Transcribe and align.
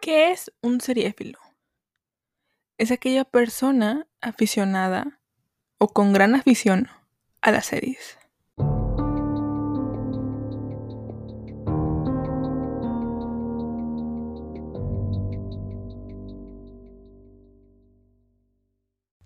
¿Qué 0.00 0.30
es 0.30 0.50
un 0.62 0.80
seriéfilo? 0.80 1.38
Es 2.78 2.90
aquella 2.90 3.26
persona 3.26 4.06
aficionada 4.22 5.20
o 5.76 5.88
con 5.88 6.14
gran 6.14 6.34
afición 6.34 6.88
a 7.42 7.50
las 7.50 7.66
series. 7.66 8.18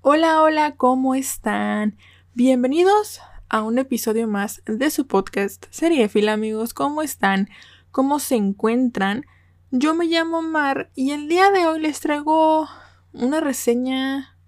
Hola, 0.00 0.42
hola, 0.42 0.74
¿cómo 0.76 1.14
están? 1.14 1.96
Bienvenidos 2.32 3.20
a 3.48 3.62
un 3.62 3.78
episodio 3.78 4.26
más 4.26 4.60
de 4.66 4.90
su 4.90 5.06
podcast 5.06 5.66
Seriéfilo, 5.70 6.32
amigos. 6.32 6.74
¿Cómo 6.74 7.00
están? 7.00 7.48
¿Cómo 7.92 8.18
se 8.18 8.34
encuentran? 8.34 9.24
Yo 9.76 9.92
me 9.92 10.04
llamo 10.06 10.40
Mar 10.40 10.92
y 10.94 11.10
el 11.10 11.26
día 11.26 11.50
de 11.50 11.66
hoy 11.66 11.80
les 11.80 11.98
traigo 11.98 12.68
una 13.12 13.40
reseña 13.40 14.38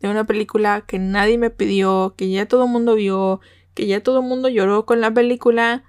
de 0.00 0.08
una 0.08 0.24
película 0.24 0.80
que 0.80 0.98
nadie 0.98 1.38
me 1.38 1.50
pidió, 1.50 2.14
que 2.16 2.28
ya 2.28 2.48
todo 2.48 2.64
el 2.64 2.70
mundo 2.72 2.96
vio, 2.96 3.40
que 3.74 3.86
ya 3.86 4.02
todo 4.02 4.18
el 4.18 4.26
mundo 4.26 4.48
lloró 4.48 4.84
con 4.84 5.00
la 5.00 5.14
película, 5.14 5.84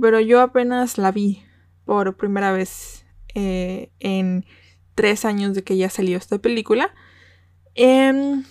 pero 0.00 0.20
yo 0.20 0.40
apenas 0.40 0.96
la 0.96 1.10
vi 1.10 1.42
por 1.86 2.16
primera 2.16 2.52
vez 2.52 3.04
eh, 3.34 3.90
en 3.98 4.46
tres 4.94 5.24
años 5.24 5.54
de 5.54 5.64
que 5.64 5.76
ya 5.76 5.90
salió 5.90 6.18
esta 6.18 6.38
película. 6.38 6.94
Em, 7.74 8.44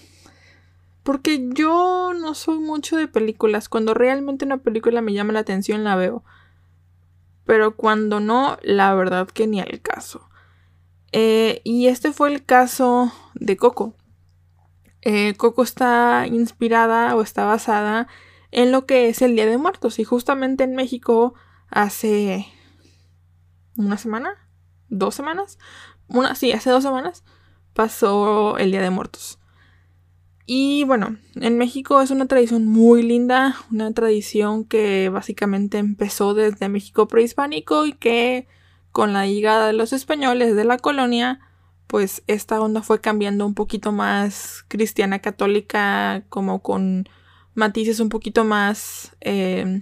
porque 1.03 1.47
yo 1.53 2.11
no 2.13 2.33
soy 2.33 2.59
mucho 2.59 2.97
de 2.97 3.07
películas. 3.07 3.69
Cuando 3.69 3.93
realmente 3.93 4.43
una 4.43 4.57
película 4.57 5.01
me 5.01 5.13
llama 5.13 5.31
la 5.31 5.39
atención 5.39 5.85
la 5.85 5.95
veo 5.95 6.25
pero 7.47 7.75
cuando 7.77 8.19
no, 8.19 8.59
la 8.61 8.93
verdad 8.93 9.27
que 9.29 9.47
ni 9.47 9.61
al 9.61 9.81
caso. 9.81 10.29
Eh, 11.13 11.61
y 11.63 11.87
este 11.87 12.11
fue 12.11 12.31
el 12.31 12.43
caso 12.45 13.11
de 13.35 13.55
Coco. 13.55 13.95
Eh, 15.01 15.33
Coco 15.37 15.63
está 15.63 16.27
inspirada 16.27 17.15
o 17.15 17.21
está 17.21 17.45
basada 17.45 18.09
en 18.51 18.73
lo 18.73 18.85
que 18.85 19.07
es 19.07 19.21
el 19.21 19.33
Día 19.35 19.45
de 19.45 19.57
Muertos. 19.57 19.97
Y 19.97 20.03
justamente 20.03 20.65
en 20.65 20.75
México 20.75 21.35
hace 21.69 22.45
una 23.77 23.97
semana, 23.97 24.49
dos 24.89 25.15
semanas, 25.15 25.57
una, 26.09 26.35
sí, 26.35 26.51
hace 26.51 26.69
dos 26.69 26.83
semanas 26.83 27.23
pasó 27.73 28.57
el 28.57 28.71
Día 28.71 28.81
de 28.81 28.89
Muertos. 28.89 29.36
Y 30.49 30.85
bueno, 30.85 31.17
en 31.35 31.57
México 31.57 32.01
es 32.01 32.09
una 32.09 32.25
tradición 32.25 32.65
muy 32.65 33.03
linda, 33.03 33.57
una 33.69 33.91
tradición 33.91 34.63
que 34.63 35.09
básicamente 35.09 35.77
empezó 35.77 36.33
desde 36.33 36.69
México 36.69 37.09
prehispánico 37.09 37.85
y 37.85 37.91
que 37.91 38.47
con 38.93 39.11
la 39.11 39.27
llegada 39.27 39.67
de 39.67 39.73
los 39.73 39.91
españoles 39.91 40.55
de 40.55 40.63
la 40.63 40.77
colonia, 40.77 41.41
pues 41.85 42.23
esta 42.27 42.61
onda 42.61 42.81
fue 42.81 43.01
cambiando 43.01 43.45
un 43.45 43.55
poquito 43.55 43.91
más 43.91 44.63
cristiana 44.69 45.19
católica, 45.19 46.23
como 46.29 46.61
con 46.61 47.09
matices 47.53 47.99
un 47.99 48.07
poquito 48.07 48.45
más 48.45 49.17
eh, 49.19 49.81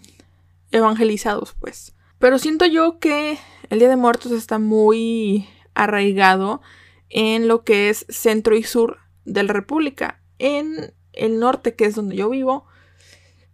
evangelizados, 0.72 1.54
pues. 1.60 1.94
Pero 2.18 2.40
siento 2.40 2.66
yo 2.66 2.98
que 2.98 3.38
el 3.70 3.78
Día 3.78 3.90
de 3.90 3.98
Muertos 3.98 4.32
está 4.32 4.58
muy 4.58 5.48
arraigado 5.76 6.64
en 7.10 7.48
lo 7.48 7.64
que 7.64 7.90
es 7.90 8.08
centro 8.10 8.58
y 8.58 8.64
sur 8.64 8.98
de 9.26 9.44
la 9.44 9.54
República 9.54 10.25
en 10.40 10.94
el 11.14 11.40
norte, 11.40 11.76
que 11.76 11.86
es 11.86 11.96
donde 11.96 12.16
yo 12.16 12.30
vivo, 12.30 12.66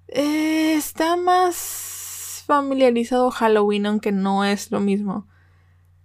eh, 0.07 0.73
está 0.75 1.15
más 1.15 2.43
familiarizado 2.45 3.31
Halloween, 3.31 3.85
aunque 3.85 4.11
no 4.11 4.43
es 4.43 4.71
lo 4.71 4.79
mismo. 4.79 5.27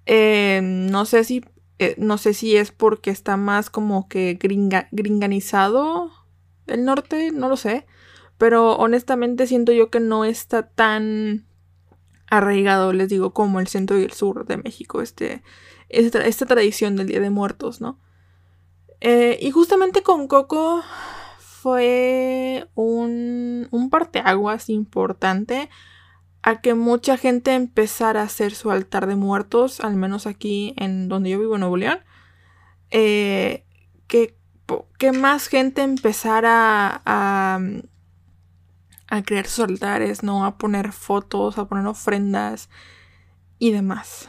Eh, 0.07 0.61
no 0.63 1.05
sé 1.05 1.25
si. 1.25 1.45
Eh, 1.79 1.95
no 1.99 2.17
sé 2.17 2.33
si 2.33 2.57
es 2.57 2.71
porque 2.71 3.11
está 3.11 3.37
más 3.37 3.69
como 3.69 4.09
que 4.09 4.39
gringa, 4.41 4.89
gringanizado 4.93 6.11
el 6.67 6.85
norte, 6.85 7.33
no 7.33 7.49
lo 7.49 7.57
sé. 7.57 7.87
Pero 8.39 8.77
honestamente 8.77 9.47
siento 9.47 9.73
yo 9.73 9.91
que 9.91 10.01
no 10.01 10.25
está 10.25 10.69
tan 10.69 11.47
arraigado, 12.29 12.93
les 12.93 13.09
digo, 13.09 13.33
como 13.33 13.61
el 13.61 13.69
centro 13.69 13.99
y 13.99 14.05
el 14.05 14.13
sur 14.13 14.47
de 14.47 14.57
México, 14.57 15.01
este, 15.01 15.43
esta, 15.89 16.25
esta 16.27 16.47
tradición 16.47 16.97
del 16.97 17.07
Día 17.09 17.21
de 17.21 17.31
Muertos, 17.31 17.81
¿no? 17.81 17.99
Eh, 19.01 19.39
y 19.41 19.51
justamente 19.51 20.03
con 20.03 20.27
Coco 20.29 20.83
fue 21.39 22.69
un, 22.75 23.69
un 23.71 23.91
parteaguas 23.91 24.69
importante 24.71 25.69
a 26.43 26.61
que 26.61 26.75
mucha 26.75 27.17
gente 27.17 27.55
empezara 27.55 28.21
a 28.21 28.25
hacer 28.27 28.55
su 28.55 28.71
altar 28.71 29.09
de 29.09 29.17
muertos, 29.17 29.81
al 29.81 29.97
menos 29.97 30.29
aquí 30.29 30.75
en 30.77 31.09
donde 31.09 31.31
yo 31.31 31.41
vivo 31.41 31.55
en 31.55 31.61
Nuevo 31.61 31.77
León. 31.77 31.99
Eh, 32.93 33.65
que, 34.07 34.37
que, 34.97 35.11
más 35.11 35.49
gente 35.49 35.83
empezara 35.83 37.03
a, 37.05 37.59
a 39.09 39.23
crear 39.25 39.47
sus 39.49 39.65
altares, 39.65 40.23
¿no? 40.23 40.45
A 40.45 40.57
poner 40.57 40.93
fotos, 40.93 41.59
a 41.59 41.67
poner 41.67 41.87
ofrendas 41.87 42.71
y 43.59 43.73
demás. 43.73 44.29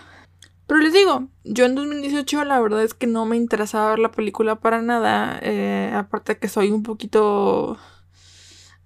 Pero 0.68 0.82
les 0.82 0.92
digo, 0.92 1.30
yo 1.46 1.66
en 1.66 1.76
2018 1.76 2.44
la 2.44 2.60
verdad 2.60 2.84
es 2.84 2.94
que 2.94 3.08
no 3.08 3.26
me 3.26 3.38
interesaba 3.38 3.92
ver 3.92 4.00
la 4.00 4.12
película 4.12 4.60
para 4.60 4.82
nada. 4.82 5.40
Eh, 5.42 5.92
aparte 5.96 6.38
que 6.38 6.50
soy 6.50 6.72
un 6.72 6.84
poquito... 6.84 7.78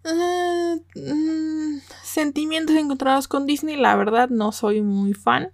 Eh, 0.03 0.81
mm, 0.96 1.80
sentimientos 2.03 2.75
encontrados 2.75 3.28
con 3.28 3.46
Disney, 3.47 3.78
la 3.78 3.96
verdad 3.96 4.30
no 4.30 4.52
soy 4.52 4.81
muy 4.81 5.14
fan. 5.14 5.52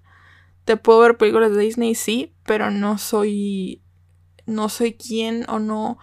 Te 0.65 0.75
puedo 0.75 0.99
ver 0.99 1.17
películas 1.17 1.55
de 1.55 1.61
Disney, 1.61 1.95
sí, 1.95 2.33
pero 2.45 2.71
no 2.71 2.97
soy... 2.97 3.81
No 4.45 4.67
soy 4.67 4.93
quien 4.93 5.49
o 5.49 5.59
no... 5.59 5.97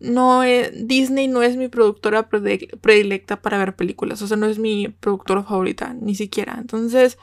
No, 0.00 0.42
Disney 0.42 1.28
no 1.28 1.42
es 1.42 1.56
mi 1.56 1.68
productora 1.68 2.28
predilecta 2.28 3.40
para 3.40 3.58
ver 3.58 3.76
películas. 3.76 4.20
O 4.20 4.26
sea, 4.26 4.36
no 4.36 4.46
es 4.46 4.58
mi 4.58 4.88
productora 4.88 5.44
favorita, 5.44 5.94
ni 5.94 6.16
siquiera. 6.16 6.56
Entonces 6.58 7.16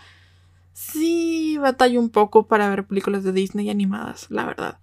sí 0.74 1.58
batallo 1.58 2.00
un 2.00 2.10
poco 2.10 2.48
para 2.48 2.70
ver 2.70 2.86
películas 2.86 3.24
de 3.24 3.32
Disney 3.32 3.70
animadas, 3.70 4.28
la 4.30 4.46
verdad. 4.46 4.80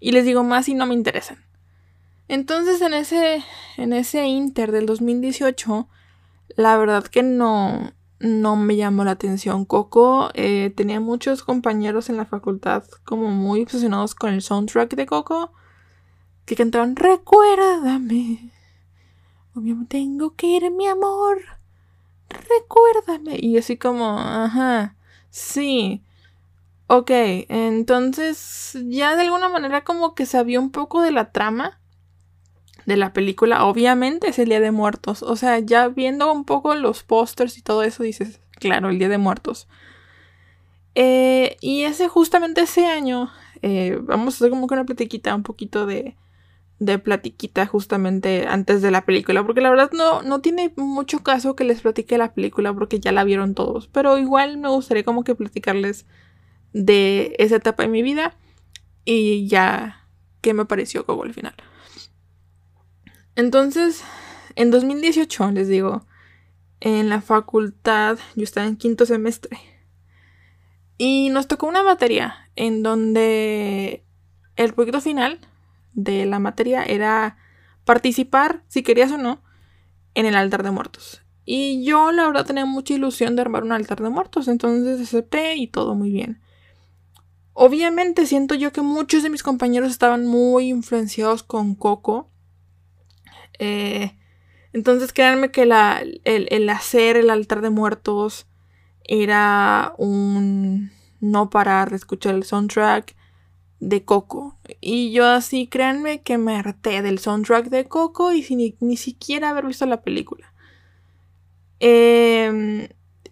Y 0.00 0.12
les 0.12 0.24
digo 0.24 0.44
más 0.44 0.66
si 0.66 0.74
no 0.74 0.86
me 0.86 0.94
interesan. 0.94 1.44
Entonces 2.28 2.80
en 2.80 2.94
ese, 2.94 3.44
en 3.76 3.92
ese 3.92 4.26
Inter 4.26 4.72
del 4.72 4.86
2018, 4.86 5.88
la 6.56 6.76
verdad 6.76 7.04
que 7.04 7.22
no, 7.22 7.92
no 8.20 8.56
me 8.56 8.76
llamó 8.76 9.04
la 9.04 9.12
atención. 9.12 9.64
Coco 9.64 10.30
eh, 10.34 10.72
tenía 10.76 11.00
muchos 11.00 11.42
compañeros 11.42 12.08
en 12.08 12.16
la 12.16 12.24
facultad 12.24 12.84
como 13.04 13.30
muy 13.30 13.62
obsesionados 13.62 14.14
con 14.14 14.32
el 14.32 14.42
soundtrack 14.42 14.94
de 14.94 15.06
Coco 15.06 15.52
que 16.44 16.56
cantaban 16.56 16.96
Recuérdame. 16.96 18.52
Tengo 19.88 20.34
que 20.34 20.46
ir, 20.48 20.70
mi 20.70 20.86
amor. 20.86 21.38
Recuérdame. 22.28 23.38
Y 23.38 23.56
así 23.56 23.76
como, 23.76 24.18
ajá. 24.18 24.96
Sí. 25.34 26.04
Ok, 26.86 27.10
entonces 27.10 28.78
ya 28.84 29.16
de 29.16 29.22
alguna 29.22 29.48
manera 29.48 29.82
como 29.82 30.14
que 30.14 30.26
sabía 30.26 30.60
un 30.60 30.70
poco 30.70 31.02
de 31.02 31.10
la 31.10 31.32
trama 31.32 31.80
de 32.86 32.96
la 32.96 33.12
película. 33.12 33.64
Obviamente 33.64 34.28
es 34.28 34.38
el 34.38 34.50
Día 34.50 34.60
de 34.60 34.70
Muertos. 34.70 35.24
O 35.24 35.34
sea, 35.34 35.58
ya 35.58 35.88
viendo 35.88 36.32
un 36.32 36.44
poco 36.44 36.76
los 36.76 37.02
pósters 37.02 37.58
y 37.58 37.62
todo 37.62 37.82
eso 37.82 38.04
dices, 38.04 38.40
claro, 38.60 38.90
el 38.90 38.98
Día 39.00 39.08
de 39.08 39.18
Muertos. 39.18 39.66
Eh, 40.94 41.56
y 41.60 41.82
ese 41.82 42.06
justamente 42.06 42.60
ese 42.60 42.86
año, 42.86 43.32
eh, 43.62 43.98
vamos 44.02 44.34
a 44.34 44.36
hacer 44.36 44.50
como 44.50 44.68
que 44.68 44.74
una 44.74 44.84
platiquita 44.84 45.34
un 45.34 45.42
poquito 45.42 45.84
de, 45.84 46.16
de 46.78 46.98
platiquita 46.98 47.66
justamente 47.66 48.46
antes 48.48 48.82
de 48.82 48.90
la 48.90 49.04
película, 49.04 49.44
porque 49.44 49.60
la 49.60 49.70
verdad 49.70 49.90
no, 49.92 50.22
no 50.22 50.40
tiene 50.40 50.72
mucho 50.76 51.22
caso 51.22 51.54
que 51.54 51.64
les 51.64 51.80
platique 51.80 52.18
la 52.18 52.34
película 52.34 52.74
porque 52.74 53.00
ya 53.00 53.12
la 53.12 53.24
vieron 53.24 53.54
todos, 53.54 53.88
pero 53.88 54.18
igual 54.18 54.58
me 54.58 54.68
gustaría 54.68 55.04
como 55.04 55.24
que 55.24 55.34
platicarles 55.34 56.06
de 56.72 57.36
esa 57.38 57.56
etapa 57.56 57.84
de 57.84 57.88
mi 57.88 58.02
vida 58.02 58.36
y 59.04 59.46
ya 59.46 60.06
qué 60.40 60.54
me 60.54 60.64
pareció 60.64 61.06
como 61.06 61.22
al 61.22 61.32
final. 61.32 61.54
Entonces, 63.36 64.04
en 64.56 64.70
2018, 64.70 65.50
les 65.52 65.68
digo, 65.68 66.06
en 66.80 67.08
la 67.08 67.20
facultad, 67.20 68.18
yo 68.34 68.44
estaba 68.44 68.66
en 68.66 68.76
quinto 68.76 69.06
semestre 69.06 69.58
y 70.98 71.30
nos 71.30 71.48
tocó 71.48 71.66
una 71.66 71.82
materia 71.82 72.50
en 72.56 72.82
donde 72.82 74.04
el 74.56 74.74
proyecto 74.74 75.00
final 75.00 75.40
de 75.94 76.26
la 76.26 76.38
materia 76.38 76.84
era 76.84 77.36
participar, 77.84 78.62
si 78.68 78.82
querías 78.82 79.12
o 79.12 79.18
no, 79.18 79.42
en 80.14 80.26
el 80.26 80.36
altar 80.36 80.62
de 80.62 80.70
muertos. 80.70 81.22
Y 81.44 81.84
yo 81.84 82.12
la 82.12 82.26
verdad 82.26 82.46
tenía 82.46 82.64
mucha 82.64 82.94
ilusión 82.94 83.36
de 83.36 83.42
armar 83.42 83.64
un 83.64 83.72
altar 83.72 84.02
de 84.02 84.08
muertos, 84.08 84.48
entonces 84.48 85.00
acepté 85.00 85.56
y 85.56 85.66
todo 85.66 85.94
muy 85.94 86.10
bien. 86.10 86.40
Obviamente 87.52 88.26
siento 88.26 88.54
yo 88.54 88.72
que 88.72 88.80
muchos 88.80 89.22
de 89.22 89.30
mis 89.30 89.42
compañeros 89.42 89.90
estaban 89.90 90.26
muy 90.26 90.68
influenciados 90.68 91.42
con 91.42 91.74
Coco. 91.74 92.30
Eh, 93.58 94.16
entonces 94.72 95.12
créanme 95.12 95.52
que 95.52 95.66
la, 95.66 96.02
el, 96.24 96.48
el 96.50 96.68
hacer 96.70 97.16
el 97.16 97.30
altar 97.30 97.60
de 97.60 97.70
muertos 97.70 98.46
era 99.04 99.94
un 99.98 100.90
no 101.20 101.50
parar 101.50 101.90
de 101.90 101.96
escuchar 101.96 102.34
el 102.34 102.44
soundtrack 102.44 103.14
de 103.88 104.04
Coco. 104.04 104.58
Y 104.80 105.12
yo 105.12 105.26
así, 105.26 105.66
créanme 105.66 106.22
que 106.22 106.38
me 106.38 106.56
harté 106.56 107.02
del 107.02 107.18
soundtrack 107.18 107.66
de 107.66 107.84
Coco 107.84 108.32
y 108.32 108.42
sin 108.42 108.74
ni, 108.80 108.96
siquiera 108.96 109.50
haber 109.50 109.66
visto 109.66 109.86
la 109.86 110.02
película. 110.02 110.52
Em, 111.80 112.88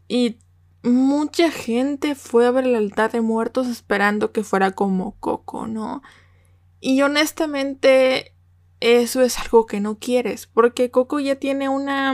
y 0.08 0.38
mucha 0.82 1.50
gente 1.50 2.14
fue 2.14 2.46
a 2.46 2.50
ver 2.50 2.66
el 2.66 2.74
altar 2.74 3.12
de 3.12 3.20
muertos 3.20 3.66
esperando 3.68 4.32
que 4.32 4.44
fuera 4.44 4.72
como 4.72 5.16
Coco, 5.20 5.66
¿no? 5.66 6.02
Y 6.80 7.02
honestamente 7.02 8.34
eso 8.80 9.22
es 9.22 9.38
algo 9.38 9.66
que 9.66 9.80
no 9.80 9.98
quieres, 9.98 10.46
porque 10.46 10.90
Coco 10.90 11.20
ya 11.20 11.36
tiene 11.36 11.68
una... 11.68 12.12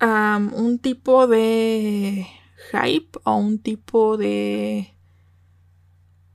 un 0.00 0.78
tipo 0.78 1.26
de 1.26 2.26
hype 2.72 3.18
o 3.24 3.36
un 3.36 3.58
tipo 3.58 4.16
de... 4.16 4.97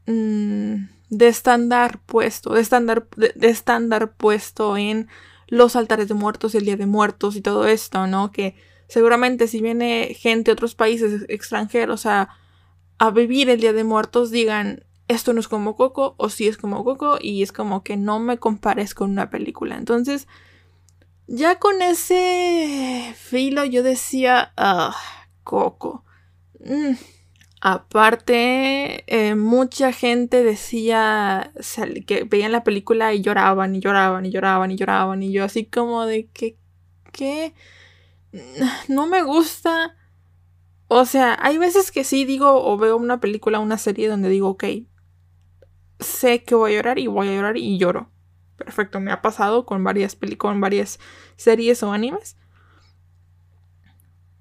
Mm, 0.06 0.88
de 1.10 1.28
estándar 1.28 2.00
puesto, 2.06 2.54
de 2.54 2.62
estándar, 2.62 3.08
de 3.16 3.50
estándar 3.50 4.14
puesto 4.16 4.78
en 4.78 5.08
los 5.48 5.76
altares 5.76 6.08
de 6.08 6.14
muertos, 6.16 6.56
el 6.56 6.66
Día 6.66 6.78
de 6.78 6.88
Muertos 6.88 7.36
y 7.36 7.42
todo 7.42 7.68
esto, 7.68 8.08
¿no? 8.08 8.32
Que 8.32 8.56
seguramente 8.88 9.48
si 9.48 9.62
viene 9.62 10.16
gente 10.20 10.50
de 10.50 10.54
otros 10.54 10.76
países 10.76 11.26
extranjeros 11.30 12.06
a, 12.06 12.30
a 12.98 13.12
vivir 13.12 13.50
el 13.50 13.60
Día 13.60 13.74
de 13.74 13.84
Muertos, 13.84 14.32
digan, 14.32 14.84
esto 15.08 15.34
no 15.34 15.40
es 15.40 15.48
como 15.48 15.76
Coco 15.76 16.16
o 16.18 16.30
sí 16.30 16.48
es 16.48 16.58
como 16.58 16.84
Coco 16.84 17.18
y 17.22 17.44
es 17.44 17.52
como 17.52 17.84
que 17.84 17.98
no 17.98 18.20
me 18.20 18.38
compares 18.38 18.96
con 18.96 19.12
una 19.12 19.30
película. 19.30 19.78
Entonces, 19.78 20.28
ya 21.28 21.60
con 21.60 21.82
ese 21.82 23.14
filo 23.18 23.66
yo 23.66 23.84
decía, 23.84 24.54
ah, 24.58 24.96
Coco. 25.44 26.04
Mm. 26.60 26.94
Aparte, 27.65 29.06
eh, 29.07 29.36
mucha 29.36 29.94
gente 29.94 30.44
decía 30.44 31.54
que 32.06 32.25
veían 32.25 32.51
la 32.51 32.65
película 32.65 33.13
y 33.13 33.21
lloraban 33.21 33.74
y 33.74 33.80
lloraban 33.80 34.25
y 34.25 34.31
lloraban 34.31 34.71
y 34.71 34.75
lloraban 34.75 35.24
y 35.24 35.31
yo 35.31 35.45
así 35.45 35.65
como 35.65 36.06
de 36.06 36.27
que, 36.27 36.57
¿qué? 37.13 37.54
No 38.89 39.07
me 39.07 39.24
gusta. 39.24 39.95
O 40.89 41.06
sea, 41.06 41.38
hay 41.42 41.57
veces 41.57 41.92
que 41.94 42.04
sí 42.04 42.25
digo 42.25 42.65
o 42.69 42.77
veo 42.77 42.98
una 42.98 43.21
película, 43.21 43.60
una 43.60 43.77
serie 43.77 44.10
donde 44.10 44.27
digo, 44.27 44.50
ok, 44.50 44.65
sé 46.01 46.44
que 46.44 46.56
voy 46.56 46.74
a 46.74 46.75
llorar 46.75 47.00
y 47.00 47.07
voy 47.07 47.30
a 47.30 47.33
llorar 47.33 47.56
y 47.56 47.77
lloro. 47.77 48.10
Perfecto, 48.57 49.00
me 49.00 49.13
ha 49.13 49.21
pasado 49.21 49.65
con 49.65 49.86
varias 49.86 50.18
películas, 50.18 50.54
con 50.54 50.60
varias 50.60 51.00
series 51.38 51.81
o 51.81 51.94
animes. 51.94 52.36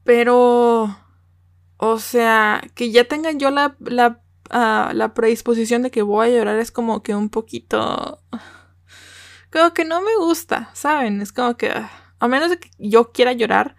Pero 0.04 1.01
o 1.84 1.99
sea, 1.99 2.62
que 2.76 2.93
ya 2.93 3.08
tengan 3.08 3.40
yo 3.40 3.50
la, 3.50 3.75
la, 3.81 4.23
ah, 4.50 4.93
la 4.94 5.14
predisposición 5.14 5.82
de 5.82 5.90
que 5.90 6.02
voy 6.02 6.29
a 6.29 6.31
llorar 6.31 6.61
es 6.61 6.70
como 6.70 7.02
que 7.02 7.17
un 7.17 7.29
poquito... 7.29 8.23
Como 9.50 9.75
que 9.75 9.84
no 9.84 10.00
me 10.00 10.14
gusta, 10.17 10.70
¿saben? 10.75 11.20
Es 11.20 11.32
como 11.32 11.56
que... 11.56 11.73
A 12.20 12.29
menos 12.29 12.50
de 12.50 12.61
que 12.61 12.70
yo 12.79 13.11
quiera 13.11 13.32
llorar, 13.32 13.75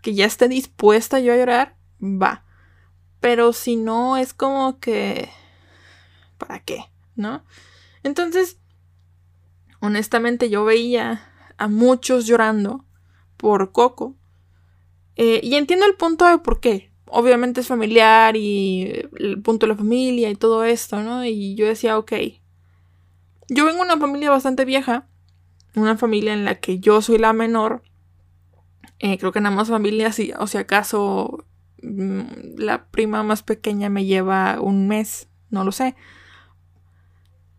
que 0.00 0.14
ya 0.14 0.26
esté 0.26 0.46
dispuesta 0.46 1.18
yo 1.18 1.32
a 1.32 1.36
llorar, 1.36 1.76
va. 2.00 2.44
Pero 3.18 3.52
si 3.52 3.74
no, 3.74 4.16
es 4.16 4.32
como 4.32 4.78
que... 4.78 5.28
¿Para 6.38 6.60
qué? 6.60 6.84
¿No? 7.16 7.44
Entonces, 8.04 8.60
honestamente 9.80 10.50
yo 10.50 10.64
veía 10.64 11.32
a 11.58 11.66
muchos 11.66 12.26
llorando 12.26 12.84
por 13.36 13.72
Coco. 13.72 14.14
Eh, 15.16 15.40
y 15.42 15.56
entiendo 15.56 15.84
el 15.84 15.96
punto 15.96 16.28
de 16.28 16.38
por 16.38 16.60
qué 16.60 16.93
obviamente 17.06 17.60
es 17.60 17.68
familiar 17.68 18.36
y 18.36 19.08
el 19.18 19.40
punto 19.42 19.66
de 19.66 19.72
la 19.72 19.78
familia 19.78 20.30
y 20.30 20.36
todo 20.36 20.64
esto, 20.64 21.02
¿no? 21.02 21.24
Y 21.24 21.54
yo 21.54 21.66
decía, 21.66 21.98
ok, 21.98 22.12
yo 23.48 23.64
vengo 23.64 23.84
de 23.84 23.92
una 23.92 23.98
familia 23.98 24.30
bastante 24.30 24.64
vieja, 24.64 25.06
una 25.74 25.96
familia 25.96 26.32
en 26.32 26.44
la 26.44 26.56
que 26.56 26.78
yo 26.78 27.02
soy 27.02 27.18
la 27.18 27.32
menor, 27.32 27.82
eh, 28.98 29.18
creo 29.18 29.32
que 29.32 29.40
nada 29.40 29.54
más 29.54 29.68
familia, 29.68 30.12
si, 30.12 30.32
o 30.38 30.46
si 30.46 30.58
acaso 30.58 31.44
mm, 31.82 32.22
la 32.56 32.86
prima 32.86 33.22
más 33.22 33.42
pequeña 33.42 33.90
me 33.90 34.04
lleva 34.04 34.60
un 34.60 34.86
mes, 34.88 35.28
no 35.50 35.64
lo 35.64 35.72
sé. 35.72 35.94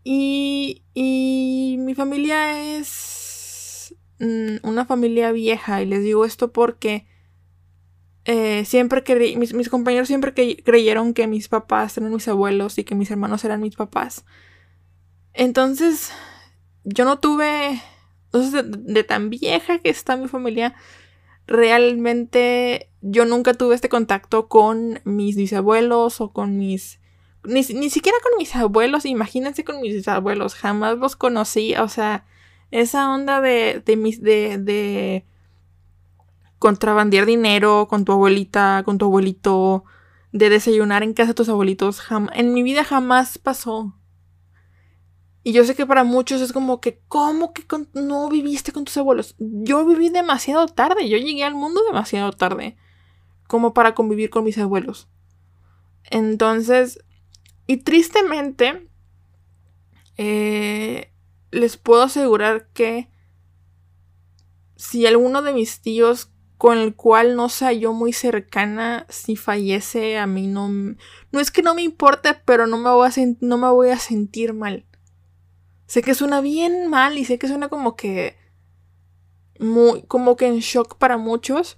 Y, 0.03 0.83
y 0.93 1.77
mi 1.79 1.95
familia 1.95 2.77
es 2.77 3.95
mm, 4.19 4.57
una 4.63 4.85
familia 4.85 5.31
vieja 5.31 5.81
y 5.81 5.85
les 5.85 6.03
digo 6.03 6.25
esto 6.25 6.51
porque 6.51 7.05
eh, 8.25 8.65
siempre 8.65 9.03
que 9.03 9.37
mis, 9.37 9.53
mis, 9.53 9.69
compañeros 9.69 10.07
siempre 10.07 10.33
que 10.33 10.57
creyeron 10.57 11.13
que 11.13 11.27
mis 11.27 11.47
papás 11.47 11.95
eran 11.97 12.11
mis 12.11 12.27
abuelos 12.27 12.77
y 12.79 12.83
que 12.83 12.95
mis 12.95 13.11
hermanos 13.11 13.45
eran 13.45 13.61
mis 13.61 13.75
papás. 13.75 14.25
Entonces, 15.33 16.11
yo 16.83 17.05
no 17.05 17.19
tuve, 17.19 17.81
entonces 18.25 18.65
de, 18.65 19.03
tan 19.03 19.29
vieja 19.29 19.77
que 19.77 19.89
está 19.89 20.17
mi 20.17 20.27
familia, 20.27 20.73
realmente 21.45 22.89
yo 23.01 23.25
nunca 23.25 23.53
tuve 23.53 23.75
este 23.75 23.89
contacto 23.89 24.47
con 24.47 25.01
mis 25.03 25.35
bisabuelos 25.35 26.19
o 26.19 26.33
con 26.33 26.57
mis... 26.57 26.99
Ni, 27.43 27.61
ni 27.61 27.91
siquiera 27.91 28.17
con 28.23 28.39
mis 28.39 28.55
abuelos, 28.55 29.05
imagínense 29.05 29.63
con 29.63 29.81
mis 29.81 29.93
bisabuelos, 29.93 30.55
jamás 30.55 30.97
los 30.97 31.15
conocí, 31.15 31.75
o 31.75 31.87
sea, 31.89 32.25
esa 32.71 33.13
onda 33.13 33.39
de, 33.39 33.83
de 33.85 33.97
mis... 33.97 34.19
de, 34.23 34.57
de 34.57 35.25
contrabandear 36.65 37.27
dinero 37.27 37.85
con 37.87 38.05
tu 38.05 38.11
abuelita, 38.11 38.81
con 38.85 38.97
tu 38.97 39.05
abuelito, 39.05 39.83
de 40.31 40.49
desayunar 40.49 41.03
en 41.03 41.13
casa 41.13 41.27
de 41.27 41.33
tus 41.35 41.47
abuelitos, 41.47 42.01
en 42.33 42.55
mi 42.55 42.63
vida 42.63 42.83
jamás 42.83 43.37
pasó. 43.37 43.95
Y 45.43 45.51
yo 45.51 45.63
sé 45.63 45.75
que 45.75 45.85
para 45.85 46.03
muchos 46.03 46.41
es 46.41 46.51
como 46.51 46.81
que, 46.81 47.03
¿cómo 47.07 47.53
que 47.53 47.63
no 47.93 48.29
viviste 48.29 48.71
con 48.71 48.83
tus 48.83 48.97
abuelos? 48.97 49.35
Yo 49.37 49.85
viví 49.85 50.09
demasiado 50.09 50.65
tarde, 50.65 51.07
yo 51.07 51.19
llegué 51.19 51.43
al 51.43 51.53
mundo 51.53 51.81
demasiado 51.85 52.31
tarde, 52.31 52.75
como 53.45 53.75
para 53.75 53.93
convivir 53.93 54.31
con 54.31 54.43
mis 54.43 54.57
abuelos. 54.57 55.07
Entonces, 56.05 56.97
y 57.67 57.77
tristemente, 57.77 58.89
eh, 60.17 61.13
les 61.51 61.77
puedo 61.77 62.01
asegurar 62.01 62.69
que 62.69 63.11
si 64.75 65.05
alguno 65.05 65.43
de 65.43 65.53
mis 65.53 65.81
tíos 65.81 66.31
con 66.57 66.77
el 66.77 66.95
cual 66.95 67.35
no 67.35 67.49
sea 67.49 67.73
yo 67.73 67.93
muy 67.93 68.13
cercana, 68.13 69.05
si 69.09 69.35
fallece 69.35 70.17
a 70.17 70.25
mí 70.25 70.47
no... 70.47 70.69
No 71.31 71.39
es 71.39 71.51
que 71.51 71.61
no 71.61 71.75
me 71.75 71.81
importe, 71.81 72.33
pero 72.45 72.65
no 72.65 72.77
me 72.77 72.89
voy 72.89 73.07
a, 73.07 73.11
no 73.41 73.57
me 73.57 73.69
voy 73.69 73.89
a 73.89 73.99
sentir 73.99 74.53
mal. 74.53 74.85
Sé 75.85 76.01
que 76.01 76.15
suena 76.15 76.41
bien 76.41 76.89
mal 76.89 77.17
y 77.17 77.25
sé 77.25 77.37
que 77.37 77.47
suena 77.47 77.67
como 77.67 77.95
que... 77.95 78.37
Muy, 79.59 80.03
como 80.03 80.35
que 80.35 80.47
en 80.47 80.59
shock 80.59 80.97
para 80.97 81.17
muchos. 81.17 81.77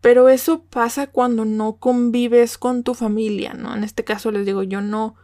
Pero 0.00 0.28
eso 0.28 0.64
pasa 0.64 1.06
cuando 1.06 1.44
no 1.44 1.76
convives 1.76 2.58
con 2.58 2.82
tu 2.82 2.94
familia, 2.94 3.54
¿no? 3.54 3.74
En 3.74 3.84
este 3.84 4.04
caso 4.04 4.32
les 4.32 4.44
digo, 4.44 4.64
yo 4.64 4.80
no... 4.80 5.14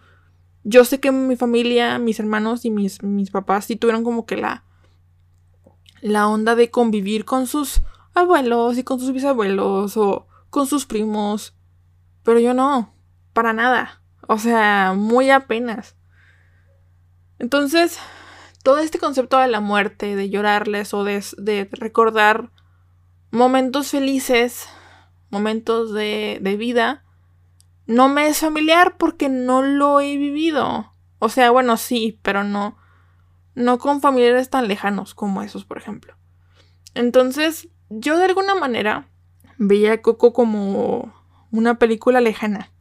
Yo 0.63 0.85
sé 0.85 1.01
que 1.01 1.11
mi 1.11 1.37
familia, 1.37 1.99
mis 1.99 2.21
hermanos 2.21 2.65
y 2.65 2.71
mis, 2.71 3.03
mis 3.03 3.31
papás 3.31 3.65
sí 3.65 3.75
tuvieron 3.75 4.05
como 4.05 4.25
que 4.25 4.37
la... 4.37 4.65
La 6.01 6.29
onda 6.29 6.55
de 6.55 6.71
convivir 6.71 7.25
con 7.25 7.47
sus 7.47 7.83
abuelos 8.15 8.79
y 8.79 8.85
con 8.85 9.01
sus 9.01 9.13
bisabuelos 9.13 9.97
o 9.97 10.27
con 10.51 10.67
sus 10.67 10.87
primos. 10.87 11.57
Pero 12.23 12.39
yo 12.39 12.55
no, 12.55 12.95
para 13.33 13.53
nada. 13.53 14.03
O 14.27 14.39
sea, 14.39 14.95
muy 14.97 15.31
apenas. 15.31 15.97
Entonces, 17.39 17.99
todo 18.63 18.79
este 18.79 18.99
concepto 18.99 19.39
de 19.39 19.49
la 19.49 19.61
muerte, 19.61 20.15
de 20.17 20.31
llorarles 20.31 20.93
o 20.95 21.05
de, 21.05 21.25
de 21.39 21.69
recordar 21.73 22.51
momentos 23.31 23.91
felices, 23.91 24.69
momentos 25.31 25.93
de, 25.93 26.39
de 26.41 26.57
vida, 26.57 27.05
no 27.87 28.09
me 28.09 28.29
es 28.29 28.39
familiar 28.39 28.97
porque 28.99 29.29
no 29.29 29.63
lo 29.63 30.01
he 30.01 30.17
vivido. 30.17 30.93
O 31.19 31.29
sea, 31.29 31.51
bueno, 31.51 31.77
sí, 31.77 32.19
pero 32.23 32.45
no, 32.45 32.77
no 33.55 33.79
con 33.79 34.01
familiares 34.01 34.51
tan 34.51 34.69
lejanos 34.69 35.15
como 35.15 35.43
esos, 35.43 35.65
por 35.65 35.79
ejemplo. 35.79 36.15
Entonces, 36.95 37.69
yo 37.91 38.17
de 38.17 38.25
alguna 38.25 38.55
manera 38.55 39.09
veía 39.59 39.93
a 39.93 40.03
Coco 40.03 40.33
como 40.33 41.13
una 41.51 41.79
película 41.79 42.21
lejana. 42.21 42.73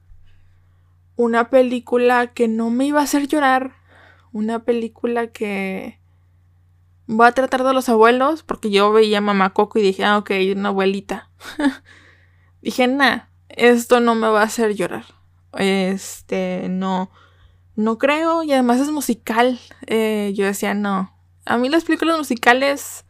Una 1.15 1.49
película 1.49 2.27
que 2.27 2.47
no 2.47 2.69
me 2.69 2.85
iba 2.85 3.01
a 3.01 3.03
hacer 3.03 3.27
llorar. 3.27 3.73
Una 4.31 4.63
película 4.63 5.27
que 5.27 5.99
va 7.09 7.27
a 7.27 7.31
tratar 7.33 7.63
de 7.63 7.73
los 7.73 7.89
abuelos. 7.89 8.43
Porque 8.43 8.69
yo 8.69 8.93
veía 8.93 9.17
a 9.17 9.21
mamá 9.21 9.49
Coco 9.49 9.79
y 9.79 9.81
dije, 9.81 10.05
ah, 10.05 10.17
ok, 10.19 10.31
una 10.55 10.69
abuelita. 10.69 11.29
dije, 12.61 12.87
nah, 12.87 13.21
esto 13.49 13.99
no 13.99 14.15
me 14.15 14.27
va 14.27 14.41
a 14.41 14.45
hacer 14.45 14.75
llorar. 14.75 15.05
Este, 15.57 16.67
no, 16.69 17.09
no 17.75 17.97
creo. 17.97 18.43
Y 18.43 18.53
además 18.53 18.79
es 18.79 18.91
musical. 18.91 19.59
Eh, 19.87 20.33
yo 20.35 20.45
decía, 20.45 20.75
no. 20.75 21.13
A 21.45 21.57
mí 21.57 21.67
las 21.67 21.83
películas 21.83 22.17
musicales 22.17 23.05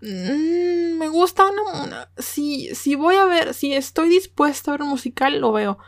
Mm, 0.00 0.96
me 0.98 1.08
gusta 1.08 1.44
una, 1.82 2.10
Si, 2.18 2.74
si 2.74 2.94
voy 2.94 3.16
a 3.16 3.24
ver, 3.24 3.54
si 3.54 3.72
estoy 3.74 4.08
dispuesta 4.08 4.70
a 4.70 4.74
ver 4.74 4.82
un 4.82 4.90
musical, 4.90 5.40
lo 5.40 5.52
veo. 5.52 5.78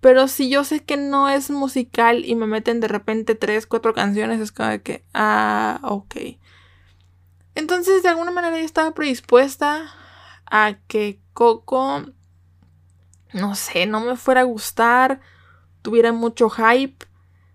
Pero 0.00 0.26
si 0.26 0.50
yo 0.50 0.64
sé 0.64 0.84
que 0.84 0.96
no 0.96 1.28
es 1.28 1.50
musical 1.50 2.24
y 2.24 2.34
me 2.34 2.46
meten 2.46 2.80
de 2.80 2.88
repente 2.88 3.34
tres, 3.36 3.66
cuatro 3.66 3.94
canciones, 3.94 4.40
es 4.40 4.50
como 4.50 4.82
que, 4.82 5.04
ah, 5.14 5.78
ok. 5.84 6.16
Entonces, 7.54 8.02
de 8.02 8.08
alguna 8.08 8.32
manera 8.32 8.58
yo 8.58 8.64
estaba 8.64 8.94
predispuesta 8.94 9.94
a 10.46 10.74
que 10.88 11.20
Coco, 11.34 12.06
no 13.32 13.54
sé, 13.54 13.86
no 13.86 14.00
me 14.00 14.16
fuera 14.16 14.40
a 14.40 14.44
gustar, 14.44 15.20
tuviera 15.82 16.12
mucho 16.12 16.50
hype 16.50 17.06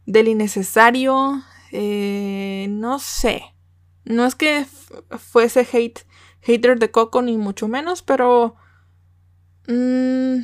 del 0.06 0.30
innecesario, 0.30 1.44
eh, 1.72 2.68
no 2.70 3.00
sé. 3.00 3.54
No 4.08 4.26
es 4.26 4.36
que 4.36 4.66
fuese 5.18 5.68
hate, 5.72 6.06
hater 6.42 6.80
de 6.80 6.92
Coco, 6.92 7.22
ni 7.22 7.38
mucho 7.38 7.68
menos, 7.68 8.02
pero... 8.02 8.56
Mmm, 9.68 10.40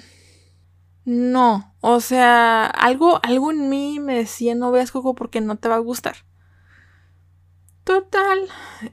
no, 1.06 1.76
o 1.82 2.00
sea, 2.00 2.66
algo, 2.66 3.20
algo 3.24 3.52
en 3.52 3.70
mí 3.70 4.00
me 4.00 4.16
decía 4.16 4.56
no 4.56 4.72
veas 4.72 4.92
Coco 4.92 5.16
porque 5.16 5.42
no 5.42 5.58
te 5.58 5.70
va 5.70 5.76
a 5.76 5.80
gustar. 5.80 6.18
Total, 7.84 8.40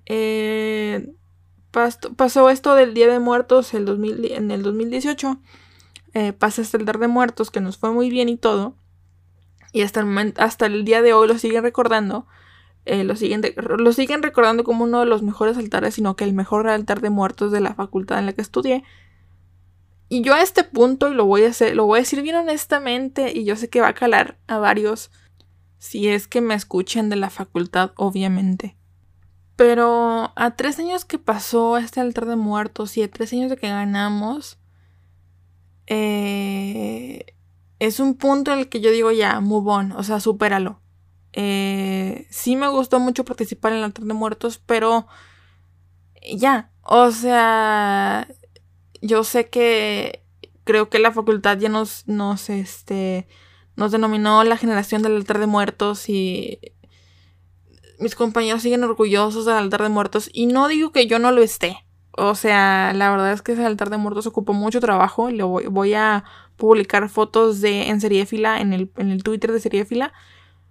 eh, 0.06 1.14
pasó 2.16 2.50
esto 2.50 2.74
del 2.74 2.94
Día 2.94 3.08
de 3.08 3.20
Muertos 3.20 3.74
el 3.74 3.84
2000, 3.84 4.32
en 4.32 4.50
el 4.50 4.62
2018. 4.62 5.40
Eh, 6.14 6.32
pasa 6.32 6.62
hasta 6.62 6.76
el 6.76 6.84
Dar 6.84 6.98
de 6.98 7.06
Muertos, 7.06 7.50
que 7.50 7.60
nos 7.60 7.78
fue 7.78 7.92
muy 7.92 8.10
bien 8.10 8.28
y 8.28 8.36
todo. 8.36 8.76
Y 9.72 9.82
hasta 9.82 10.00
el, 10.00 10.34
hasta 10.38 10.66
el 10.66 10.84
día 10.84 11.02
de 11.02 11.12
hoy 11.12 11.28
lo 11.28 11.38
siguen 11.38 11.62
recordando. 11.62 12.26
Eh, 12.86 13.04
lo, 13.04 13.14
siguen 13.14 13.42
lo 13.56 13.92
siguen 13.92 14.22
recordando 14.22 14.64
como 14.64 14.84
uno 14.84 15.00
de 15.00 15.06
los 15.06 15.22
mejores 15.22 15.56
altares, 15.56 15.94
sino 15.94 16.16
que 16.16 16.24
el 16.24 16.32
mejor 16.32 16.68
altar 16.68 17.00
de 17.00 17.10
muertos 17.10 17.52
de 17.52 17.60
la 17.60 17.74
facultad 17.74 18.18
en 18.18 18.26
la 18.26 18.32
que 18.32 18.42
estudié. 18.42 18.84
Y 20.08 20.22
yo 20.22 20.34
a 20.34 20.42
este 20.42 20.64
punto, 20.64 21.08
y 21.08 21.14
lo 21.14 21.24
voy 21.24 21.44
a 21.44 21.50
hacer, 21.50 21.76
lo 21.76 21.86
voy 21.86 21.98
a 21.98 22.02
decir 22.02 22.22
bien 22.22 22.36
honestamente, 22.36 23.32
y 23.32 23.44
yo 23.44 23.54
sé 23.54 23.68
que 23.68 23.80
va 23.80 23.88
a 23.88 23.94
calar 23.94 24.38
a 24.48 24.58
varios, 24.58 25.10
si 25.78 26.08
es 26.08 26.26
que 26.26 26.40
me 26.40 26.54
escuchan 26.54 27.08
de 27.08 27.16
la 27.16 27.30
facultad, 27.30 27.92
obviamente. 27.96 28.76
Pero 29.54 30.32
a 30.34 30.56
tres 30.56 30.78
años 30.78 31.04
que 31.04 31.18
pasó 31.18 31.76
este 31.76 32.00
altar 32.00 32.26
de 32.26 32.36
muertos 32.36 32.96
y 32.96 33.02
a 33.02 33.10
tres 33.10 33.32
años 33.32 33.50
de 33.50 33.56
que 33.56 33.68
ganamos, 33.68 34.58
eh, 35.86 37.26
es 37.78 38.00
un 38.00 38.14
punto 38.14 38.52
en 38.52 38.60
el 38.60 38.68
que 38.68 38.80
yo 38.80 38.90
digo 38.90 39.12
ya, 39.12 39.38
move 39.40 39.70
on, 39.70 39.92
o 39.92 40.02
sea, 40.02 40.18
supéralo. 40.18 40.80
Eh, 41.32 42.26
sí 42.30 42.56
me 42.56 42.68
gustó 42.68 42.98
mucho 42.98 43.24
participar 43.24 43.72
en 43.72 43.78
el 43.78 43.84
altar 43.84 44.04
de 44.04 44.14
muertos, 44.14 44.58
pero 44.64 45.06
ya, 46.36 46.70
o 46.82 47.10
sea, 47.10 48.28
yo 49.00 49.24
sé 49.24 49.48
que 49.48 50.24
creo 50.64 50.88
que 50.88 50.98
la 50.98 51.12
facultad 51.12 51.58
ya 51.58 51.68
nos, 51.68 52.06
nos, 52.06 52.50
este, 52.50 53.26
nos 53.76 53.92
denominó 53.92 54.44
la 54.44 54.56
generación 54.56 55.02
del 55.02 55.16
altar 55.16 55.38
de 55.38 55.46
muertos 55.46 56.08
y 56.08 56.60
mis 57.98 58.14
compañeros 58.14 58.62
siguen 58.62 58.84
orgullosos 58.84 59.44
del 59.46 59.56
altar 59.56 59.82
de 59.82 59.88
muertos 59.88 60.30
y 60.32 60.46
no 60.46 60.68
digo 60.68 60.90
que 60.92 61.06
yo 61.06 61.18
no 61.18 61.32
lo 61.32 61.42
esté. 61.42 61.84
O 62.12 62.34
sea, 62.34 62.92
la 62.94 63.10
verdad 63.10 63.32
es 63.32 63.42
que 63.42 63.52
ese 63.52 63.64
altar 63.64 63.88
de 63.88 63.96
muertos 63.96 64.26
ocupó 64.26 64.52
mucho 64.52 64.80
trabajo. 64.80 65.30
Lo 65.30 65.48
voy, 65.48 65.66
voy 65.66 65.94
a 65.94 66.24
publicar 66.56 67.08
fotos 67.08 67.60
de 67.60 67.88
en 67.88 68.00
Seriefila, 68.00 68.60
en 68.60 68.72
el, 68.72 68.90
en 68.96 69.10
el 69.10 69.22
Twitter 69.22 69.52
de 69.52 69.60
Seriefila, 69.60 70.12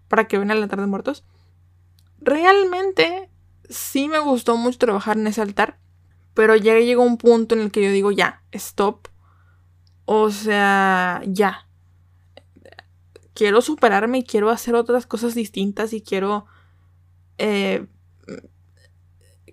para 0.10 0.28
que 0.28 0.38
vean 0.38 0.52
el 0.52 0.62
altar 0.62 0.82
de 0.82 0.88
muertos. 0.88 1.24
Realmente 2.20 3.30
sí 3.70 4.10
me 4.10 4.20
gustó 4.20 4.58
mucho 4.58 4.78
trabajar 4.78 5.18
en 5.18 5.28
ese 5.28 5.42
altar. 5.42 5.78
Pero 6.34 6.56
ya 6.56 6.78
llegó 6.78 7.04
un 7.04 7.18
punto 7.18 7.56
en 7.56 7.62
el 7.62 7.72
que 7.72 7.84
yo 7.84 7.92
digo, 7.92 8.12
ya, 8.12 8.44
stop. 8.52 9.08
O 10.06 10.32
sea, 10.32 11.22
ya. 11.26 11.68
Quiero 13.34 13.62
superarme 13.62 14.20
y 14.20 14.24
quiero 14.24 14.50
hacer 14.50 14.76
otras 14.76 15.06
cosas 15.06 15.36
distintas 15.36 15.94
y 15.94 16.02
quiero... 16.02 16.46
Eh, 17.38 17.88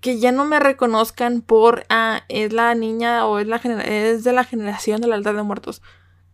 que 0.01 0.19
ya 0.21 0.31
no 0.31 0.45
me 0.45 0.61
reconozcan 0.61 1.41
por, 1.41 1.85
ah, 1.89 2.23
es 2.29 2.53
la 2.53 2.75
niña 2.75 3.27
o 3.27 3.39
es, 3.39 3.47
la 3.47 3.57
es 3.57 4.23
de 4.23 4.33
la 4.33 4.45
generación 4.45 5.01
del 5.01 5.13
altar 5.13 5.35
de 5.35 5.43
muertos. 5.43 5.83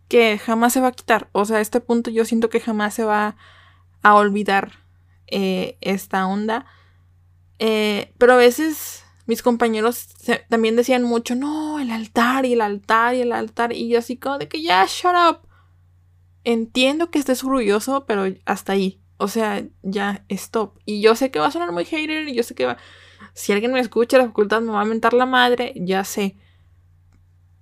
Que 0.08 0.38
jamás 0.38 0.74
se 0.74 0.80
va 0.80 0.88
a 0.88 0.92
quitar. 0.92 1.28
O 1.32 1.44
sea, 1.44 1.60
este 1.60 1.80
punto 1.80 2.10
yo 2.10 2.24
siento 2.24 2.50
que 2.50 2.60
jamás 2.60 2.92
se 2.94 3.04
va 3.04 3.28
a 3.28 3.36
olvidar 4.04 4.72
eh, 5.26 5.78
esta 5.80 6.26
onda. 6.26 6.66
Eh, 7.58 8.12
pero 8.18 8.34
a 8.34 8.36
veces 8.36 9.04
mis 9.26 9.42
compañeros 9.42 10.08
también 10.48 10.76
decían 10.76 11.04
mucho, 11.04 11.34
no, 11.34 11.78
el 11.78 11.90
altar 11.90 12.44
y 12.44 12.54
el 12.54 12.60
altar 12.60 13.14
y 13.14 13.20
el 13.20 13.32
altar. 13.32 13.72
Y 13.72 13.88
yo 13.88 13.98
así 13.98 14.16
como 14.16 14.38
de 14.38 14.48
que 14.48 14.62
ya, 14.62 14.84
shut 14.86 15.14
up. 15.14 15.48
Entiendo 16.44 17.10
que 17.10 17.18
estés 17.18 17.44
orgulloso, 17.44 18.04
pero 18.04 18.24
hasta 18.44 18.72
ahí. 18.72 19.00
O 19.16 19.28
sea, 19.28 19.64
ya, 19.82 20.24
stop. 20.28 20.78
Y 20.84 21.00
yo 21.00 21.14
sé 21.14 21.30
que 21.30 21.38
va 21.38 21.46
a 21.46 21.50
sonar 21.52 21.70
muy 21.70 21.84
hater, 21.84 22.28
y 22.28 22.34
yo 22.34 22.42
sé 22.42 22.54
que 22.54 22.66
va... 22.66 22.76
Si 23.34 23.52
alguien 23.52 23.72
me 23.72 23.80
escucha, 23.80 24.18
la 24.18 24.26
facultad 24.26 24.60
me 24.60 24.72
va 24.72 24.80
a 24.80 24.84
mentar 24.84 25.14
la 25.14 25.26
madre, 25.26 25.72
ya 25.76 26.02
sé. 26.02 26.36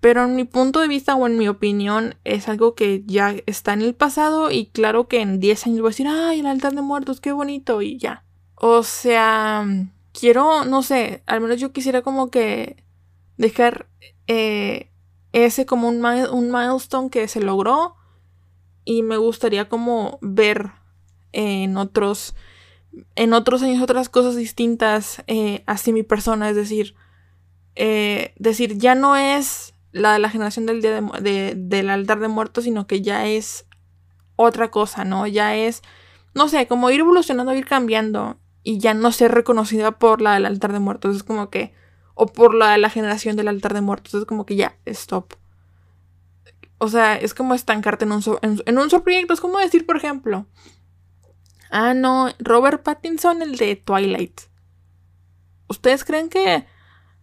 Pero 0.00 0.25
en 0.25 0.35
mi 0.35 0.45
punto 0.45 0.80
de 0.80 0.88
vista 0.88 1.14
o 1.14 1.26
en 1.26 1.37
mi 1.37 1.47
opinión 1.49 2.16
es 2.25 2.49
algo 2.49 2.75
que 2.75 3.02
ya 3.07 3.35
está 3.47 3.75
en 3.75 3.83
el 3.83 3.95
pasado 3.95 4.50
y 4.50 4.66
claro 4.66 5.09
que 5.09 5.21
en 5.21 5.40
10 5.40 5.66
años 5.66 5.80
voy 5.80 5.88
a 5.88 5.90
decir, 5.90 6.09
ay, 6.09 6.40
el 6.40 6.47
altar 6.47 6.75
de 6.75 6.80
muertos, 6.80 7.21
qué 7.21 7.33
bonito 7.33 7.83
y 7.83 7.99
ya. 7.99 8.25
O 8.54 8.83
sea, 8.83 9.66
quiero, 10.12 10.64
no 10.64 10.83
sé, 10.83 11.23
al 11.26 11.42
menos 11.42 11.61
yo 11.61 11.73
quisiera 11.73 12.00
como 12.02 12.30
que 12.30 12.83
dejar 13.37 13.88
eh, 14.26 14.90
ese 15.33 15.66
como 15.66 15.88
un, 15.88 16.04
un, 16.04 16.50
milestone 16.50 17.11
que 17.11 17.28
se 17.28 17.40
logró 17.40 17.97
y 18.85 19.02
me 19.02 19.16
gustaría 19.16 19.69
como 19.69 20.19
ver 20.21 20.73
en 21.33 21.76
otros 21.76 22.35
en 23.14 23.33
otros 23.33 23.62
años 23.62 23.83
otras 23.83 24.09
cosas 24.09 24.35
distintas 24.35 25.23
eh, 25.28 25.62
así 25.66 25.92
mi 25.92 26.02
persona 26.02 26.50
es 26.50 26.57
decir 26.57 26.97
eh, 27.76 28.35
decir 28.37 28.78
ya 28.78 28.97
no 28.97 29.16
es 29.16 29.69
la 29.92 30.12
de 30.12 30.18
la 30.18 30.30
generación 30.30 30.66
del 30.66 30.82
día 30.82 31.00
de, 31.00 31.54
del 31.56 31.90
altar 31.90 32.20
de 32.20 32.28
muertos 32.28 32.64
sino 32.64 32.87
que 32.87 33.02
ya 33.02 33.26
es 33.26 33.66
otra 34.37 34.70
cosa 34.70 35.04
no 35.04 35.26
ya 35.26 35.56
es 35.56 35.82
no 36.35 36.49
sé 36.49 36.66
como 36.66 36.90
ir 36.90 37.00
evolucionando 37.00 37.54
ir 37.54 37.66
cambiando 37.66 38.38
y 38.62 38.78
ya 38.78 38.94
no 38.94 39.12
ser 39.12 39.32
reconocida 39.32 39.92
por 39.92 40.20
la 40.20 40.35
del 40.35 40.47
altar 40.47 40.73
de 40.73 40.80
muertos. 40.80 41.16
Es 41.16 41.23
como 41.23 41.50
que. 41.50 41.73
O 42.14 42.26
por 42.26 42.54
la 42.54 42.73
de 42.73 42.78
la 42.78 42.90
generación 42.90 43.37
del 43.37 43.49
altar 43.49 43.75
de 43.75 43.80
muertos. 43.80 44.14
Es 44.14 44.25
como 44.26 44.44
que 44.44 44.56
ya, 44.56 44.76
stop. 44.85 45.35
O 46.78 46.88
sea, 46.88 47.16
es 47.16 47.35
como 47.35 47.54
estancarte 47.54 48.04
en 48.04 48.12
un, 48.12 48.23
en, 48.42 48.78
un 48.78 48.88
proyecto. 49.02 49.32
Es 49.32 49.40
como 49.40 49.59
decir, 49.59 49.87
por 49.87 49.97
ejemplo. 49.97 50.47
Ah, 51.70 51.94
no, 51.94 52.28
Robert 52.38 52.82
Pattinson, 52.82 53.42
el 53.42 53.56
de 53.56 53.76
Twilight. 53.76 54.40
¿Ustedes 55.68 56.04
creen 56.04 56.28
que 56.28 56.66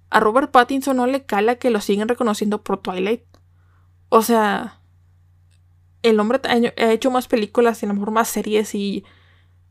a 0.09 0.19
Robert 0.19 0.51
Pattinson 0.51 0.97
no 0.97 1.07
le 1.07 1.25
cala 1.25 1.55
que 1.55 1.69
lo 1.69 1.81
siguen 1.81 2.07
reconociendo 2.07 2.63
por 2.63 2.81
Twilight? 2.81 3.23
O 4.09 4.21
sea, 4.21 4.81
el 6.01 6.19
hombre 6.19 6.39
ha 6.45 6.91
hecho 6.91 7.11
más 7.11 7.27
películas 7.27 7.81
y 7.81 7.85
a 7.85 7.89
lo 7.89 7.95
mejor 7.95 8.11
más 8.11 8.27
series 8.27 8.73
y 8.75 9.03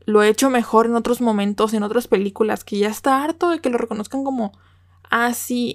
lo 0.05 0.23
he 0.23 0.29
hecho 0.29 0.49
mejor 0.49 0.85
en 0.85 0.95
otros 0.95 1.19
momentos, 1.21 1.73
en 1.73 1.83
otras 1.83 2.07
películas, 2.07 2.63
que 2.63 2.77
ya 2.77 2.87
está 2.87 3.23
harto 3.23 3.49
de 3.49 3.59
que 3.59 3.69
lo 3.69 3.77
reconozcan 3.77 4.23
como, 4.23 4.57
ah, 5.09 5.31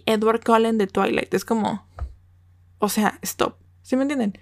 Edward 0.07 0.43
Cullen 0.43 0.79
de 0.79 0.87
Twilight. 0.87 1.35
Es 1.35 1.45
como, 1.45 1.87
o 2.79 2.89
sea, 2.89 3.19
stop. 3.23 3.57
¿Sí 3.83 3.97
me 3.97 4.03
entienden? 4.03 4.39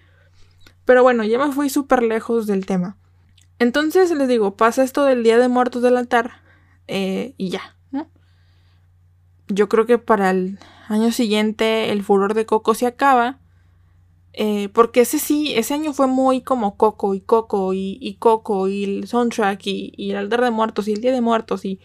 Pero 0.84 1.02
bueno, 1.02 1.24
ya 1.24 1.44
me 1.44 1.52
fui 1.52 1.70
súper 1.70 2.02
lejos 2.02 2.46
del 2.46 2.66
tema. 2.66 2.98
Entonces 3.58 4.10
les 4.12 4.28
digo, 4.28 4.56
pasa 4.56 4.82
esto 4.82 5.04
del 5.04 5.22
Día 5.22 5.38
de 5.38 5.48
Muertos 5.48 5.82
del 5.82 5.96
altar 5.96 6.42
eh, 6.86 7.34
y 7.36 7.50
ya. 7.50 7.76
Yo 9.50 9.68
creo 9.68 9.86
que 9.86 9.98
para 9.98 10.30
el 10.30 10.58
año 10.88 11.12
siguiente 11.12 11.92
el 11.92 12.02
furor 12.02 12.34
de 12.34 12.46
Coco 12.46 12.74
se 12.74 12.86
acaba 12.86 13.38
eh, 14.32 14.68
porque 14.72 15.00
ese 15.00 15.18
sí, 15.18 15.52
ese 15.56 15.74
año 15.74 15.92
fue 15.92 16.06
muy 16.06 16.40
como 16.42 16.76
Coco 16.76 17.14
y 17.14 17.20
Coco 17.20 17.72
y, 17.74 18.16
Coco 18.18 18.68
y 18.68 18.84
el 18.84 19.08
soundtrack 19.08 19.66
y, 19.66 19.92
y, 19.96 20.12
el 20.12 20.18
altar 20.18 20.42
de 20.42 20.50
muertos 20.50 20.86
y 20.88 20.92
el 20.92 21.00
día 21.00 21.12
de 21.12 21.20
muertos 21.20 21.64
y... 21.64 21.80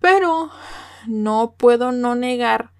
Pero 0.00 0.50
no 1.06 1.54
puedo 1.56 1.92
no 1.92 2.14
negar 2.14 2.72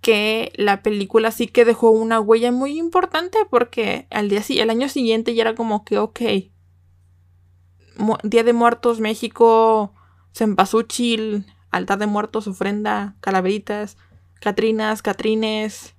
que 0.00 0.52
la 0.56 0.82
película 0.82 1.30
sí 1.30 1.46
que 1.46 1.64
dejó 1.64 1.90
una 1.90 2.20
huella 2.20 2.52
muy 2.52 2.78
importante 2.78 3.38
porque 3.48 4.06
al 4.10 4.28
día 4.28 4.42
el 4.48 4.70
año 4.70 4.88
siguiente 4.88 5.34
ya 5.34 5.42
era 5.42 5.54
como 5.54 5.84
que 5.84 5.98
ok. 5.98 6.20
Día 8.22 8.44
de 8.44 8.52
Muertos, 8.52 9.00
México, 9.00 9.92
Cempasúchil, 10.32 11.46
altar 11.70 11.98
de 11.98 12.06
muertos, 12.06 12.46
ofrenda, 12.46 13.16
calaveritas, 13.20 13.96
Catrinas, 14.40 15.02
Catrines, 15.02 15.94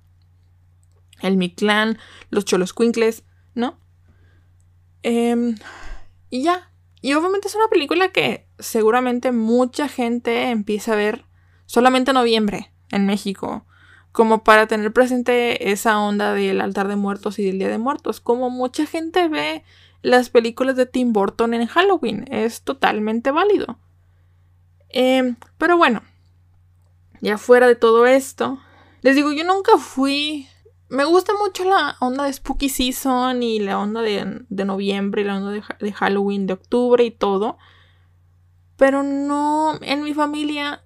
el 1.20 1.36
Mictlán, 1.36 1.98
los 2.30 2.44
Choloscuincles, 2.44 3.24
¿no? 3.54 3.78
Em, 5.02 5.56
y 6.30 6.42
ya. 6.42 6.72
Y 7.02 7.14
obviamente 7.14 7.48
es 7.48 7.54
una 7.54 7.68
película 7.68 8.08
que 8.08 8.46
seguramente 8.58 9.32
mucha 9.32 9.88
gente 9.88 10.50
empieza 10.50 10.92
a 10.92 10.96
ver 10.96 11.24
solamente 11.66 12.10
en 12.10 12.16
noviembre 12.16 12.72
en 12.90 13.06
México. 13.06 13.66
como 14.12 14.42
para 14.42 14.66
tener 14.66 14.92
presente 14.92 15.70
esa 15.70 16.00
onda 16.00 16.34
del 16.34 16.60
altar 16.60 16.88
de 16.88 16.96
muertos 16.96 17.38
y 17.38 17.44
del 17.44 17.60
día 17.60 17.68
de 17.68 17.78
muertos, 17.78 18.20
como 18.20 18.50
mucha 18.50 18.84
gente 18.84 19.28
ve 19.28 19.62
las 20.02 20.30
películas 20.30 20.74
de 20.74 20.86
Tim 20.86 21.12
Burton 21.12 21.54
en 21.54 21.68
Halloween, 21.68 22.24
es 22.28 22.62
totalmente 22.62 23.30
válido. 23.30 23.78
Em, 24.92 25.36
pero 25.58 25.76
bueno, 25.76 26.02
ya 27.20 27.38
fuera 27.38 27.66
de 27.66 27.76
todo 27.76 28.06
esto, 28.06 28.58
les 29.02 29.16
digo, 29.16 29.32
yo 29.32 29.44
nunca 29.44 29.78
fui... 29.78 30.46
Me 30.88 31.04
gusta 31.04 31.32
mucho 31.40 31.64
la 31.64 31.96
onda 32.00 32.24
de 32.24 32.32
Spooky 32.32 32.68
Season 32.68 33.42
y 33.44 33.60
la 33.60 33.78
onda 33.78 34.02
de, 34.02 34.44
noviembre, 34.64 35.24
la 35.24 35.36
onda 35.36 35.52
de 35.78 35.92
Halloween, 35.92 36.48
de 36.48 36.54
octubre 36.54 37.04
y 37.04 37.12
todo. 37.12 37.58
Pero 38.76 39.04
no, 39.04 39.78
en 39.82 40.02
mi 40.02 40.14
familia 40.14 40.82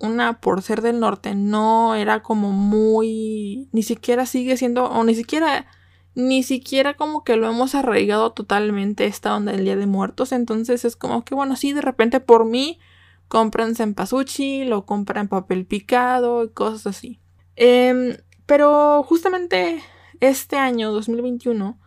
una 0.00 0.40
por 0.40 0.62
ser 0.62 0.82
del 0.82 1.00
norte 1.00 1.34
no 1.34 1.94
era 1.94 2.22
como 2.22 2.52
muy 2.52 3.68
ni 3.72 3.82
siquiera 3.82 4.26
sigue 4.26 4.56
siendo 4.56 4.84
o 4.84 5.04
ni 5.04 5.14
siquiera 5.14 5.66
ni 6.14 6.42
siquiera 6.42 6.94
como 6.94 7.24
que 7.24 7.36
lo 7.36 7.48
hemos 7.48 7.74
arraigado 7.74 8.32
totalmente 8.32 9.06
esta 9.06 9.36
onda 9.36 9.52
del 9.52 9.64
Día 9.64 9.76
de 9.76 9.86
Muertos, 9.86 10.32
entonces 10.32 10.84
es 10.84 10.96
como 10.96 11.24
que 11.24 11.34
bueno, 11.34 11.54
sí, 11.54 11.72
de 11.72 11.80
repente 11.80 12.18
por 12.20 12.44
mí 12.44 12.80
compran 13.28 13.74
cempasúchil 13.74 14.70
lo 14.70 14.86
compran 14.86 15.28
papel 15.28 15.66
picado 15.66 16.44
y 16.44 16.50
cosas 16.50 16.86
así. 16.86 17.20
Em, 17.56 18.16
pero 18.46 19.02
justamente 19.02 19.82
este 20.20 20.56
año 20.56 20.92
2021 20.92 21.78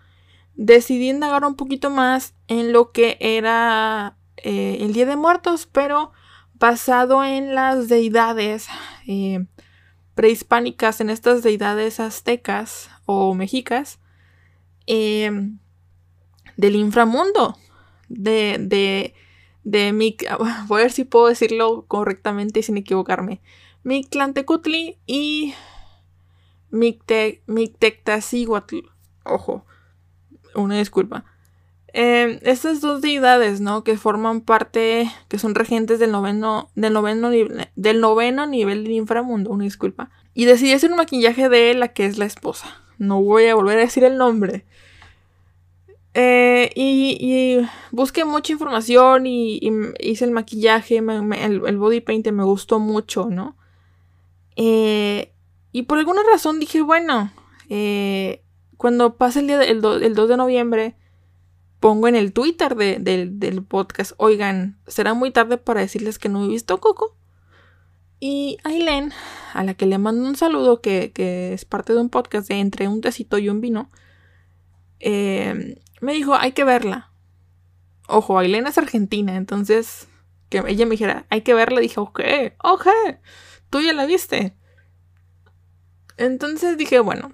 decidí 0.55 1.09
indagar 1.09 1.43
un 1.43 1.55
poquito 1.55 1.89
más 1.89 2.35
en 2.47 2.71
lo 2.71 2.91
que 2.91 3.17
era 3.19 4.17
eh, 4.37 4.77
el 4.81 4.93
Día 4.93 5.05
de 5.05 5.15
Muertos, 5.15 5.67
pero 5.71 6.11
basado 6.53 7.23
en 7.23 7.55
las 7.55 7.87
deidades 7.87 8.67
eh, 9.07 9.45
prehispánicas, 10.13 11.01
en 11.01 11.09
estas 11.09 11.41
deidades 11.41 11.99
aztecas 11.99 12.89
o 13.05 13.33
mexicas 13.33 13.99
em, 14.85 15.57
del 16.57 16.75
inframundo, 16.75 17.57
de, 18.09 18.57
de, 18.59 19.15
de 19.63 19.93
mi, 19.93 20.17
voy 20.67 20.81
a 20.81 20.83
ver 20.83 20.91
si 20.91 21.03
puedo 21.03 21.27
decirlo 21.27 21.85
correctamente 21.87 22.63
sin 22.63 22.77
equivocarme, 22.77 23.41
Mictlantecutli 23.83 24.97
y 25.05 25.53
Mictectacihuatl, 26.69 28.77
ojo, 29.23 29.65
una 30.55 30.77
disculpa. 30.77 31.25
Eh, 31.93 32.39
estas 32.43 32.79
dos 32.79 33.01
deidades, 33.01 33.59
¿no? 33.59 33.83
Que 33.83 33.97
forman 33.97 34.41
parte, 34.41 35.11
que 35.27 35.37
son 35.37 35.55
regentes 35.55 35.99
del 35.99 36.11
noveno, 36.11 36.69
del 36.75 36.93
noveno, 36.93 37.29
del 37.29 38.01
noveno 38.01 38.47
nivel 38.47 38.83
del 38.83 38.93
inframundo, 38.93 39.51
una 39.51 39.65
disculpa. 39.65 40.09
Y 40.33 40.45
decidí 40.45 40.71
hacer 40.71 40.91
un 40.91 40.97
maquillaje 40.97 41.49
de 41.49 41.73
la 41.73 41.89
que 41.89 42.05
es 42.05 42.17
la 42.17 42.25
esposa. 42.25 42.81
No 42.97 43.21
voy 43.21 43.47
a 43.47 43.55
volver 43.55 43.77
a 43.77 43.81
decir 43.81 44.05
el 44.05 44.17
nombre. 44.17 44.65
Eh, 46.13 46.71
y, 46.75 47.65
busqué 47.91 48.25
mucha 48.25 48.53
información 48.53 49.25
y, 49.25 49.59
hice 49.99 50.25
el 50.25 50.31
maquillaje, 50.31 50.97
el, 50.97 51.77
body 51.77 52.01
paint 52.01 52.27
me 52.31 52.43
gustó 52.43 52.79
mucho, 52.79 53.29
¿no? 53.29 53.57
Eh, 54.55 55.33
y 55.71 55.83
por 55.83 55.97
alguna 55.97 56.21
razón 56.29 56.59
dije, 56.59 56.81
bueno, 56.81 57.31
cuando 58.77 59.15
pase 59.15 59.39
el 59.39 59.47
día 59.47 59.63
el 59.63 59.81
2 59.81 60.29
de 60.29 60.37
noviembre, 60.37 60.95
pongo 61.81 62.07
en 62.07 62.15
el 62.15 62.31
Twitter 62.31 62.75
del 62.75 63.63
podcast, 63.63 64.13
oigan, 64.17 64.77
será 64.87 65.13
muy 65.13 65.31
tarde 65.31 65.57
para 65.57 65.81
decirles 65.81 66.19
que 66.19 66.29
no 66.29 66.45
he 66.45 66.47
visto 66.47 66.79
Coco. 66.79 67.17
Y 68.19 68.59
Aileen, 68.63 69.11
a 69.53 69.63
la 69.63 69.73
que 69.73 69.87
le 69.87 69.97
mando 69.97 70.29
un 70.29 70.35
saludo, 70.35 70.79
que, 70.79 71.11
es 71.53 71.65
parte 71.65 71.93
de 71.93 71.99
un 71.99 72.09
podcast 72.09 72.47
de 72.47 72.59
Entre 72.59 72.87
un 72.87 73.01
tecito 73.01 73.39
y 73.39 73.49
un 73.49 73.61
vino, 73.61 73.89
em, 74.99 75.73
me 76.01 76.13
dijo, 76.13 76.35
hay 76.35 76.51
que 76.51 76.63
verla. 76.63 77.11
Ojo, 78.07 78.37
Aileen 78.37 78.67
es 78.67 78.77
argentina, 78.77 79.37
entonces 79.37 80.09
que 80.49 80.61
ella 80.67 80.85
me 80.85 80.91
dijera, 80.91 81.25
hay 81.29 81.41
que 81.41 81.53
verla, 81.53 81.79
dije, 81.79 81.99
ok, 81.99 82.19
ok, 82.61 82.87
tú 83.69 83.79
ya 83.79 83.93
la 83.93 84.05
viste. 84.05 84.53
Entonces 86.17 86.77
dije, 86.77 86.99
bueno, 86.99 87.31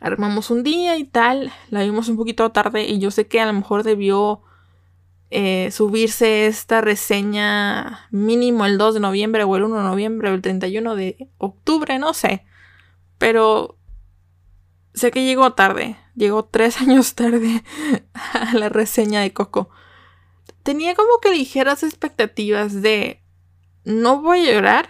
armamos 0.00 0.50
un 0.50 0.62
día 0.62 0.96
y 0.96 1.04
tal, 1.04 1.52
la 1.68 1.82
vimos 1.82 2.08
un 2.08 2.16
poquito 2.16 2.50
tarde 2.50 2.84
y 2.84 2.98
yo 2.98 3.10
sé 3.10 3.26
que 3.28 3.40
a 3.40 3.46
lo 3.46 3.52
mejor 3.52 3.82
debió 3.82 4.42
eh, 5.30 5.70
subirse 5.70 6.46
esta 6.46 6.80
reseña 6.80 8.06
mínimo 8.10 8.66
el 8.66 8.78
2 8.78 8.94
de 8.94 9.00
noviembre 9.00 9.44
o 9.44 9.56
el 9.56 9.64
1 9.64 9.76
de 9.76 9.84
noviembre 9.84 10.30
o 10.30 10.34
el 10.34 10.42
31 10.42 10.96
de 10.96 11.28
octubre, 11.38 11.98
no 11.98 12.14
sé. 12.14 12.44
Pero 13.18 13.78
sé 14.94 15.10
que 15.10 15.24
llegó 15.24 15.52
tarde, 15.52 15.96
llegó 16.14 16.44
tres 16.44 16.80
años 16.80 17.14
tarde 17.14 17.64
a 18.14 18.54
la 18.54 18.68
reseña 18.68 19.20
de 19.20 19.32
Coco. 19.32 19.70
Tenía 20.62 20.94
como 20.94 21.18
que 21.20 21.30
ligeras 21.32 21.82
expectativas 21.82 22.82
de 22.82 23.20
no 23.84 24.22
voy 24.22 24.48
a 24.48 24.52
llorar 24.52 24.88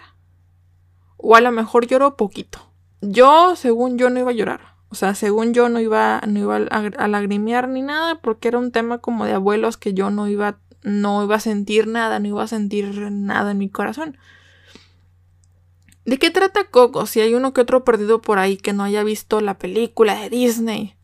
o 1.17 1.35
a 1.35 1.41
lo 1.41 1.51
mejor 1.51 1.87
lloro 1.87 2.15
poquito. 2.15 2.59
Yo, 3.01 3.55
según 3.55 3.97
yo, 3.97 4.09
no 4.09 4.19
iba 4.19 4.31
a 4.31 4.35
llorar. 4.35 4.73
O 4.89 4.95
sea, 4.95 5.15
según 5.15 5.53
yo 5.53 5.69
no 5.69 5.79
iba, 5.79 6.21
no 6.27 6.39
iba 6.39 6.55
a, 6.57 7.07
lagrimear 7.07 7.67
ni 7.67 7.81
nada 7.81 8.21
porque 8.21 8.49
era 8.49 8.59
un 8.59 8.71
tema 8.71 8.99
como 8.99 9.25
de 9.25 9.33
abuelos 9.33 9.75
que 9.75 9.95
yo 9.95 10.11
no 10.11 10.27
iba, 10.27 10.59
no 10.83 11.23
iba 11.23 11.37
a 11.37 11.39
sentir 11.39 11.87
nada, 11.87 12.19
no 12.19 12.27
iba 12.27 12.43
a 12.43 12.47
sentir 12.47 12.93
nada 13.11 13.51
en 13.51 13.57
mi 13.57 13.69
corazón. 13.69 14.17
¿De 16.05 16.19
qué 16.19 16.29
trata 16.29 16.65
Coco? 16.65 17.07
Si 17.07 17.21
hay 17.21 17.33
uno 17.33 17.53
que 17.53 17.61
otro 17.61 17.83
perdido 17.83 18.21
por 18.21 18.37
ahí 18.37 18.57
que 18.57 18.73
no 18.73 18.83
haya 18.83 19.03
visto 19.03 19.41
la 19.41 19.57
película 19.57 20.15
de 20.15 20.29
Disney. 20.29 20.95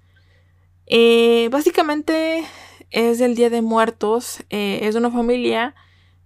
Eh, 0.90 1.48
básicamente 1.52 2.44
es 2.90 3.22
el 3.22 3.36
Día 3.36 3.50
de 3.50 3.62
Muertos. 3.62 4.44
Eh, 4.50 4.80
es 4.84 4.96
una 4.96 5.12
familia 5.12 5.76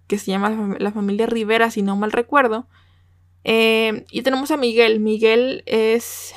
que 0.06 0.18
se 0.18 0.30
llama 0.30 0.76
la 0.78 0.92
familia 0.92 1.26
Rivera, 1.26 1.70
si 1.70 1.82
no 1.82 1.96
mal 1.96 2.12
recuerdo. 2.12 2.66
Eh, 3.44 4.06
y 4.10 4.22
tenemos 4.22 4.50
a 4.50 4.56
Miguel. 4.56 5.00
Miguel 5.00 5.62
es 5.66 6.34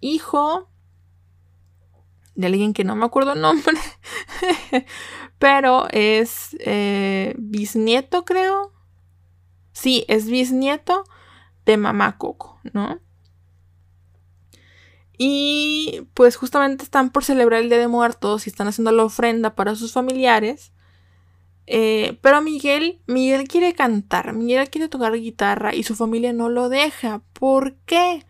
hijo 0.00 0.68
de 2.34 2.46
alguien 2.46 2.72
que 2.72 2.84
no 2.84 2.96
me 2.96 3.04
acuerdo 3.04 3.32
el 3.32 3.40
nombre, 3.40 3.76
pero 5.38 5.88
es 5.90 6.56
eh, 6.60 7.34
bisnieto, 7.38 8.24
creo. 8.24 8.72
Sí, 9.72 10.04
es 10.08 10.26
bisnieto 10.26 11.04
de 11.66 11.76
mamá 11.76 12.18
Coco, 12.18 12.60
¿no? 12.72 13.00
Y 15.16 16.08
pues 16.14 16.36
justamente 16.36 16.84
están 16.84 17.10
por 17.10 17.24
celebrar 17.24 17.62
el 17.62 17.68
Día 17.68 17.78
de 17.78 17.88
Muertos 17.88 18.46
y 18.46 18.50
están 18.50 18.68
haciendo 18.68 18.92
la 18.92 19.04
ofrenda 19.04 19.54
para 19.54 19.76
sus 19.76 19.92
familiares. 19.92 20.72
Eh, 21.66 22.18
pero 22.20 22.42
Miguel, 22.42 23.00
Miguel 23.06 23.48
quiere 23.48 23.72
cantar, 23.74 24.34
Miguel 24.34 24.68
quiere 24.68 24.88
tocar 24.88 25.14
guitarra 25.14 25.74
y 25.74 25.82
su 25.82 25.94
familia 25.94 26.32
no 26.32 26.48
lo 26.48 26.68
deja. 26.68 27.22
¿Por 27.32 27.76
qué? 27.86 28.24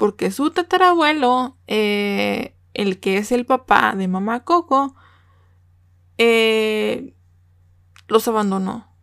porque 0.00 0.30
su 0.30 0.50
tatarabuelo, 0.50 1.58
eh, 1.66 2.56
el 2.72 3.00
que 3.00 3.18
es 3.18 3.32
el 3.32 3.44
papá 3.44 3.94
de 3.94 4.08
mamá 4.08 4.44
Coco, 4.44 4.96
eh, 6.16 7.14
los 8.08 8.26
abandonó. 8.26 8.96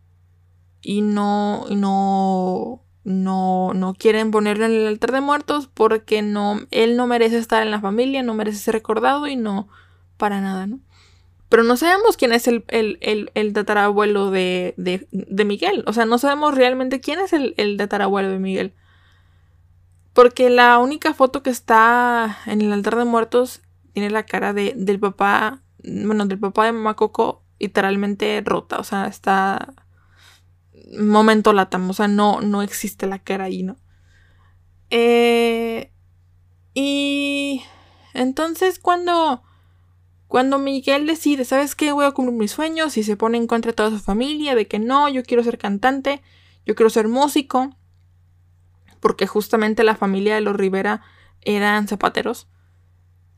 Y 0.82 1.02
no, 1.02 1.66
no, 1.70 2.82
no, 3.08 3.72
no 3.74 3.94
quieren 3.94 4.30
ponerlo 4.30 4.66
en 4.66 4.72
el 4.72 4.86
altar 4.86 5.12
de 5.12 5.20
muertos 5.20 5.68
porque 5.72 6.20
no, 6.20 6.60
él 6.70 6.96
no 6.96 7.06
merece 7.06 7.38
estar 7.38 7.62
en 7.62 7.70
la 7.70 7.80
familia, 7.80 8.22
no 8.22 8.34
merece 8.34 8.58
ser 8.58 8.74
recordado 8.74 9.26
y 9.26 9.34
no, 9.34 9.68
para 10.18 10.40
nada, 10.40 10.66
¿no? 10.66 10.80
Pero 11.48 11.62
no 11.62 11.78
sabemos 11.78 12.18
quién 12.18 12.32
es 12.32 12.46
el, 12.46 12.64
el, 12.68 13.52
tatarabuelo 13.54 14.30
de, 14.30 14.74
de, 14.76 15.44
Miguel. 15.46 15.82
O 15.86 15.94
sea, 15.94 16.04
no 16.04 16.18
sabemos 16.18 16.54
realmente 16.54 17.00
quién 17.00 17.20
es 17.20 17.32
el, 17.32 17.54
el 17.56 17.78
tatarabuelo 17.78 18.28
de 18.28 18.38
Miguel. 18.38 18.74
Porque 20.12 20.50
la 20.50 20.76
única 20.78 21.14
foto 21.14 21.42
que 21.42 21.48
está 21.48 22.36
en 22.44 22.60
el 22.60 22.70
altar 22.70 22.96
de 22.96 23.06
muertos 23.06 23.62
tiene 23.94 24.10
la 24.10 24.24
cara 24.24 24.52
de, 24.52 24.74
del 24.76 25.00
papá, 25.00 25.62
bueno, 25.82 26.26
del 26.26 26.38
papá 26.38 26.66
de 26.66 26.72
mamá 26.72 26.94
literalmente 27.58 28.42
rota, 28.44 28.78
o 28.78 28.84
sea, 28.84 29.06
está 29.06 29.72
momento 30.96 31.52
latam, 31.52 31.88
o 31.90 31.92
sea, 31.92 32.08
no, 32.08 32.40
no 32.40 32.62
existe 32.62 33.06
la 33.06 33.18
cara 33.18 33.44
ahí, 33.44 33.62
¿no? 33.62 33.76
Eh, 34.90 35.92
y 36.74 37.62
entonces 38.14 38.78
cuando, 38.78 39.42
cuando 40.26 40.58
Miguel 40.58 41.06
decide, 41.06 41.44
¿sabes 41.44 41.74
qué? 41.74 41.92
Voy 41.92 42.06
a 42.06 42.12
cumplir 42.12 42.38
mis 42.38 42.52
sueños 42.52 42.96
y 42.96 43.02
se 43.02 43.16
pone 43.16 43.38
en 43.38 43.46
contra 43.46 43.72
de 43.72 43.76
toda 43.76 43.90
su 43.90 43.98
familia, 43.98 44.54
de 44.54 44.66
que 44.66 44.78
no, 44.78 45.08
yo 45.08 45.22
quiero 45.22 45.42
ser 45.42 45.58
cantante, 45.58 46.22
yo 46.64 46.74
quiero 46.74 46.90
ser 46.90 47.08
músico 47.08 47.76
porque 49.00 49.26
justamente 49.26 49.84
la 49.84 49.96
familia 49.96 50.34
de 50.34 50.40
los 50.40 50.56
Rivera 50.56 51.02
eran 51.42 51.88
zapateros. 51.88 52.48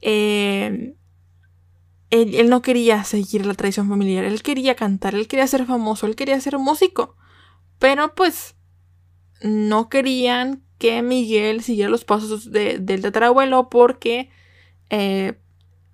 Eh, 0.01 0.95
él, 2.11 2.51
no 2.51 2.63
quería 2.63 3.05
seguir 3.05 3.47
la 3.47 3.55
tradición 3.55 3.89
familiar, 3.89 4.25
él 4.25 4.43
quería 4.43 4.75
cantar, 4.75 5.15
él 5.15 5.29
quería 5.29 5.47
ser 5.47 5.65
famoso, 5.67 6.07
él 6.07 6.17
quería 6.17 6.41
ser 6.41 6.59
músico. 6.59 7.17
Pero 7.81 8.15
pues 8.15 8.55
no 9.43 9.89
querían 9.89 10.63
que 10.79 11.03
Miguel 11.03 11.63
siguiera 11.63 11.91
los 11.91 12.05
pasos 12.05 12.53
del 12.53 13.03
tatarabuelo 13.03 13.69
porque 13.69 14.31
eh, 14.91 15.39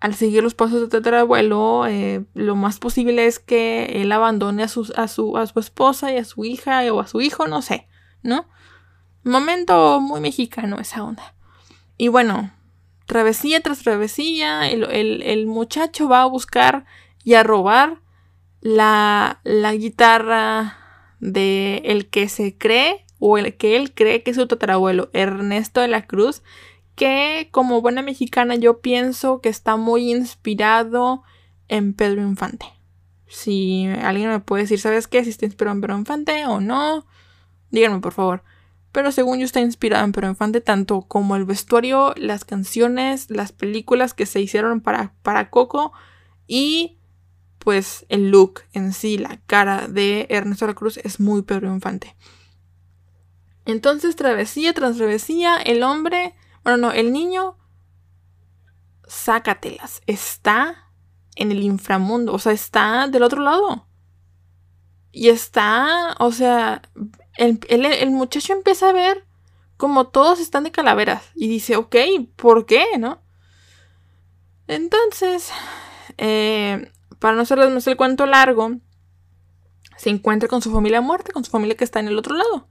al 0.00 0.14
seguir 0.14 0.42
los 0.42 0.54
pasos 0.54 0.80
del 0.80 0.90
tatarabuelo, 0.90 1.86
eh, 1.86 2.24
lo 2.34 2.56
más 2.56 2.78
posible 2.78 3.26
es 3.26 3.38
que 3.38 4.02
él 4.02 4.12
abandone 4.12 4.64
a 4.64 4.68
su, 4.68 4.92
a, 4.96 5.08
su, 5.08 5.36
a 5.36 5.46
su 5.46 5.58
esposa 5.58 6.12
y 6.12 6.18
a 6.18 6.24
su 6.24 6.44
hija 6.44 6.82
o 6.92 7.00
a 7.00 7.06
su 7.06 7.20
hijo, 7.20 7.46
no 7.46 7.62
sé, 7.62 7.88
¿no? 8.22 8.48
Momento 9.22 10.00
muy 10.00 10.20
mexicano 10.20 10.78
esa 10.78 11.02
onda. 11.04 11.34
Y 11.96 12.08
bueno, 12.08 12.52
travesía 13.06 13.60
tras 13.60 13.78
travesía, 13.78 14.68
el, 14.68 15.46
muchacho 15.46 16.08
va 16.08 16.22
a 16.22 16.26
buscar 16.26 16.84
y 17.22 17.34
a 17.34 17.44
robar 17.44 18.00
la, 18.60 19.40
la 19.44 19.72
guitarra 19.74 20.85
de 21.20 21.82
el 21.84 22.08
que 22.08 22.28
se 22.28 22.56
cree 22.56 23.04
o 23.18 23.38
el 23.38 23.56
que 23.56 23.76
él 23.76 23.92
cree 23.94 24.22
que 24.22 24.30
es 24.30 24.36
su 24.36 24.46
tatarabuelo, 24.46 25.10
Ernesto 25.12 25.80
de 25.80 25.88
la 25.88 26.06
Cruz, 26.06 26.42
que 26.94 27.48
como 27.50 27.80
buena 27.80 28.02
mexicana 28.02 28.54
yo 28.54 28.80
pienso 28.80 29.40
que 29.40 29.48
está 29.48 29.76
muy 29.76 30.10
inspirado 30.10 31.22
en 31.68 31.94
Pedro 31.94 32.22
Infante. 32.22 32.66
Si 33.28 33.86
alguien 34.02 34.30
me 34.30 34.40
puede 34.40 34.62
decir, 34.62 34.78
¿sabes 34.78 35.08
qué? 35.08 35.24
Si 35.24 35.30
está 35.30 35.46
inspirado 35.46 35.74
en 35.74 35.80
Pedro 35.80 35.98
Infante 35.98 36.46
o 36.46 36.60
no, 36.60 37.06
díganme 37.70 38.00
por 38.00 38.12
favor. 38.12 38.42
Pero 38.92 39.12
según 39.12 39.38
yo 39.38 39.44
está 39.44 39.60
inspirado 39.60 40.04
en 40.04 40.12
Pedro 40.12 40.28
Infante 40.28 40.60
tanto 40.60 41.02
como 41.02 41.36
el 41.36 41.44
vestuario, 41.44 42.14
las 42.16 42.44
canciones, 42.44 43.30
las 43.30 43.52
películas 43.52 44.14
que 44.14 44.24
se 44.24 44.40
hicieron 44.40 44.80
para, 44.80 45.12
para 45.22 45.50
Coco 45.50 45.92
y 46.46 46.98
pues 47.66 48.06
el 48.10 48.30
look 48.30 48.62
en 48.74 48.92
sí, 48.92 49.18
la 49.18 49.40
cara 49.48 49.88
de 49.88 50.28
Ernesto 50.30 50.66
de 50.66 50.70
la 50.70 50.76
Cruz 50.76 50.98
es 50.98 51.18
muy 51.18 51.42
Pedro 51.42 51.66
Infante. 51.66 52.14
Entonces, 53.64 54.14
travesía 54.14 54.72
tras 54.72 54.98
travesía, 54.98 55.56
el 55.56 55.82
hombre, 55.82 56.36
bueno, 56.62 56.76
no, 56.76 56.92
el 56.92 57.12
niño, 57.12 57.58
sácatelas, 59.08 60.00
está 60.06 60.92
en 61.34 61.50
el 61.50 61.60
inframundo, 61.60 62.34
o 62.34 62.38
sea, 62.38 62.52
está 62.52 63.08
del 63.08 63.24
otro 63.24 63.42
lado. 63.42 63.88
Y 65.10 65.30
está, 65.30 66.14
o 66.20 66.30
sea, 66.30 66.82
el, 67.36 68.10
muchacho 68.12 68.52
empieza 68.52 68.90
a 68.90 68.92
ver 68.92 69.26
como 69.76 70.06
todos 70.06 70.38
están 70.38 70.62
de 70.62 70.70
calaveras 70.70 71.24
y 71.34 71.48
dice, 71.48 71.74
ok, 71.74 71.96
¿por 72.36 72.64
qué? 72.64 72.84
¿No? 72.96 73.20
Entonces, 74.68 75.50
eh, 76.16 76.92
para 77.18 77.34
no 77.34 77.42
hacerles 77.42 77.70
más 77.70 77.86
el 77.86 77.96
cuento 77.96 78.26
largo, 78.26 78.76
se 79.96 80.10
encuentra 80.10 80.48
con 80.48 80.62
su 80.62 80.70
familia 80.70 81.00
muerta, 81.00 81.32
con 81.32 81.44
su 81.44 81.50
familia 81.50 81.76
que 81.76 81.84
está 81.84 82.00
en 82.00 82.08
el 82.08 82.18
otro 82.18 82.36
lado. 82.36 82.68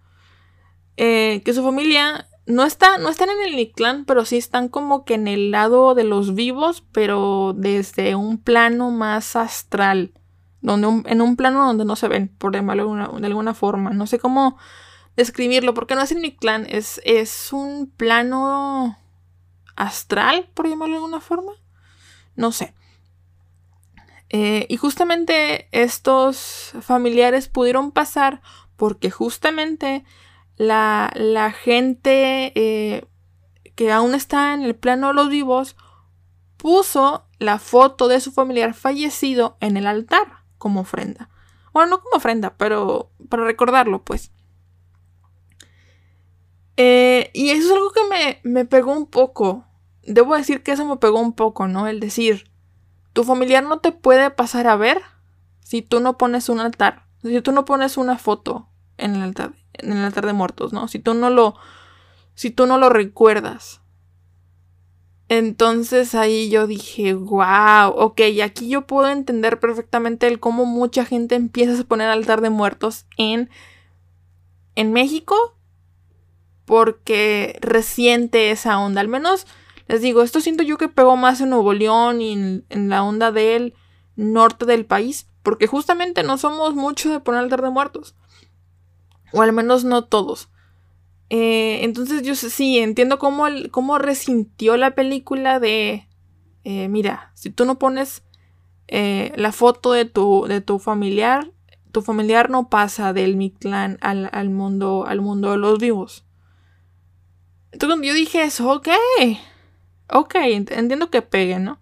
Eh, 0.97 1.41
que 1.43 1.53
su 1.53 1.63
familia 1.63 2.27
no 2.45 2.63
está, 2.63 2.97
no 2.97 3.09
están 3.09 3.29
en 3.29 3.53
el 3.53 3.71
clan, 3.71 4.05
pero 4.05 4.25
sí 4.25 4.37
están 4.37 4.69
como 4.69 5.03
que 5.03 5.15
en 5.15 5.27
el 5.27 5.51
lado 5.51 5.95
de 5.95 6.03
los 6.03 6.35
vivos, 6.35 6.83
pero 6.91 7.53
desde 7.55 8.15
un 8.15 8.37
plano 8.37 8.91
más 8.91 9.35
astral. 9.35 10.13
Donde 10.61 11.09
en 11.09 11.21
un 11.21 11.35
plano 11.35 11.65
donde 11.65 11.85
no 11.85 11.95
se 11.95 12.07
ven, 12.07 12.29
por 12.37 12.53
llamarlo 12.53 12.95
de 13.19 13.27
alguna, 13.27 13.53
forma. 13.53 13.91
No 13.91 14.07
sé 14.07 14.19
cómo 14.19 14.57
describirlo, 15.15 15.73
porque 15.73 15.95
no 15.95 16.01
es 16.01 16.11
el 16.11 16.35
clan, 16.35 16.65
es, 16.69 17.01
es 17.03 17.53
un 17.53 17.91
plano 17.95 18.97
astral, 19.75 20.49
por 20.53 20.67
llamarlo 20.67 20.93
de 20.93 20.97
alguna 20.97 21.21
forma. 21.21 21.51
No 22.35 22.51
sé. 22.51 22.73
Eh, 24.29 24.65
y 24.69 24.77
justamente 24.77 25.67
estos 25.71 26.73
familiares 26.81 27.47
pudieron 27.47 27.91
pasar 27.91 28.41
porque 28.75 29.11
justamente 29.11 30.03
la, 30.57 31.53
gente 31.63 32.51
eh, 32.55 33.05
que 33.75 33.91
aún 33.91 34.15
está 34.15 34.53
en 34.53 34.63
el 34.63 34.75
plano 34.75 35.09
de 35.09 35.13
los 35.13 35.29
vivos 35.29 35.75
puso 36.57 37.25
la 37.37 37.59
foto 37.59 38.07
de 38.07 38.19
su 38.19 38.31
familiar 38.31 38.73
fallecido 38.73 39.57
en 39.59 39.77
el 39.77 39.87
altar 39.87 40.43
como 40.57 40.81
ofrenda. 40.81 41.29
Bueno, 41.73 41.91
no 41.91 42.01
como 42.01 42.17
ofrenda, 42.17 42.55
pero 42.57 43.11
para 43.29 43.43
recordarlo, 43.43 44.03
pues. 44.03 44.31
Eh, 46.77 47.29
y 47.33 47.49
eso 47.49 47.67
es 47.67 47.71
algo 47.71 47.91
que 47.91 48.03
me, 48.09 48.39
me 48.43 48.65
pegó 48.65 48.93
un 48.93 49.05
poco. 49.05 49.65
Debo 50.03 50.35
decir 50.35 50.63
que 50.63 50.71
eso 50.71 50.85
me 50.85 50.97
pegó 50.97 51.19
un 51.19 51.33
poco, 51.33 51.67
¿no? 51.67 51.87
El 51.87 51.99
decir, 51.99 52.49
tu 53.15 53.23
familiar 53.23 53.63
no 53.63 53.79
te 53.79 53.93
puede 53.93 54.29
pasar 54.29 54.67
a 54.67 54.75
ver 54.75 55.01
si 55.61 55.81
tú 55.81 56.01
no 56.01 56.17
pones 56.17 56.49
un 56.49 56.59
altar, 56.59 57.05
si 57.23 57.39
tú 57.39 57.53
no 57.53 57.63
pones 57.63 57.95
una 57.95 58.17
foto 58.17 58.67
en 58.97 59.15
el 59.15 59.21
altar 59.21 59.53
en 59.77 59.93
el 59.93 60.03
altar 60.03 60.25
de 60.25 60.33
muertos, 60.33 60.73
¿no? 60.73 60.89
Si 60.89 60.99
tú 60.99 61.13
no 61.13 61.29
lo, 61.29 61.55
si 62.33 62.49
tú 62.51 62.65
no 62.65 62.77
lo 62.77 62.89
recuerdas. 62.89 63.81
Entonces 65.27 66.13
ahí 66.13 66.49
yo 66.49 66.67
dije, 66.67 67.13
wow, 67.13 67.89
ok, 67.95 68.21
aquí 68.43 68.67
yo 68.67 68.85
puedo 68.85 69.07
entender 69.07 69.59
perfectamente 69.59 70.27
el 70.27 70.39
cómo 70.39 70.65
mucha 70.65 71.05
gente 71.05 71.35
empieza 71.35 71.81
a 71.81 71.85
poner 71.85 72.09
altar 72.09 72.41
de 72.41 72.51
muertos 72.51 73.05
en, 73.17 73.49
en 74.75 74.91
México 74.91 75.57
porque 76.65 77.57
resiente 77.61 78.51
esa 78.51 78.77
onda. 78.77 79.01
Al 79.01 79.07
menos 79.07 79.47
les 79.87 80.01
digo, 80.01 80.21
esto 80.21 80.41
siento 80.41 80.63
yo 80.63 80.77
que 80.77 80.89
pegó 80.89 81.15
más 81.15 81.41
en 81.41 81.49
Nuevo 81.49 81.73
León 81.73 82.21
y 82.21 82.33
en, 82.33 82.89
la 82.89 83.03
onda 83.03 83.31
del 83.31 83.73
norte 84.15 84.65
del 84.65 84.85
país, 84.85 85.27
porque 85.43 85.67
justamente 85.67 86.23
no 86.23 86.37
somos 86.37 86.73
mucho 86.73 87.11
de 87.11 87.19
poner 87.19 87.41
altar 87.41 87.61
de 87.61 87.69
muertos. 87.69 88.15
O 89.31 89.41
al 89.41 89.53
menos 89.53 89.83
no 89.83 90.05
todos. 90.05 90.49
Eh, 91.29 91.79
entonces 91.83 92.21
yo 92.23 92.35
sí, 92.35 92.79
entiendo 92.79 93.19
cómo, 93.19 93.45
cómo 93.71 93.97
resintió 93.97 94.77
la 94.77 94.95
película 94.95 95.59
de... 95.59 96.07
Eh, 96.63 96.87
mira, 96.87 97.31
si 97.35 97.51
tú 97.51 97.65
no 97.65 97.77
pones 97.77 98.23
eh, 98.87 99.33
la 99.35 99.51
foto 99.51 99.91
de 99.91 100.05
tu, 100.05 100.45
de 100.47 100.61
tu 100.61 100.79
familiar, 100.79 101.51
tu 101.91 102.01
familiar 102.01 102.49
no 102.49 102.69
pasa 102.69 103.13
del 103.13 103.35
mi 103.35 103.51
clan 103.51 103.97
al, 104.01 104.49
mundo, 104.49 105.05
al 105.07 105.21
mundo 105.21 105.51
de 105.51 105.57
los 105.57 105.79
vivos. 105.79 106.25
Entonces 107.71 107.99
yo 108.07 108.13
dije 108.13 108.43
eso, 108.43 108.71
ok, 108.71 108.89
ok, 110.09 110.35
entiendo 110.35 111.09
que 111.09 111.21
pegue, 111.21 111.59
¿no? 111.59 111.79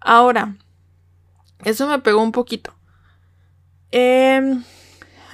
Ahora, 0.00 0.56
eso 1.64 1.86
me 1.86 1.98
pegó 1.98 2.22
un 2.22 2.32
poquito. 2.32 2.74
Em, 3.90 4.62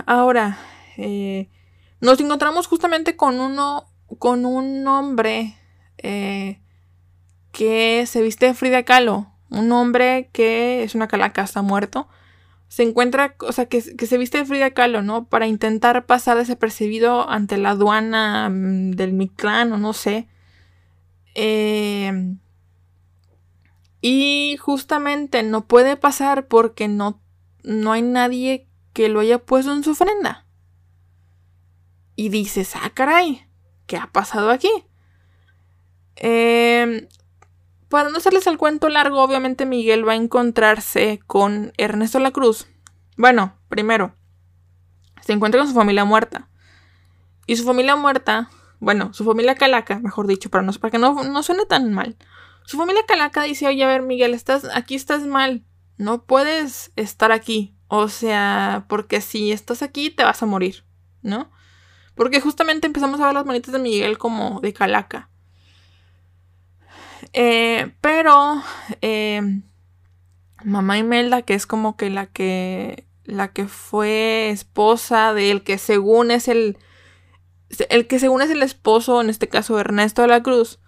ahora, 0.07 0.59
eh, 0.97 1.49
nos 2.01 2.21
encontramos 2.21 2.67
justamente 2.67 3.17
con 3.17 3.41
uno, 3.41 3.87
con 4.19 4.45
un 4.47 4.87
hombre 4.87 5.57
eh, 5.99 6.61
que 7.53 8.05
se 8.07 8.23
viste 8.23 8.53
Frida 8.55 8.85
Kahlo, 8.85 9.33
un 9.51 9.73
hombre 9.73 10.31
que 10.33 10.83
es 10.83 10.95
una 10.95 11.09
calaca, 11.09 11.43
está 11.43 11.63
muerto. 11.63 12.09
Se 12.69 12.83
encuentra, 12.83 13.37
o 13.41 13.53
sea, 13.53 13.67
que, 13.67 13.81
se 13.81 14.19
viste 14.19 14.39
de 14.39 14.45
Frida 14.45 14.73
Kahlo, 14.73 15.03
¿no? 15.03 15.29
Para 15.29 15.47
intentar 15.47 16.07
pasar 16.07 16.37
desapercibido 16.37 17.29
ante 17.31 17.57
la 17.57 17.71
aduana 17.71 18.49
mm, 18.51 18.93
del 18.93 19.13
Mictlán 19.13 19.73
o 19.73 19.79
no 19.79 19.93
sé. 19.93 20.29
Eh, 21.39 22.35
y 24.01 24.57
justamente 24.59 25.43
no 25.43 25.67
puede 25.67 25.97
pasar 25.97 26.49
porque 26.49 26.89
no, 26.89 27.21
no 27.63 27.93
hay 27.93 28.03
nadie 28.03 28.67
que 28.93 29.09
lo 29.09 29.21
haya 29.21 29.39
puesto 29.39 29.73
en 29.73 29.85
su 29.85 29.91
ofrenda 29.91 30.47
y 32.17 32.31
dices, 32.31 32.75
ah, 32.77 32.91
caray, 32.93 33.47
¿qué 33.87 33.99
ha 33.99 34.07
pasado 34.07 34.51
aquí? 34.51 34.71
Em, 36.17 37.07
para 37.89 38.09
no 38.09 38.17
hacerles 38.17 38.47
el 38.47 38.57
cuento 38.57 38.89
largo, 38.89 39.23
obviamente 39.23 39.67
Miguel 39.67 40.09
va 40.09 40.13
a 40.13 40.17
encontrarse 40.17 41.21
con 41.27 41.73
Ernesto 41.77 42.19
La 42.19 42.31
Cruz. 42.31 42.67
Bueno, 43.19 43.59
primero, 43.69 44.17
se 45.21 45.35
encuentra 45.35 45.61
con 45.61 45.69
su 45.69 45.75
familia 45.75 46.07
muerta. 46.07 46.49
Y 47.47 47.57
su 47.57 47.65
familia 47.65 47.95
muerta, 47.95 48.51
bueno, 48.81 49.13
su 49.13 49.25
familia 49.25 49.55
calaca, 49.55 49.99
mejor 49.99 50.27
dicho, 50.27 50.51
para, 50.51 50.63
no, 50.63 50.73
para 50.73 50.91
que 50.91 50.99
no, 50.99 51.25
no 51.25 51.43
suene 51.43 51.67
tan 51.67 51.93
mal. 51.93 52.17
Su 52.65 52.77
familia 52.77 53.03
calaca 53.07 53.43
dice, 53.43 53.67
oye, 53.67 53.85
a 53.85 53.89
ver, 53.89 54.03
Miguel, 54.03 54.35
estás, 54.35 54.67
aquí 54.75 54.95
estás 54.95 55.25
mal. 55.27 55.65
No 55.99 56.25
puedes 56.25 56.93
estar 56.97 57.33
aquí. 57.33 57.77
O 57.89 58.09
sea, 58.09 58.87
porque 58.89 59.21
si 59.21 59.53
estás 59.53 59.83
aquí 59.83 60.11
te 60.11 60.25
vas 60.25 60.43
a 60.43 60.47
morir, 60.47 60.85
¿no? 61.23 61.51
Porque 62.17 62.41
justamente 62.41 62.87
empezamos 62.87 63.21
a 63.21 63.27
ver 63.27 63.35
las 63.35 63.47
manitas 63.47 63.73
de 63.73 63.79
Miguel 63.79 64.19
como 64.19 64.61
de 64.61 64.73
calaca. 64.73 65.31
Eh, 67.33 67.93
pero 68.01 68.63
eh, 69.01 69.61
mamá 70.65 70.99
Imelda, 70.99 71.43
que 71.43 71.55
es 71.55 71.67
como 71.67 71.97
que 71.97 72.11
la 72.11 72.27
que 72.27 73.07
la 73.25 73.49
que 73.49 73.67
fue 73.67 74.51
esposa 74.51 75.35
de 75.35 75.51
el 75.51 75.63
que 75.63 75.79
según 75.79 76.31
es 76.31 76.49
el 76.49 76.79
el 77.89 78.07
que 78.07 78.19
según 78.19 78.43
es 78.43 78.51
el 78.51 78.63
esposo, 78.63 79.21
en 79.21 79.31
este 79.31 79.49
caso 79.49 79.79
Ernesto 79.79 80.23
de 80.23 80.29
la 80.29 80.43
Cruz, 80.43 80.79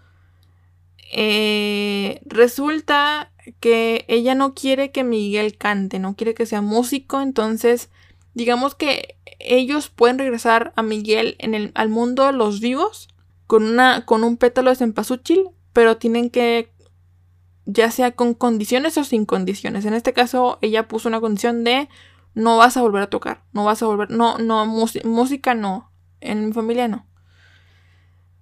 eh, 1.12 2.20
resulta 2.26 3.32
que 3.60 4.04
ella 4.08 4.34
no 4.34 4.54
quiere 4.54 4.90
que 4.90 5.04
Miguel 5.04 5.56
cante, 5.56 5.98
no 5.98 6.16
quiere 6.16 6.34
que 6.34 6.46
sea 6.46 6.60
músico, 6.60 7.20
entonces 7.20 7.90
digamos 8.34 8.74
que 8.74 9.16
ellos 9.38 9.88
pueden 9.88 10.18
regresar 10.18 10.72
a 10.76 10.82
Miguel 10.82 11.36
en 11.38 11.54
el, 11.54 11.72
al 11.74 11.88
mundo 11.88 12.26
de 12.26 12.32
los 12.32 12.60
vivos 12.60 13.08
con, 13.46 13.64
una, 13.64 14.04
con 14.04 14.24
un 14.24 14.36
pétalo 14.36 14.70
de 14.70 14.76
cempasúchil, 14.76 15.48
pero 15.72 15.96
tienen 15.96 16.28
que, 16.30 16.70
ya 17.64 17.90
sea 17.90 18.12
con 18.12 18.34
condiciones 18.34 18.98
o 18.98 19.04
sin 19.04 19.24
condiciones. 19.24 19.84
En 19.84 19.94
este 19.94 20.12
caso, 20.12 20.58
ella 20.60 20.88
puso 20.88 21.08
una 21.08 21.20
condición 21.20 21.64
de 21.64 21.88
no 22.34 22.56
vas 22.56 22.76
a 22.76 22.82
volver 22.82 23.02
a 23.02 23.10
tocar, 23.10 23.42
no 23.52 23.64
vas 23.64 23.82
a 23.82 23.86
volver, 23.86 24.10
no, 24.10 24.38
no, 24.38 24.66
música 24.66 25.54
no, 25.54 25.90
en 26.20 26.46
mi 26.46 26.52
familia 26.52 26.88
no. 26.88 27.06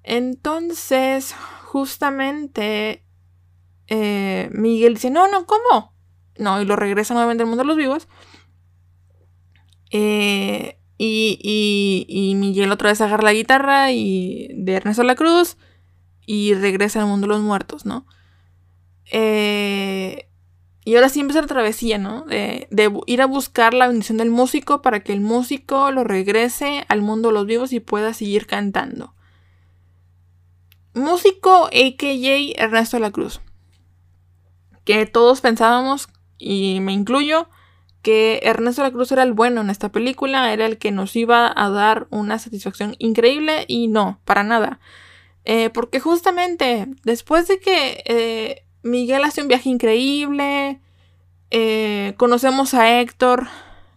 Entonces, 0.03 1.35
justamente, 1.65 3.05
eh, 3.89 4.49
Miguel 4.53 4.95
dice, 4.95 5.11
no, 5.11 5.29
no, 5.29 5.47
¿cómo? 5.47 5.93
No, 6.39 6.61
y 6.61 6.65
lo 6.65 6.77
regresa 6.77 7.15
nuevamente 7.15 7.43
al 7.43 7.49
mundo 7.49 7.65
de 7.65 7.69
los 7.69 7.77
vivos. 7.77 8.09
Eh, 9.91 10.79
y, 10.99 12.07
y, 12.09 12.35
Miguel 12.37 12.73
otra 12.73 12.91
vez 12.91 13.01
agarra 13.01 13.25
la 13.25 13.33
guitarra 13.33 13.93
y 13.93 14.49
de 14.55 14.75
Ernesto 14.75 15.03
la 15.03 15.15
Cruz 15.15 15.57
y 16.25 16.55
regresa 16.55 17.01
al 17.01 17.07
mundo 17.07 17.27
de 17.27 17.35
los 17.35 17.43
muertos, 17.43 17.85
¿no? 17.85 18.07
Eh, 19.11 20.26
y 20.87 20.94
ahora 20.94 21.09
sí 21.09 21.18
empieza 21.18 21.40
la 21.40 21.49
travesía, 21.49 21.99
¿no? 21.99 22.22
De, 22.22 22.68
de, 22.70 22.96
ir 23.07 23.20
a 23.20 23.27
buscar 23.27 23.75
la 23.75 23.88
bendición 23.88 24.18
del 24.18 24.31
músico 24.31 24.83
para 24.83 25.01
que 25.01 25.12
el 25.12 25.20
músico 25.20 25.90
lo 25.90 26.05
regrese 26.05 26.85
al 26.87 27.03
mundo 27.03 27.29
de 27.29 27.35
los 27.35 27.44
vivos 27.44 27.72
y 27.72 27.81
pueda 27.81 28.14
seguir 28.14 28.46
cantando. 28.46 29.12
Músico 30.94 31.66
AKJ 31.66 32.53
Ernesto 32.57 32.99
de 32.99 33.01
la 33.01 33.11
Cruz. 33.11 33.40
Que 34.85 35.07
todos 35.07 35.40
pensábamos, 35.40 36.09
y 36.38 36.79
me 36.81 36.92
incluyo, 36.92 37.49
que 38.03 38.38
Ernesto 38.44 38.83
de 38.83 38.88
la 38.88 38.92
Cruz 38.92 39.11
era 39.11 39.25
el 39.25 39.33
bueno 39.33 39.62
en 39.62 39.70
esta 39.70 39.90
película, 39.90 40.53
era 40.53 40.66
el 40.66 40.79
que 40.79 40.92
nos 40.92 41.16
iba 41.16 41.53
a 41.53 41.68
dar 41.68 42.07
una 42.11 42.38
satisfacción 42.38 42.94
increíble 43.01 43.64
y 43.66 43.88
no, 43.88 44.20
para 44.25 44.44
nada. 44.44 44.79
Eh, 45.44 45.70
porque 45.70 45.99
justamente 45.99 46.87
después 47.03 47.49
de 47.49 47.59
que 47.59 48.05
eh, 48.07 48.65
Miguel 48.87 49.25
hace 49.25 49.42
un 49.42 49.49
viaje 49.49 49.68
increíble, 49.68 50.81
eh, 51.51 52.14
conocemos 52.16 52.75
a 52.75 53.01
Héctor, 53.01 53.49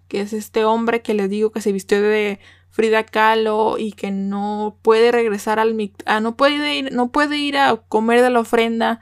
que 0.07 0.21
es 0.21 0.33
este 0.33 0.65
hombre 0.65 1.01
que 1.01 1.13
les 1.13 1.29
digo 1.29 1.51
que 1.51 1.61
se 1.61 1.71
vistió 1.71 2.01
de 2.01 2.39
Frida 2.69 3.03
Kahlo 3.03 3.77
y 3.77 3.91
que 3.91 4.11
no 4.11 4.77
puede 4.81 5.11
regresar 5.11 5.59
al... 5.59 5.75
Ah, 6.05 6.19
no, 6.19 6.35
puede 6.35 6.75
ir, 6.77 6.91
no 6.91 7.11
puede 7.11 7.37
ir 7.37 7.57
a 7.57 7.77
comer 7.77 8.21
de 8.21 8.29
la 8.29 8.39
ofrenda 8.39 8.99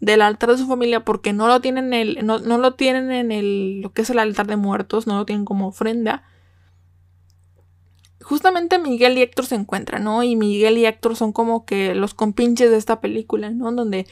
del 0.00 0.20
altar 0.20 0.50
de 0.50 0.58
su 0.58 0.66
familia 0.66 1.04
porque 1.04 1.32
no 1.32 1.48
lo 1.48 1.60
tienen 1.60 1.92
en 1.92 2.16
el, 2.16 2.26
no, 2.26 2.38
lo 2.38 2.74
tienen 2.74 3.10
en 3.10 3.32
el, 3.32 3.80
lo 3.80 3.92
que 3.92 4.02
es 4.02 4.10
el 4.10 4.18
altar 4.18 4.46
de 4.46 4.56
muertos, 4.56 5.06
no 5.06 5.16
lo 5.16 5.26
tienen 5.26 5.44
como 5.44 5.68
ofrenda. 5.68 6.24
Justamente 8.20 8.78
Miguel 8.78 9.16
y 9.16 9.22
Héctor 9.22 9.46
se 9.46 9.54
encuentran, 9.54 10.04
¿no? 10.04 10.22
Y 10.22 10.36
Miguel 10.36 10.78
y 10.78 10.86
Héctor 10.86 11.16
son 11.16 11.32
como 11.32 11.64
que 11.64 11.94
los 11.94 12.12
compinches 12.12 12.70
de 12.70 12.76
esta 12.76 13.00
película, 13.00 13.50
¿no? 13.50 13.70
Donde 13.72 14.06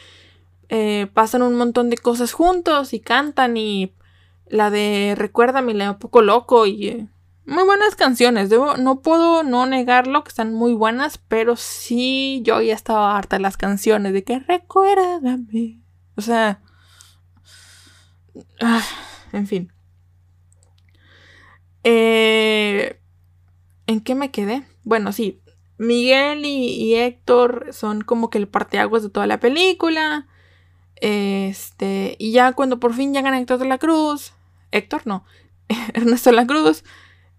eh, 0.69 1.09
pasan 1.13 1.43
un 1.43 1.55
montón 1.55 1.91
de 1.91 1.97
cosas 1.97 2.33
juntos 2.33 2.93
y 2.93 3.01
cantan 3.01 3.57
y 3.57 3.95
la 4.47 4.71
de 4.71 5.15
Recuérdame, 5.17 5.75
la 5.75 5.93
un 5.93 5.99
poco 5.99 6.23
loco 6.23 6.67
y 6.67 6.89
eh, 6.89 7.09
muy 7.47 7.65
buenas 7.65 7.95
canciones. 7.97 8.49
Debo, 8.51 8.77
no 8.77 9.01
puedo 9.01 9.43
no 9.43 9.67
negarlo 9.67 10.25
que 10.25 10.31
están 10.31 10.55
muy 10.55 10.75
buenas, 10.75 11.19
pero 11.19 11.57
sí 11.57 12.41
yo 12.45 12.61
ya 12.63 12.75
estaba 12.75 13.17
harta 13.17 13.37
de 13.37 13.43
las 13.43 13.57
canciones 13.57 14.13
de 14.13 14.25
que 14.25 14.39
recuérdame. 14.39 15.81
O 16.17 16.21
sea, 16.21 16.63
ah, 18.61 18.83
en 19.33 19.47
fin. 19.47 19.73
Eh, 21.83 22.99
¿En 23.87 24.01
qué 24.01 24.15
me 24.15 24.31
quedé? 24.31 24.67
Bueno, 24.83 25.13
sí. 25.13 25.41
Miguel 25.77 26.45
y, 26.47 26.95
Héctor 26.95 27.69
son 27.73 28.03
como 28.03 28.31
que 28.31 28.39
el 28.39 28.49
parteaguas 28.49 29.03
de 29.03 29.11
toda 29.11 29.27
la 29.27 29.41
película. 29.41 30.27
Este. 31.05 32.17
Y 32.19 32.33
ya 32.33 32.55
cuando 32.55 32.81
por 32.81 32.95
fin 32.95 33.13
llegan 33.13 33.35
a 33.35 33.39
Héctor 33.39 33.59
de 33.59 33.67
la 33.67 33.77
Cruz. 33.77 34.33
Héctor 34.71 35.03
no. 35.07 35.27
Ernesto 35.93 36.31
de 36.31 36.37
la 36.37 36.47
Cruz. 36.47 36.83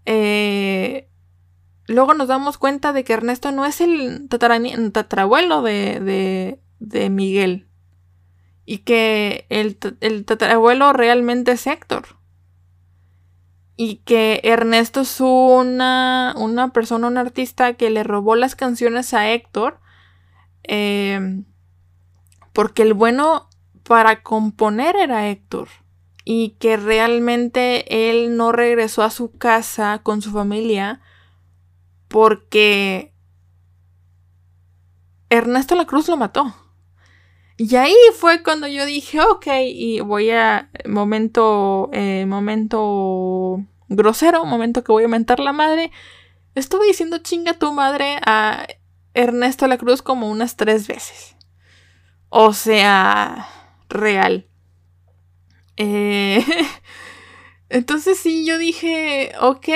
Eh, 0.05 1.09
luego 1.87 2.13
nos 2.13 2.27
damos 2.27 2.59
cuenta 2.59 2.93
de 2.93 3.03
que 3.03 3.13
Ernesto 3.13 3.51
no 3.51 3.65
es 3.65 3.81
el 3.81 4.29
tatarabuelo 4.29 5.63
de, 5.63 6.59
de, 6.79 7.09
Miguel. 7.09 7.67
Y 8.65 8.79
que 8.79 9.47
el, 9.49 9.79
el 9.99 10.25
tatarabuelo 10.25 10.93
realmente 10.93 11.53
es 11.53 11.65
Héctor. 11.65 12.19
Y 13.77 13.95
que 14.05 14.41
Ernesto 14.43 15.01
es 15.01 15.19
una, 15.19 16.35
una 16.37 16.71
persona, 16.71 17.07
un 17.07 17.17
artista 17.17 17.73
que 17.73 17.89
le 17.89 18.03
robó 18.03 18.35
las 18.35 18.55
canciones 18.55 19.15
a 19.15 19.31
Héctor. 19.31 19.79
Eh, 20.65 21.41
porque 22.53 22.83
el 22.83 22.93
bueno 22.93 23.49
para 23.87 24.23
componer 24.23 24.95
era 24.95 25.29
Héctor 25.29 25.69
y 26.23 26.55
que 26.59 26.75
realmente 26.75 28.09
él 28.09 28.35
no 28.35 28.51
regresó 28.51 29.03
a 29.03 29.11
su 29.11 29.37
casa 29.37 30.01
con 30.01 30.21
su 30.21 30.31
familia 30.31 31.01
porque 32.07 33.13
Ernesto 35.29 35.75
La 35.75 35.85
Cruz 35.85 36.07
lo 36.07 36.17
mató. 36.17 36.53
Y 37.57 37.75
ahí 37.75 37.95
fue 38.17 38.43
cuando 38.43 38.67
yo 38.67 38.85
dije, 38.85 39.21
ok, 39.21 39.47
y 39.63 40.01
voy 40.01 40.31
a, 40.31 40.69
momento, 40.87 41.89
eh, 41.93 42.25
momento 42.27 43.63
grosero, 43.87 44.45
momento 44.45 44.83
que 44.83 44.91
voy 44.91 45.05
a 45.05 45.09
mentar 45.09 45.39
la 45.39 45.53
madre. 45.53 45.91
Estuve 46.53 46.87
diciendo 46.87 47.19
chinga 47.19 47.53
tu 47.53 47.71
madre 47.71 48.17
a 48.25 48.67
Ernesto 49.13 49.67
La 49.67 49.77
Cruz 49.77 50.01
como 50.01 50.29
unas 50.29 50.57
tres 50.57 50.87
veces. 50.87 51.35
O 52.29 52.51
sea, 52.51 53.47
real. 53.89 54.47
Eh, 55.77 56.43
entonces 57.69 58.17
sí, 58.17 58.45
yo 58.45 58.57
dije, 58.57 59.33
ok. 59.41 59.67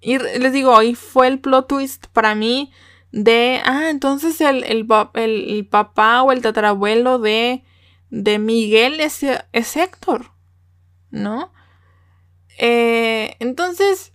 Y 0.00 0.18
les 0.18 0.52
digo, 0.52 0.76
ahí 0.76 0.94
fue 0.94 1.28
el 1.28 1.40
plot 1.40 1.68
twist 1.68 2.06
para 2.08 2.34
mí 2.34 2.72
de, 3.10 3.60
ah, 3.64 3.90
entonces 3.90 4.40
el, 4.40 4.64
el, 4.64 5.66
papá 5.66 6.22
o 6.22 6.32
el 6.32 6.42
tatarabuelo 6.42 7.18
de, 7.18 7.62
de 8.10 8.38
Miguel 8.38 9.00
es, 9.00 9.24
es 9.52 9.76
Héctor, 9.76 10.32
¿no? 11.10 11.52
Eh, 12.58 13.36
entonces, 13.38 14.12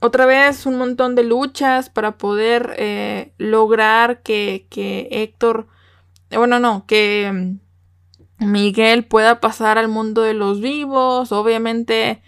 otra 0.00 0.24
vez 0.24 0.64
un 0.64 0.78
montón 0.78 1.14
de 1.14 1.22
luchas 1.22 1.90
para 1.90 2.16
poder 2.16 2.74
eh, 2.78 3.34
lograr 3.36 4.22
que, 4.22 4.66
que 4.70 5.08
Héctor, 5.10 5.68
bueno, 6.36 6.58
no, 6.58 6.86
que 6.86 7.56
Miguel 8.38 9.04
pueda 9.04 9.40
pasar 9.40 9.78
al 9.78 9.88
mundo 9.88 10.22
de 10.22 10.34
los 10.34 10.60
vivos, 10.60 11.32
obviamente 11.32 12.22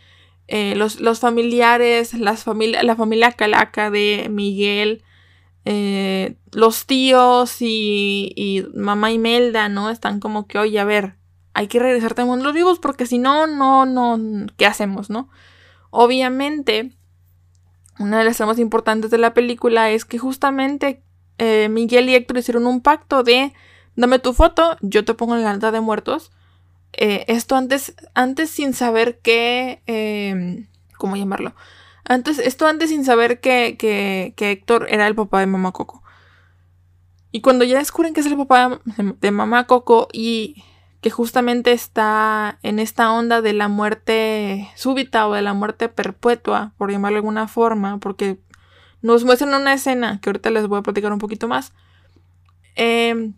eh, 0.48 0.74
los, 0.74 1.20
familiares, 1.20 2.14
las 2.14 2.46
la 2.46 2.96
familia 2.96 3.32
calaca 3.32 3.90
de 3.90 4.28
Miguel, 4.30 5.02
eh, 5.64 6.36
los 6.52 6.86
tíos 6.86 7.56
y, 7.60 8.32
y, 8.36 8.66
mamá 8.74 9.12
Imelda, 9.12 9.68
¿no? 9.68 9.88
Están 9.88 10.20
como 10.20 10.46
que, 10.46 10.58
oye, 10.58 10.78
a 10.78 10.84
ver, 10.84 11.16
hay 11.54 11.68
que 11.68 11.78
regresarte 11.78 12.22
al 12.22 12.26
mundo 12.26 12.42
de 12.42 12.48
los 12.48 12.54
vivos 12.54 12.78
porque 12.78 13.06
si 13.06 13.18
no, 13.18 13.46
no, 13.46 13.86
no, 13.86 14.46
¿qué 14.56 14.66
hacemos, 14.66 15.08
no? 15.08 15.30
Obviamente, 15.90 16.92
una 17.98 18.18
de 18.18 18.24
las 18.24 18.40
más 18.40 18.58
importantes 18.58 19.10
de 19.10 19.18
la 19.18 19.34
película 19.34 19.90
es 19.90 20.04
que 20.04 20.18
justamente 20.18 21.02
eh, 21.38 21.68
Miguel 21.70 22.08
y 22.08 22.14
Héctor 22.14 22.38
hicieron 22.38 22.66
un 22.66 22.80
pacto 22.80 23.22
de 23.22 23.52
dame 23.96 24.18
tu 24.18 24.32
foto, 24.32 24.76
yo 24.80 25.04
te 25.04 25.14
pongo 25.14 25.36
en 25.36 25.42
la 25.42 25.50
alta 25.50 25.70
de 25.70 25.80
muertos. 25.80 26.32
Eh, 26.92 27.24
esto 27.28 27.56
antes, 27.56 27.94
antes 28.14 28.50
sin 28.50 28.74
saber 28.74 29.18
que, 29.20 29.82
eh, 29.86 30.66
¿cómo 30.98 31.16
llamarlo? 31.16 31.54
Antes, 32.04 32.38
esto 32.38 32.66
antes 32.66 32.90
sin 32.90 33.04
saber 33.04 33.40
que, 33.40 33.76
que, 33.78 34.34
que, 34.36 34.50
Héctor 34.50 34.86
era 34.90 35.06
el 35.06 35.14
papá 35.14 35.40
de 35.40 35.46
mamá 35.46 35.72
Coco. 35.72 36.02
Y 37.30 37.40
cuando 37.40 37.64
ya 37.64 37.78
descubren 37.78 38.12
que 38.12 38.20
es 38.20 38.26
el 38.26 38.36
papá 38.36 38.80
de 39.20 39.30
mamá 39.30 39.66
Coco 39.66 40.08
y 40.12 40.64
que 41.00 41.10
justamente 41.10 41.72
está 41.72 42.58
en 42.62 42.78
esta 42.78 43.12
onda 43.12 43.40
de 43.40 43.52
la 43.52 43.68
muerte 43.68 44.70
súbita 44.76 45.26
o 45.26 45.32
de 45.32 45.42
la 45.42 45.54
muerte 45.54 45.88
perpetua, 45.88 46.74
por 46.76 46.92
llamarlo 46.92 47.16
de 47.16 47.18
alguna 47.18 47.48
forma, 47.48 47.98
porque 47.98 48.38
nos 49.00 49.24
muestran 49.24 49.54
una 49.54 49.74
escena 49.74 50.20
que 50.20 50.28
ahorita 50.28 50.50
les 50.50 50.68
voy 50.68 50.78
a 50.78 50.82
platicar 50.82 51.12
un 51.12 51.18
poquito 51.18 51.48
más. 51.48 51.72
Eh, 52.76 53.32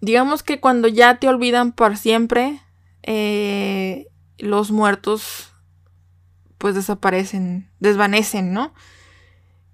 digamos 0.00 0.42
que 0.42 0.60
cuando 0.60 0.88
ya 0.88 1.18
te 1.18 1.28
olvidan 1.28 1.72
por 1.72 1.96
siempre, 1.96 2.60
eh, 3.02 4.08
los 4.38 4.70
muertos 4.70 5.52
pues 6.58 6.74
desaparecen, 6.74 7.70
desvanecen, 7.80 8.52
¿no? 8.52 8.72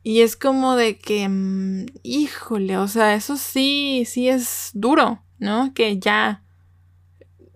Y 0.02 0.22
es 0.22 0.36
como 0.36 0.74
de 0.74 0.98
que, 0.98 1.28
mm, 1.28 1.86
híjole, 2.02 2.76
o 2.76 2.88
sea, 2.88 3.14
eso 3.14 3.36
sí, 3.36 4.04
sí 4.06 4.28
es 4.28 4.70
duro, 4.74 5.22
¿no? 5.38 5.72
Que 5.74 5.98
ya 5.98 6.42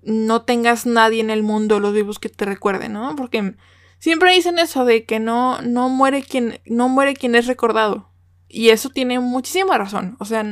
no 0.02 0.42
tengas 0.42 0.86
nadie 0.86 1.20
en 1.20 1.30
el 1.30 1.42
mundo, 1.42 1.80
los 1.80 1.92
vivos 1.92 2.20
que 2.20 2.28
te 2.28 2.44
recuerden, 2.44 2.92
¿no? 2.92 3.16
Porque 3.16 3.56
siempre 3.98 4.32
dicen 4.32 4.58
eso 4.60 4.84
de 4.84 5.04
que 5.04 5.18
no, 5.18 5.60
no 5.62 5.88
muere 5.88 6.22
quien, 6.22 6.60
no 6.66 6.88
muere 6.88 7.14
quien 7.14 7.34
es 7.34 7.46
recordado. 7.46 8.10
Y 8.48 8.68
eso 8.68 8.90
tiene 8.90 9.18
muchísima 9.18 9.76
razón. 9.76 10.16
O 10.20 10.24
sea, 10.24 10.44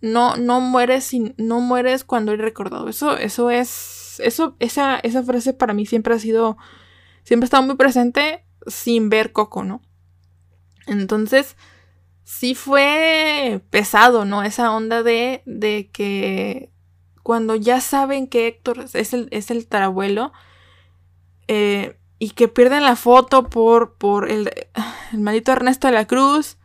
no, 0.00 0.36
no 0.36 0.60
mueres 0.60 1.10
no 1.36 1.60
mueres 1.60 2.04
cuando 2.04 2.32
eres 2.32 2.44
recordado. 2.44 2.88
Eso, 2.88 3.16
eso 3.16 3.50
es. 3.50 4.20
Eso, 4.20 4.56
esa, 4.58 4.98
esa 4.98 5.22
frase 5.22 5.52
para 5.54 5.74
mí 5.74 5.86
siempre 5.86 6.14
ha 6.14 6.18
sido. 6.18 6.56
Siempre 7.22 7.44
ha 7.44 7.48
estado 7.48 7.62
muy 7.62 7.76
presente 7.76 8.44
sin 8.66 9.08
ver 9.08 9.32
Coco, 9.32 9.62
¿no? 9.62 9.82
Entonces, 10.86 11.56
sí 12.24 12.54
fue 12.54 13.60
pesado, 13.70 14.24
¿no? 14.24 14.42
Esa 14.42 14.72
onda 14.72 15.02
de, 15.02 15.42
de 15.46 15.90
que 15.92 16.70
cuando 17.22 17.54
ya 17.54 17.80
saben 17.80 18.26
que 18.26 18.46
Héctor 18.46 18.86
es 18.92 19.12
el, 19.12 19.28
es 19.30 19.50
el 19.50 19.66
tarabuelo 19.66 20.32
eh, 21.48 21.98
y 22.18 22.30
que 22.30 22.48
pierden 22.48 22.82
la 22.82 22.96
foto 22.96 23.48
por, 23.48 23.96
por 23.96 24.30
el, 24.30 24.50
el 25.12 25.20
maldito 25.20 25.52
Ernesto 25.52 25.86
de 25.86 25.92
la 25.92 26.06
Cruz. 26.06 26.58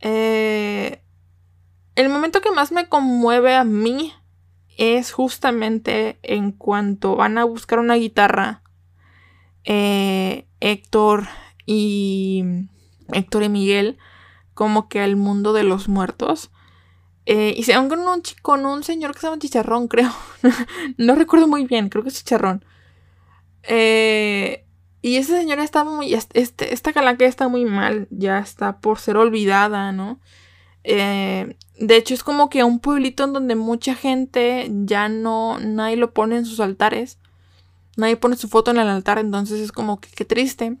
Eh, 0.00 1.01
el 1.94 2.08
momento 2.08 2.40
que 2.40 2.50
más 2.50 2.72
me 2.72 2.88
conmueve 2.88 3.54
a 3.54 3.64
mí 3.64 4.14
es 4.76 5.12
justamente 5.12 6.18
en 6.22 6.52
cuanto 6.52 7.16
van 7.16 7.38
a 7.38 7.44
buscar 7.44 7.78
una 7.78 7.94
guitarra. 7.94 8.62
Eh, 9.64 10.46
Héctor 10.60 11.28
y 11.66 12.44
Héctor 13.12 13.44
y 13.44 13.48
Miguel 13.48 13.98
como 14.54 14.88
que 14.88 15.00
al 15.00 15.16
mundo 15.16 15.52
de 15.52 15.64
los 15.64 15.88
muertos. 15.88 16.50
Eh, 17.24 17.54
y 17.56 17.62
se 17.62 17.76
van 17.76 17.88
con 17.88 18.00
un, 18.00 18.22
con 18.42 18.66
un 18.66 18.82
señor 18.82 19.12
que 19.12 19.20
se 19.20 19.26
llama 19.26 19.38
Chicharrón, 19.38 19.88
creo. 19.88 20.12
no 20.96 21.14
recuerdo 21.14 21.46
muy 21.48 21.66
bien, 21.66 21.88
creo 21.88 22.02
que 22.02 22.08
es 22.10 22.16
Chicharrón. 22.16 22.64
Eh, 23.64 24.66
y 25.02 25.16
ese 25.16 25.36
señor 25.36 25.58
está 25.58 25.84
muy. 25.84 26.14
Este, 26.14 26.72
esta 26.72 26.92
calanca 26.92 27.24
está 27.24 27.48
muy 27.48 27.64
mal, 27.64 28.08
ya 28.10 28.38
está 28.38 28.78
por 28.80 28.98
ser 28.98 29.16
olvidada, 29.16 29.92
¿no? 29.92 30.20
Eh, 30.84 31.56
de 31.78 31.96
hecho, 31.96 32.14
es 32.14 32.22
como 32.22 32.50
que 32.50 32.64
un 32.64 32.80
pueblito 32.80 33.24
en 33.24 33.32
donde 33.32 33.54
mucha 33.54 33.94
gente 33.94 34.70
ya 34.84 35.08
no. 35.08 35.58
Nadie 35.58 35.96
lo 35.96 36.12
pone 36.12 36.36
en 36.36 36.46
sus 36.46 36.60
altares. 36.60 37.18
Nadie 37.96 38.16
pone 38.16 38.36
su 38.36 38.48
foto 38.48 38.70
en 38.70 38.78
el 38.78 38.88
altar, 38.88 39.18
entonces 39.18 39.60
es 39.60 39.72
como 39.72 40.00
que 40.00 40.08
qué 40.10 40.24
triste. 40.24 40.78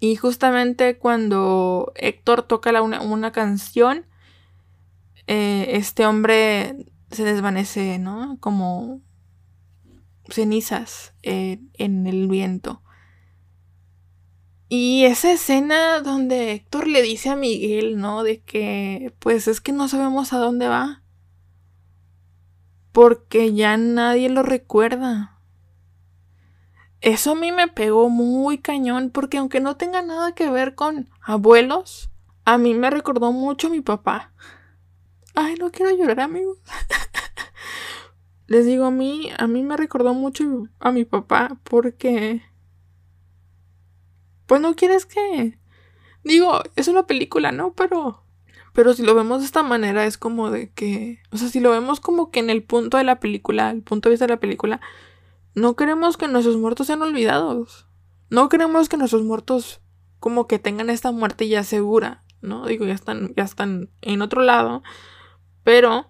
Y 0.00 0.16
justamente 0.16 0.98
cuando 0.98 1.92
Héctor 1.96 2.42
toca 2.42 2.82
una 2.82 3.32
canción 3.32 4.06
eh, 5.28 5.76
este 5.76 6.06
hombre 6.06 6.86
se 7.10 7.22
desvanece, 7.22 7.98
¿no? 7.98 8.38
Como 8.40 9.02
cenizas 10.30 11.12
eh, 11.22 11.60
en 11.74 12.06
el 12.06 12.28
viento. 12.28 12.82
Y 14.68 15.04
esa 15.04 15.32
escena 15.32 16.00
donde 16.00 16.52
Héctor 16.52 16.86
le 16.86 17.00
dice 17.00 17.30
a 17.30 17.36
Miguel, 17.36 17.98
¿no? 17.98 18.22
De 18.22 18.40
que, 18.40 19.14
pues 19.18 19.48
es 19.48 19.60
que 19.62 19.72
no 19.72 19.88
sabemos 19.88 20.32
a 20.32 20.38
dónde 20.38 20.68
va. 20.68 21.02
Porque 22.92 23.54
ya 23.54 23.76
nadie 23.78 24.28
lo 24.28 24.42
recuerda. 24.42 25.38
Eso 27.00 27.32
a 27.32 27.34
mí 27.34 27.52
me 27.52 27.68
pegó 27.68 28.10
muy 28.10 28.58
cañón 28.58 29.10
porque 29.10 29.38
aunque 29.38 29.60
no 29.60 29.76
tenga 29.76 30.02
nada 30.02 30.32
que 30.32 30.50
ver 30.50 30.74
con 30.74 31.08
abuelos, 31.22 32.10
a 32.44 32.58
mí 32.58 32.74
me 32.74 32.90
recordó 32.90 33.32
mucho 33.32 33.68
a 33.68 33.70
mi 33.70 33.80
papá. 33.80 34.32
Ay, 35.34 35.54
no 35.54 35.70
quiero 35.70 35.96
llorar, 35.96 36.20
amigos. 36.20 36.58
Les 38.48 38.66
digo, 38.66 38.86
a 38.86 38.90
mí, 38.90 39.30
a 39.38 39.46
mí 39.46 39.62
me 39.62 39.76
recordó 39.76 40.12
mucho 40.12 40.68
a 40.80 40.90
mi 40.90 41.04
papá 41.04 41.58
porque... 41.62 42.42
Pues 44.48 44.62
no 44.62 44.74
quieres 44.74 45.04
que... 45.04 45.58
Digo, 46.24 46.62
es 46.74 46.88
una 46.88 47.06
película, 47.06 47.52
¿no? 47.52 47.74
Pero... 47.74 48.24
Pero 48.72 48.94
si 48.94 49.02
lo 49.02 49.14
vemos 49.14 49.40
de 49.40 49.44
esta 49.44 49.62
manera 49.62 50.06
es 50.06 50.16
como 50.16 50.50
de 50.50 50.72
que... 50.72 51.20
O 51.30 51.36
sea, 51.36 51.48
si 51.48 51.60
lo 51.60 51.70
vemos 51.70 52.00
como 52.00 52.30
que 52.30 52.40
en 52.40 52.48
el 52.48 52.62
punto 52.62 52.96
de 52.96 53.04
la 53.04 53.20
película, 53.20 53.70
el 53.70 53.82
punto 53.82 54.08
de 54.08 54.14
vista 54.14 54.26
de 54.26 54.32
la 54.32 54.40
película, 54.40 54.80
no 55.54 55.76
queremos 55.76 56.16
que 56.16 56.28
nuestros 56.28 56.56
muertos 56.56 56.86
sean 56.86 57.02
olvidados. 57.02 57.86
No 58.30 58.48
queremos 58.48 58.88
que 58.88 58.96
nuestros 58.96 59.22
muertos 59.22 59.82
como 60.18 60.46
que 60.46 60.58
tengan 60.58 60.88
esta 60.88 61.12
muerte 61.12 61.46
ya 61.46 61.62
segura, 61.62 62.24
¿no? 62.40 62.66
Digo, 62.66 62.86
ya 62.86 62.94
están, 62.94 63.34
ya 63.36 63.44
están 63.44 63.90
en 64.00 64.22
otro 64.22 64.40
lado. 64.40 64.82
Pero 65.62 66.08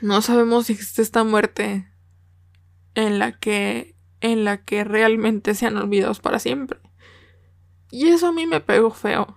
no 0.00 0.22
sabemos 0.22 0.66
si 0.66 0.74
existe 0.74 1.02
esta 1.02 1.24
muerte 1.24 1.92
en 2.94 3.18
la 3.18 3.36
que 3.36 3.96
en 4.22 4.44
la 4.44 4.64
que 4.64 4.84
realmente 4.84 5.54
sean 5.54 5.76
olvidados 5.76 6.20
para 6.20 6.38
siempre. 6.38 6.78
Y 7.90 8.08
eso 8.08 8.28
a 8.28 8.32
mí 8.32 8.46
me 8.46 8.60
pegó 8.60 8.90
feo. 8.90 9.36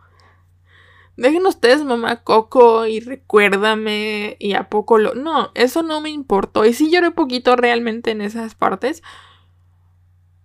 Dejen 1.18 1.46
ustedes 1.46 1.84
mamá 1.84 2.24
Coco 2.24 2.86
y 2.86 3.00
recuérdame 3.00 4.38
y 4.40 4.54
a 4.54 4.70
poco 4.70 4.98
lo... 4.98 5.14
No, 5.16 5.52
eso 5.56 5.82
no 5.84 6.02
me 6.02 6.10
importó. 6.10 6.66
Y 6.66 6.74
sí 6.74 6.90
lloré 6.92 7.12
poquito 7.12 7.56
realmente 7.56 8.12
en 8.12 8.22
esas 8.22 8.56
partes. 8.56 9.02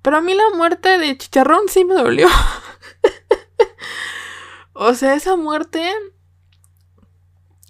Pero 0.03 0.17
a 0.17 0.21
mí 0.21 0.35
la 0.35 0.57
muerte 0.57 0.99
de 0.99 1.17
Chicharrón 1.17 1.69
sí 1.69 1.85
me 1.85 1.95
dolió. 1.95 2.29
o 4.73 4.95
sea, 4.95 5.15
esa 5.15 5.37
muerte 5.37 5.93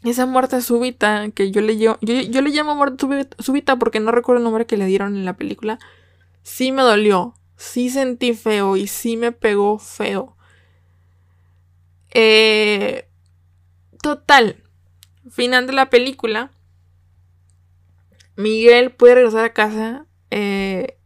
esa 0.04 0.24
muerte 0.24 0.62
súbita 0.62 1.30
que 1.30 1.50
yo 1.50 1.61
le, 1.61 1.76
yo, 1.76 1.98
yo 2.00 2.40
le 2.40 2.50
llamo 2.50 2.74
muerte 2.74 3.06
súbita 3.38 3.76
porque 3.76 4.00
no 4.00 4.12
recuerdo 4.12 4.38
el 4.38 4.44
nombre 4.44 4.66
que 4.66 4.78
le 4.78 4.87
dieron 4.87 5.14
en 5.14 5.26
la 5.26 5.37
película, 5.37 5.78
sí 6.42 6.72
me 6.72 6.83
dolió, 6.83 7.35
sí 7.57 7.90
sentí 7.90 8.35
feo 8.35 8.76
y 8.76 8.87
sí 8.87 9.16
me 9.16 9.33
pegó 9.33 9.79
feo. 9.79 10.37
Eh, 12.12 13.09
total, 14.03 14.64
final 15.31 15.66
de 15.66 15.72
la 15.72 15.90
película, 15.90 16.50
Miguel 18.37 18.92
puede 18.92 19.16
regresar 19.16 19.44
a 19.44 19.53
casa 19.53 20.07
eh, 20.31 20.98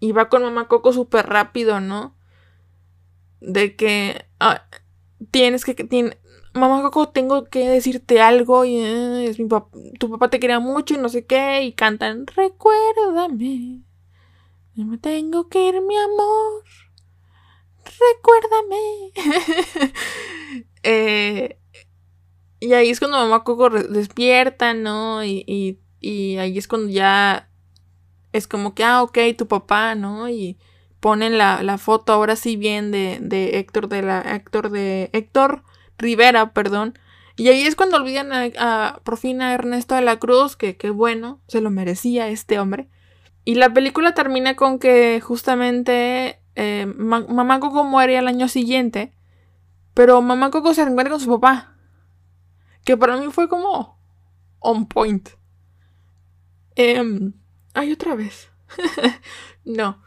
y 0.00 0.12
va 0.12 0.28
con 0.28 0.42
mamá 0.42 0.68
Coco 0.68 0.92
súper 0.92 1.26
rápido, 1.26 1.80
¿no? 1.80 2.16
De 3.40 3.76
que 3.76 4.26
ah, 4.40 4.66
tienes 5.30 5.64
que, 5.64 5.74
mamá 6.54 6.82
Coco, 6.82 7.08
tengo 7.10 7.44
que 7.44 7.68
decirte 7.68 8.20
algo 8.20 8.64
y 8.64 8.78
eh, 8.78 9.36
tu 9.98 10.10
papá 10.10 10.30
te 10.30 10.40
quería 10.40 10.60
mucho 10.60 10.94
y 10.94 10.98
no 10.98 11.08
sé 11.08 11.26
qué 11.26 11.62
y 11.62 11.72
cantan, 11.72 12.26
recuérdame, 12.26 13.82
me 14.84 14.98
tengo 14.98 15.48
que 15.48 15.68
ir 15.68 15.80
mi 15.82 15.96
amor, 15.96 16.64
recuérdame. 17.84 19.92
Eh, 20.84 21.58
y 22.60 22.72
ahí 22.72 22.88
es 22.88 23.00
cuando 23.00 23.18
mamá 23.18 23.44
Coco 23.44 23.68
despierta, 23.68 24.74
¿no? 24.74 25.24
Y, 25.24 25.44
y, 25.46 25.80
y, 26.00 26.38
ahí 26.38 26.56
es 26.56 26.68
cuando 26.68 26.88
ya 26.88 27.50
es 28.32 28.46
como 28.46 28.74
que, 28.74 28.84
ah, 28.84 29.02
ok, 29.02 29.18
tu 29.36 29.48
papá, 29.48 29.96
¿no? 29.96 30.28
Y 30.28 30.56
ponen 31.00 31.36
la, 31.36 31.62
la 31.62 31.78
foto 31.78 32.12
ahora 32.12 32.36
sí 32.36 32.56
bien 32.56 32.90
de, 32.92 33.18
de 33.20 33.58
Héctor, 33.58 33.88
de 33.88 34.02
la 34.02 34.20
Héctor 34.20 34.70
de 34.70 35.10
Héctor 35.12 35.64
Rivera, 35.98 36.52
perdón. 36.52 36.98
Y 37.36 37.48
ahí 37.48 37.62
es 37.62 37.76
cuando 37.76 37.96
olvidan 37.96 38.32
a, 38.32 38.48
a 38.58 39.00
por 39.04 39.18
fin 39.18 39.42
a 39.42 39.52
Ernesto 39.52 39.96
de 39.96 40.02
la 40.02 40.18
Cruz, 40.18 40.56
que 40.56 40.76
qué 40.76 40.90
bueno, 40.90 41.40
se 41.48 41.60
lo 41.60 41.70
merecía 41.70 42.28
este 42.28 42.58
hombre. 42.58 42.88
Y 43.48 43.54
la 43.54 43.72
película 43.72 44.12
termina 44.12 44.56
con 44.56 44.78
que 44.78 45.22
justamente 45.22 46.38
eh, 46.54 46.84
Mamá 46.84 47.60
Coco 47.60 47.82
muere 47.82 48.18
al 48.18 48.28
año 48.28 48.46
siguiente, 48.46 49.14
pero 49.94 50.20
Mamá 50.20 50.50
Coco 50.50 50.74
se 50.74 50.82
encuentra 50.82 51.08
con 51.08 51.20
su 51.20 51.30
papá. 51.30 51.74
Que 52.84 52.98
para 52.98 53.16
mí 53.16 53.28
fue 53.32 53.48
como 53.48 53.98
on 54.58 54.84
point. 54.84 55.30
Eh, 56.76 57.32
ay, 57.72 57.90
otra 57.90 58.16
vez. 58.16 58.50
no. 59.64 60.02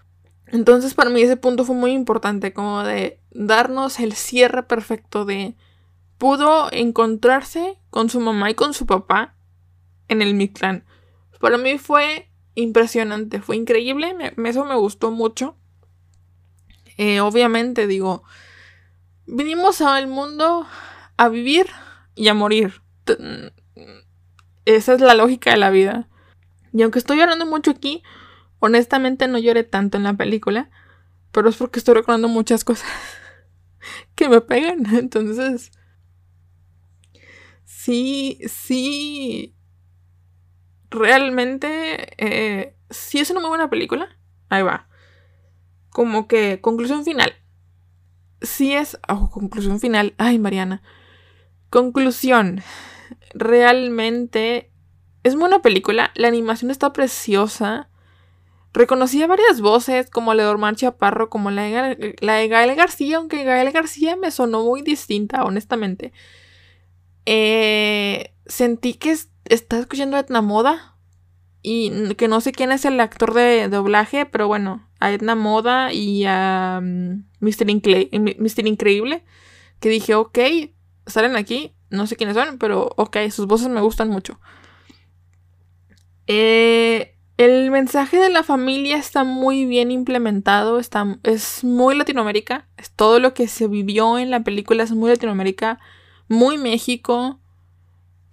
Entonces 0.45 0.93
para 0.93 1.09
mí 1.09 1.23
ese 1.23 1.35
punto 1.35 1.65
fue 1.65 1.75
muy 1.75 1.93
importante, 1.93 2.53
como 2.53 2.83
de 2.83 3.19
darnos 3.31 3.99
el 3.99 4.13
cierre 4.13 4.61
perfecto 4.61 5.25
de 5.25 5.55
pudo 6.19 6.71
encontrarse 6.71 7.79
con 7.89 8.07
su 8.11 8.19
mamá 8.19 8.51
y 8.51 8.53
con 8.53 8.75
su 8.75 8.85
papá 8.85 9.33
en 10.09 10.21
el 10.21 10.35
Mictlán. 10.35 10.85
Para 11.39 11.57
mí 11.57 11.79
fue 11.79 12.30
impresionante, 12.55 13.41
fue 13.41 13.55
increíble, 13.55 14.15
eso 14.45 14.65
me 14.65 14.75
gustó 14.75 15.11
mucho. 15.11 15.55
Eh, 16.97 17.19
obviamente, 17.21 17.87
digo, 17.87 18.23
vinimos 19.25 19.81
al 19.81 20.07
mundo 20.07 20.67
a 21.17 21.29
vivir 21.29 21.67
y 22.15 22.27
a 22.27 22.33
morir. 22.33 22.81
Esa 24.65 24.93
es 24.93 25.01
la 25.01 25.15
lógica 25.15 25.51
de 25.51 25.57
la 25.57 25.69
vida. 25.69 26.07
Y 26.73 26.81
aunque 26.83 26.99
estoy 26.99 27.17
llorando 27.17 27.45
mucho 27.45 27.71
aquí, 27.71 28.03
honestamente 28.59 29.27
no 29.27 29.37
lloré 29.39 29.63
tanto 29.63 29.97
en 29.97 30.03
la 30.03 30.13
película, 30.13 30.69
pero 31.31 31.49
es 31.49 31.57
porque 31.57 31.79
estoy 31.79 31.95
recordando 31.95 32.27
muchas 32.27 32.63
cosas 32.63 32.89
que 34.15 34.29
me 34.29 34.41
pegan. 34.41 34.85
Entonces, 34.95 35.71
sí, 37.65 38.39
sí. 38.47 39.55
Realmente 40.91 42.13
eh, 42.17 42.75
sí 42.89 43.19
es 43.19 43.31
una 43.31 43.39
muy 43.39 43.49
buena 43.49 43.69
película. 43.69 44.09
Ahí 44.49 44.61
va. 44.61 44.87
Como 45.89 46.27
que 46.27 46.61
conclusión 46.61 47.03
final. 47.03 47.33
Sí 48.41 48.73
es... 48.73 48.99
Oh, 49.07 49.29
conclusión 49.31 49.79
final. 49.79 50.13
Ay, 50.17 50.37
Mariana. 50.37 50.83
Conclusión. 51.69 52.61
Realmente 53.33 54.71
es 55.23 55.35
buena 55.35 55.61
película. 55.61 56.11
La 56.15 56.27
animación 56.27 56.69
está 56.69 56.93
preciosa. 56.93 57.89
Reconocí 58.73 59.23
varias 59.25 59.59
voces, 59.61 60.09
como 60.09 60.33
la 60.33 60.43
de 60.43 60.49
Ormán 60.49 60.75
Chaparro, 60.75 61.29
como 61.29 61.51
la 61.51 61.63
de, 61.63 62.15
la 62.21 62.35
de 62.35 62.47
Gael 62.47 62.75
García, 62.75 63.17
aunque 63.17 63.43
Gael 63.43 63.71
García 63.71 64.15
me 64.15 64.31
sonó 64.31 64.63
muy 64.63 64.81
distinta, 64.81 65.43
honestamente. 65.43 66.13
Eh, 67.25 68.33
sentí 68.45 68.93
que 68.93 69.15
estaba 69.53 69.81
escuchando 69.81 70.17
Etna 70.17 70.41
Moda 70.41 70.97
y 71.61 72.15
que 72.15 72.27
no 72.27 72.41
sé 72.41 72.51
quién 72.51 72.71
es 72.71 72.85
el 72.85 72.99
actor 72.99 73.33
de 73.33 73.69
doblaje, 73.69 74.25
pero 74.25 74.47
bueno, 74.47 74.87
a 74.99 75.11
Edna 75.11 75.35
Moda 75.35 75.93
y 75.93 76.23
a 76.25 76.79
mm, 76.81 77.25
Mr. 77.39 77.69
Increíble, 78.67 79.23
que 79.79 79.89
dije, 79.89 80.15
ok, 80.15 80.39
salen 81.05 81.35
aquí, 81.35 81.75
no 81.89 82.07
sé 82.07 82.15
quiénes 82.15 82.35
son, 82.35 82.57
pero 82.57 82.93
ok, 82.97 83.17
sus 83.29 83.45
voces 83.47 83.67
me 83.69 83.81
gustan 83.81 84.09
mucho. 84.09 84.39
Eh, 86.27 87.17
el 87.37 87.71
mensaje 87.71 88.17
de 88.17 88.29
la 88.29 88.43
familia 88.43 88.97
está 88.97 89.23
muy 89.23 89.65
bien 89.65 89.91
implementado, 89.91 90.79
está, 90.79 91.19
es 91.23 91.63
muy 91.63 91.95
Latinoamérica, 91.95 92.67
es 92.77 92.91
todo 92.91 93.19
lo 93.19 93.33
que 93.33 93.47
se 93.47 93.67
vivió 93.67 94.17
en 94.17 94.31
la 94.31 94.43
película 94.43 94.83
es 94.83 94.91
muy 94.91 95.09
Latinoamérica, 95.09 95.79
muy 96.27 96.57
México. 96.57 97.40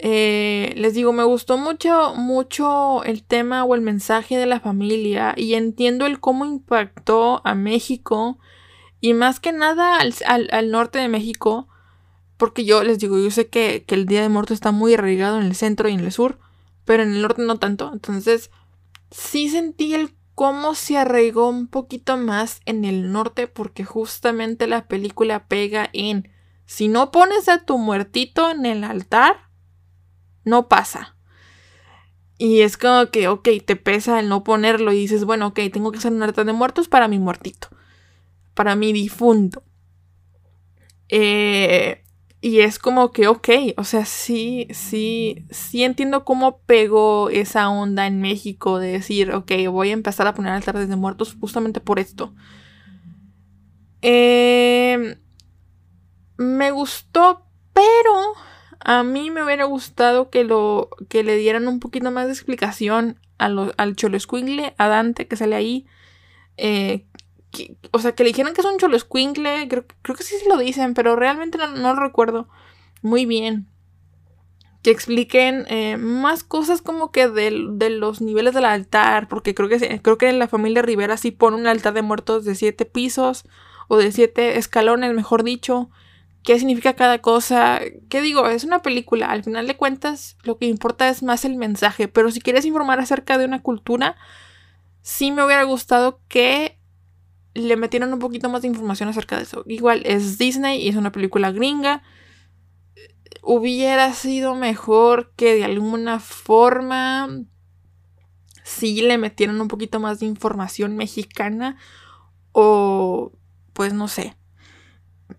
Eh, 0.00 0.74
les 0.76 0.94
digo, 0.94 1.12
me 1.12 1.24
gustó 1.24 1.58
mucho, 1.58 2.14
mucho 2.14 3.02
el 3.02 3.24
tema 3.24 3.64
o 3.64 3.74
el 3.74 3.80
mensaje 3.80 4.36
de 4.36 4.46
la 4.46 4.60
familia 4.60 5.34
y 5.36 5.54
entiendo 5.54 6.06
el 6.06 6.20
cómo 6.20 6.44
impactó 6.44 7.40
a 7.44 7.54
México 7.54 8.38
y 9.00 9.14
más 9.14 9.40
que 9.40 9.52
nada 9.52 9.98
al, 9.98 10.70
norte 10.70 10.98
de 10.98 11.08
México, 11.08 11.68
porque 12.36 12.64
yo 12.64 12.84
les 12.84 12.98
digo, 12.98 13.18
yo 13.18 13.30
sé 13.30 13.48
que, 13.48 13.84
que 13.86 13.94
el 13.94 14.06
Día 14.06 14.22
de 14.22 14.28
Muertos 14.28 14.54
está 14.54 14.70
muy 14.70 14.94
arraigado 14.94 15.40
en 15.40 15.46
el 15.46 15.56
centro 15.56 15.88
y 15.88 15.94
en 15.94 16.00
el 16.00 16.12
sur, 16.12 16.38
pero 16.84 17.02
en 17.02 17.12
el 17.12 17.22
norte 17.22 17.42
no 17.42 17.58
tanto, 17.58 17.90
entonces 17.92 18.50
sí 19.10 19.48
sentí 19.48 19.94
el 19.94 20.14
cómo 20.34 20.76
se 20.76 20.96
arraigó 20.96 21.48
un 21.48 21.66
poquito 21.66 22.16
más 22.16 22.60
en 22.64 22.84
el 22.84 23.10
norte 23.10 23.48
porque 23.48 23.84
justamente 23.84 24.68
la 24.68 24.86
película 24.86 25.48
pega 25.48 25.90
en 25.92 26.30
si 26.64 26.86
no 26.86 27.10
pones 27.10 27.48
a 27.48 27.64
tu 27.64 27.78
muertito 27.78 28.48
en 28.48 28.64
el 28.64 28.84
altar, 28.84 29.47
no 30.48 30.68
pasa. 30.68 31.16
Y 32.38 32.60
es 32.60 32.76
como 32.76 33.10
que, 33.10 33.28
ok, 33.28 33.48
te 33.64 33.76
pesa 33.76 34.20
el 34.20 34.28
no 34.28 34.44
ponerlo 34.44 34.92
y 34.92 34.96
dices, 34.96 35.24
bueno, 35.24 35.48
ok, 35.48 35.60
tengo 35.72 35.90
que 35.90 35.98
hacer 35.98 36.12
un 36.12 36.22
altar 36.22 36.46
de 36.46 36.52
muertos 36.52 36.88
para 36.88 37.08
mi 37.08 37.18
muertito, 37.18 37.68
para 38.54 38.76
mi 38.76 38.92
difunto. 38.92 39.64
Eh, 41.08 42.04
y 42.40 42.60
es 42.60 42.78
como 42.78 43.10
que, 43.10 43.26
ok, 43.26 43.48
o 43.76 43.82
sea, 43.82 44.04
sí, 44.04 44.68
sí, 44.70 45.44
sí 45.50 45.82
entiendo 45.82 46.24
cómo 46.24 46.60
pegó 46.60 47.30
esa 47.30 47.68
onda 47.68 48.06
en 48.06 48.20
México 48.20 48.78
de 48.78 48.92
decir, 48.92 49.32
ok, 49.32 49.50
voy 49.70 49.90
a 49.90 49.94
empezar 49.94 50.28
a 50.28 50.34
poner 50.34 50.52
altares 50.52 50.88
de 50.88 50.94
muertos 50.94 51.36
justamente 51.40 51.80
por 51.80 51.98
esto. 51.98 52.32
Em, 54.00 55.16
me 56.36 56.70
gustó, 56.70 57.44
pero 57.72 58.34
a 58.90 59.02
mí 59.02 59.30
me 59.30 59.44
hubiera 59.44 59.66
gustado 59.66 60.30
que, 60.30 60.44
lo, 60.44 60.88
que 61.10 61.22
le 61.22 61.36
dieran 61.36 61.68
un 61.68 61.78
poquito 61.78 62.10
más 62.10 62.24
de 62.24 62.32
explicación 62.32 63.20
al 63.36 63.96
Cholo 63.96 64.16
a 64.78 64.88
Dante 64.88 65.28
que 65.28 65.36
sale 65.36 65.56
ahí. 65.56 65.86
Eh, 66.56 67.04
o 67.90 67.98
sea, 67.98 68.12
que 68.12 68.24
le 68.24 68.30
dijeran 68.30 68.54
que 68.54 68.62
es 68.62 68.66
un 68.66 68.78
cholo 68.78 68.96
creo, 69.06 69.84
creo 70.00 70.16
que 70.16 70.22
sí 70.22 70.36
se 70.36 70.48
lo 70.48 70.56
dicen, 70.56 70.94
pero 70.94 71.16
realmente 71.16 71.58
no, 71.58 71.66
lo 71.76 72.00
recuerdo 72.00 72.48
muy 73.02 73.26
bien. 73.26 73.68
Que 74.82 74.90
expliquen 74.90 75.66
eh, 75.68 75.98
más 75.98 76.42
cosas 76.42 76.80
como 76.80 77.12
que 77.12 77.28
de, 77.28 77.50
los 77.90 78.22
niveles 78.22 78.54
del 78.54 78.64
altar, 78.64 79.28
porque 79.28 79.54
creo 79.54 79.68
que, 79.68 80.00
creo 80.00 80.16
que 80.16 80.32
la 80.32 80.48
familia 80.48 80.80
Rivera 80.80 81.18
sí 81.18 81.30
pone 81.30 81.58
un 81.58 81.66
altar 81.66 81.92
de 81.92 82.00
muertos 82.00 82.46
de 82.46 82.54
siete 82.54 82.86
pisos 82.86 83.44
o 83.86 83.98
de 83.98 84.12
siete 84.12 84.56
escalones, 84.56 85.12
mejor 85.12 85.44
dicho. 85.44 85.90
¿Qué 86.48 86.58
significa 86.58 86.94
cada 86.94 87.18
cosa? 87.18 87.78
¿Qué 88.08 88.22
digo? 88.22 88.48
Es 88.48 88.64
una 88.64 88.80
película. 88.80 89.26
Al 89.26 89.44
final 89.44 89.66
de 89.66 89.76
cuentas, 89.76 90.38
lo 90.44 90.56
que 90.56 90.64
importa 90.64 91.10
es 91.10 91.22
más 91.22 91.44
el 91.44 91.56
mensaje. 91.56 92.08
Pero 92.08 92.30
si 92.30 92.40
quieres 92.40 92.64
informar 92.64 92.98
acerca 93.00 93.36
de 93.36 93.44
una 93.44 93.60
cultura, 93.60 94.16
sí 95.02 95.30
me 95.30 95.44
hubiera 95.44 95.62
gustado 95.64 96.22
que 96.26 96.80
le 97.52 97.76
metieron 97.76 98.14
un 98.14 98.18
poquito 98.18 98.48
más 98.48 98.62
de 98.62 98.68
información 98.68 99.10
acerca 99.10 99.36
de 99.36 99.42
eso. 99.42 99.62
Igual 99.66 100.00
es 100.06 100.38
Disney 100.38 100.80
y 100.80 100.88
es 100.88 100.96
una 100.96 101.12
película 101.12 101.52
gringa. 101.52 102.02
Hubiera 103.42 104.10
sido 104.14 104.54
mejor 104.54 105.34
que 105.36 105.54
de 105.54 105.64
alguna 105.64 106.18
forma 106.18 107.28
si 108.64 109.02
le 109.02 109.18
metieran 109.18 109.60
un 109.60 109.68
poquito 109.68 110.00
más 110.00 110.20
de 110.20 110.24
información 110.24 110.96
mexicana 110.96 111.76
o 112.52 113.32
pues 113.74 113.92
no 113.92 114.08
sé. 114.08 114.38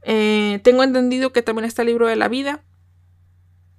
Eh, 0.03 0.59
tengo 0.63 0.83
entendido 0.83 1.31
que 1.31 1.41
también 1.41 1.65
está 1.65 1.81
el 1.81 1.87
libro 1.89 2.07
de 2.07 2.15
la 2.15 2.27
vida. 2.27 2.63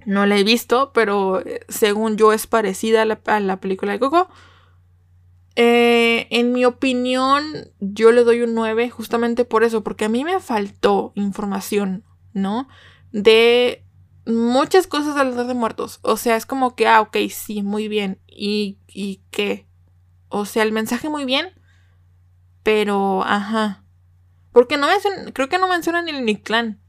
No 0.07 0.27
la 0.27 0.39
he 0.39 0.45
visto, 0.45 0.93
pero 0.93 1.41
eh, 1.41 1.61
según 1.69 2.17
yo 2.17 2.33
es 2.33 2.47
parecida 2.47 3.03
a 3.03 3.41
la, 3.41 3.61
película 3.61 3.93
de 3.93 3.99
Coco. 3.99 4.29
Eh, 5.57 6.27
en 6.31 6.53
mi 6.53 6.65
opinión, 6.65 7.45
yo 7.81 8.13
le 8.13 8.25
doy 8.25 8.43
un 8.43 8.55
9 8.55 8.89
justamente 8.91 9.45
por 9.45 9.63
eso, 9.63 9.83
porque 9.83 10.07
a 10.07 10.09
mí 10.09 10.25
me 10.25 10.41
faltó 10.41 11.13
información, 11.17 12.05
¿no? 12.33 12.69
De 13.13 13.85
muchas 14.27 14.87
cosas 14.87 15.17
de 15.17 15.25
los 15.25 15.47
de 15.47 15.55
muertos. 15.55 15.99
O 16.03 16.17
sea, 16.17 16.37
es 16.37 16.47
como 16.47 16.75
que, 16.75 16.87
ah, 16.87 17.01
ok, 17.01 17.17
sí, 17.31 17.63
muy 17.63 17.89
bien. 17.89 18.21
¿Y, 18.27 18.79
y 18.87 19.23
qué? 19.31 19.67
O 20.29 20.47
sea, 20.47 20.63
el 20.63 20.73
mensaje 20.73 21.09
muy 21.09 21.25
bien, 21.25 21.49
pero, 22.63 23.23
ajá. 23.25 23.85
Porque 24.53 24.77
no 24.77 24.91
es, 24.91 25.05
creo 25.33 25.49
que 25.49 25.59
no 25.59 25.69
mencionan 25.69 26.09
el 26.09 26.25
Nictlan. 26.25 26.81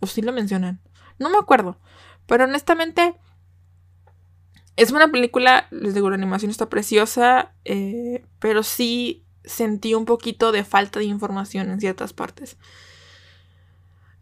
O 0.00 0.06
sí 0.06 0.22
lo 0.22 0.32
mencionan. 0.32 0.80
No 1.18 1.30
me 1.30 1.38
acuerdo. 1.38 1.80
Pero 2.26 2.44
honestamente, 2.44 3.16
es 4.76 4.92
una 4.92 5.08
película, 5.08 5.66
les 5.70 5.94
digo, 5.94 6.08
la 6.08 6.14
animación 6.14 6.50
está 6.50 6.68
preciosa, 6.68 7.52
eh, 7.64 8.24
pero 8.38 8.62
sí 8.62 9.26
sentí 9.44 9.94
un 9.94 10.04
poquito 10.04 10.52
de 10.52 10.62
falta 10.62 11.00
de 11.00 11.06
información 11.06 11.70
en 11.70 11.80
ciertas 11.80 12.12
partes. 12.12 12.58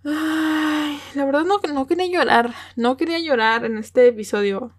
Ay, 0.05 0.99
la 1.15 1.25
verdad 1.25 1.45
no, 1.45 1.61
no 1.75 1.87
quería 1.87 2.07
llorar, 2.07 2.55
no 2.77 2.97
quería 2.97 3.19
llorar 3.19 3.65
en 3.65 3.77
este 3.77 4.09
episodio, 4.09 4.73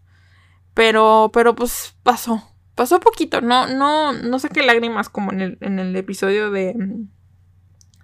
pero, 0.74 1.32
pero 1.34 1.54
pues 1.54 1.96
pasó, 2.02 2.42
pasó 2.74 3.00
poquito, 3.00 3.42
no, 3.42 3.68
no, 3.68 4.14
no 4.14 4.40
saqué 4.40 4.64
lágrimas 4.64 5.10
como 5.10 5.34
en 5.34 5.42
el, 5.42 5.58
en 5.62 5.80
el 5.80 5.96
episodio 5.96 6.50
de, 6.50 6.74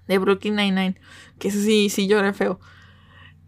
de 0.07 0.17
Brooklyn 0.17 0.55
Nine-Nine, 0.55 0.99
que 1.39 1.51
sí, 1.51 1.89
sí 1.89 2.07
lloré 2.07 2.33
feo. 2.33 2.59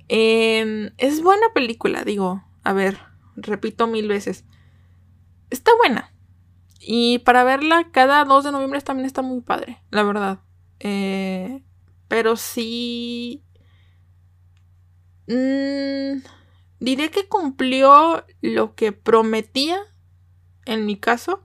Em, 0.08 0.92
es 0.98 1.22
buena 1.22 1.48
película, 1.54 2.04
digo, 2.04 2.44
a 2.64 2.74
ver, 2.74 2.98
repito 3.36 3.88
mil 3.88 4.08
veces. 4.08 4.46
Está 5.50 5.72
buena. 5.78 6.14
Y 6.80 7.20
para 7.20 7.44
verla 7.44 7.90
cada 7.92 8.24
2 8.26 8.44
de 8.44 8.52
noviembre 8.52 8.82
también 8.82 9.08
está 9.08 9.22
muy 9.22 9.42
padre, 9.42 9.82
la 9.90 10.04
verdad. 10.04 10.40
Eh, 10.80 11.64
pero 12.08 12.36
sí... 12.36 13.44
Mm, 15.28 16.22
diré 16.80 17.10
que 17.10 17.28
cumplió 17.28 18.24
lo 18.42 18.76
que 18.76 18.92
prometía, 18.92 19.80
en 20.66 20.86
mi 20.86 20.98
caso. 20.98 21.44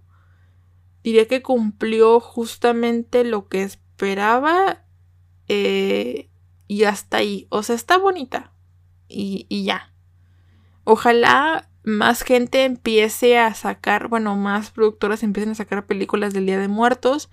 Diré 1.03 1.27
que 1.27 1.43
cumplió 1.43 2.21
justamente 2.21 3.25
lo 3.25 3.49
que 3.49 3.63
esperaba. 3.63 4.85
Eh, 5.53 6.31
y 6.69 6.85
hasta 6.85 7.17
ahí. 7.17 7.49
O 7.51 7.65
sea, 7.65 7.75
está 7.75 7.99
bonita. 7.99 8.53
Y, 9.09 9.47
y 9.49 9.65
ya. 9.65 9.93
Ojalá 10.85 11.69
más 11.83 12.23
gente 12.23 12.65
empiece 12.65 13.37
a 13.37 13.53
sacar, 13.55 14.07
bueno, 14.07 14.37
más 14.37 14.71
productoras 14.71 15.25
empiecen 15.25 15.51
a 15.51 15.57
sacar 15.57 15.87
películas 15.87 16.33
del 16.33 16.47
Día 16.47 16.61
de 16.61 16.69
Muertos 16.69 17.31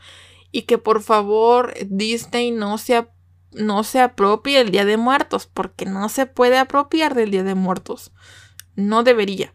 y 0.52 0.64
que 0.64 0.80
por 0.80 1.04
favor 1.04 1.76
Disney 1.86 2.50
no 2.50 2.80
se, 2.80 3.08
no 3.52 3.84
se 3.84 4.02
apropie 4.02 4.58
del 4.58 4.72
Día 4.72 4.86
de 4.86 4.98
Muertos, 4.98 5.46
porque 5.46 5.86
no 5.86 6.10
se 6.10 6.26
puede 6.26 6.58
apropiar 6.58 7.14
del 7.14 7.30
Día 7.30 7.44
de 7.44 7.54
Muertos. 7.54 8.12
No 8.76 9.04
debería. 9.04 9.52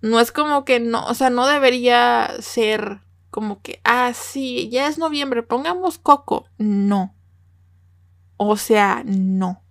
No 0.00 0.18
es 0.18 0.32
como 0.32 0.64
que 0.64 0.80
no, 0.80 1.04
o 1.06 1.12
sea, 1.12 1.28
no 1.28 1.46
debería 1.46 2.30
ser 2.40 3.00
como 3.30 3.60
que, 3.60 3.82
ah, 3.84 4.12
sí, 4.14 4.70
ya 4.70 4.88
es 4.88 4.96
noviembre, 4.96 5.42
pongamos 5.42 5.98
Coco. 5.98 6.46
No. 6.56 7.17
O 8.38 8.56
sea, 8.56 9.02
no. 9.04 9.62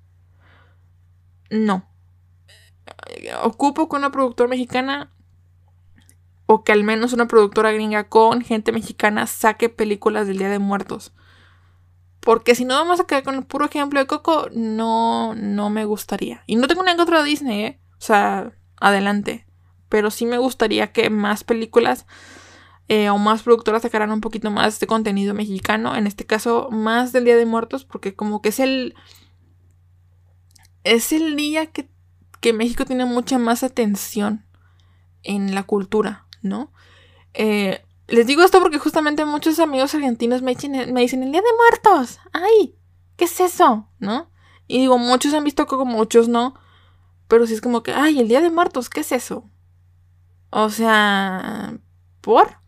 No 1.49 1.87
ocupo 3.41 3.87
con 3.87 3.99
una 3.99 4.11
productora 4.11 4.49
mexicana 4.49 5.11
o 6.45 6.63
que 6.63 6.71
al 6.71 6.83
menos 6.83 7.13
una 7.13 7.27
productora 7.27 7.71
gringa 7.71 8.05
con 8.05 8.41
gente 8.41 8.71
mexicana 8.71 9.27
saque 9.27 9.69
películas 9.69 10.27
del 10.27 10.37
Día 10.37 10.49
de 10.49 10.59
Muertos. 10.59 11.13
Porque 12.21 12.55
si 12.55 12.65
no 12.65 12.75
vamos 12.75 12.99
a 12.99 13.05
quedar 13.05 13.23
con 13.23 13.35
el 13.35 13.45
puro 13.45 13.65
ejemplo 13.65 13.99
de 13.99 14.07
Coco, 14.07 14.47
no, 14.53 15.35
no 15.35 15.69
me 15.69 15.85
gustaría. 15.85 16.43
Y 16.45 16.55
no 16.55 16.67
tengo 16.67 16.83
nada 16.83 16.97
contra 16.97 17.23
Disney, 17.23 17.63
¿eh? 17.63 17.81
O 17.93 18.01
sea, 18.01 18.53
adelante. 18.79 19.45
Pero 19.89 20.09
sí 20.09 20.25
me 20.25 20.37
gustaría 20.37 20.91
que 20.91 21.09
más 21.09 21.43
películas 21.43 22.05
eh, 22.87 23.09
o 23.09 23.17
más 23.17 23.43
productoras 23.43 23.81
sacaran 23.81 24.11
un 24.11 24.21
poquito 24.21 24.51
más 24.51 24.79
de 24.79 24.87
contenido 24.87 25.33
mexicano. 25.33 25.95
En 25.95 26.07
este 26.07 26.25
caso, 26.25 26.69
más 26.71 27.11
del 27.11 27.25
Día 27.25 27.35
de 27.35 27.45
Muertos, 27.45 27.85
porque 27.85 28.15
como 28.15 28.41
que 28.41 28.49
es 28.49 28.59
el. 28.59 28.95
Es 30.83 31.11
el 31.11 31.35
día 31.35 31.65
que, 31.65 31.89
que 32.39 32.53
México 32.53 32.85
tiene 32.85 33.05
mucha 33.05 33.37
más 33.37 33.63
atención 33.63 34.45
en 35.23 35.53
la 35.53 35.63
cultura. 35.63 36.27
¿no? 36.41 36.71
Eh, 37.33 37.83
les 38.07 38.25
digo 38.25 38.43
esto 38.43 38.61
porque 38.61 38.79
justamente 38.79 39.25
muchos 39.25 39.59
amigos 39.59 39.93
argentinos 39.93 40.41
me 40.41 40.55
dicen, 40.55 40.93
me 40.93 41.01
dicen, 41.01 41.23
el 41.23 41.31
Día 41.31 41.41
de 41.41 41.57
Muertos, 41.57 42.19
ay, 42.33 42.75
¿qué 43.15 43.25
es 43.25 43.39
eso? 43.39 43.89
¿No? 43.99 44.29
Y 44.67 44.79
digo, 44.79 44.97
muchos 44.97 45.33
han 45.33 45.43
visto 45.43 45.67
Coco, 45.67 45.85
muchos 45.85 46.27
no. 46.27 46.55
Pero 47.27 47.45
sí 47.45 47.53
es 47.53 47.61
como 47.61 47.83
que, 47.83 47.93
ay, 47.93 48.19
el 48.19 48.27
Día 48.27 48.41
de 48.41 48.49
Muertos, 48.49 48.89
¿qué 48.89 49.01
es 49.01 49.11
eso? 49.11 49.49
O 50.49 50.69
sea, 50.69 51.77
¿por? 52.21 52.59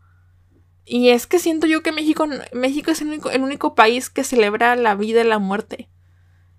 Y 0.91 1.09
es 1.09 1.27
que 1.27 1.37
siento 1.37 1.67
yo 1.67 1.83
que 1.83 1.91
México, 1.91 2.27
México 2.51 2.89
es 2.89 3.01
el 3.01 3.09
único, 3.09 3.29
el 3.29 3.43
único 3.43 3.75
país 3.75 4.09
que 4.09 4.23
celebra 4.23 4.75
la 4.75 4.95
vida 4.95 5.21
y 5.21 5.23
la 5.23 5.37
muerte. 5.37 5.87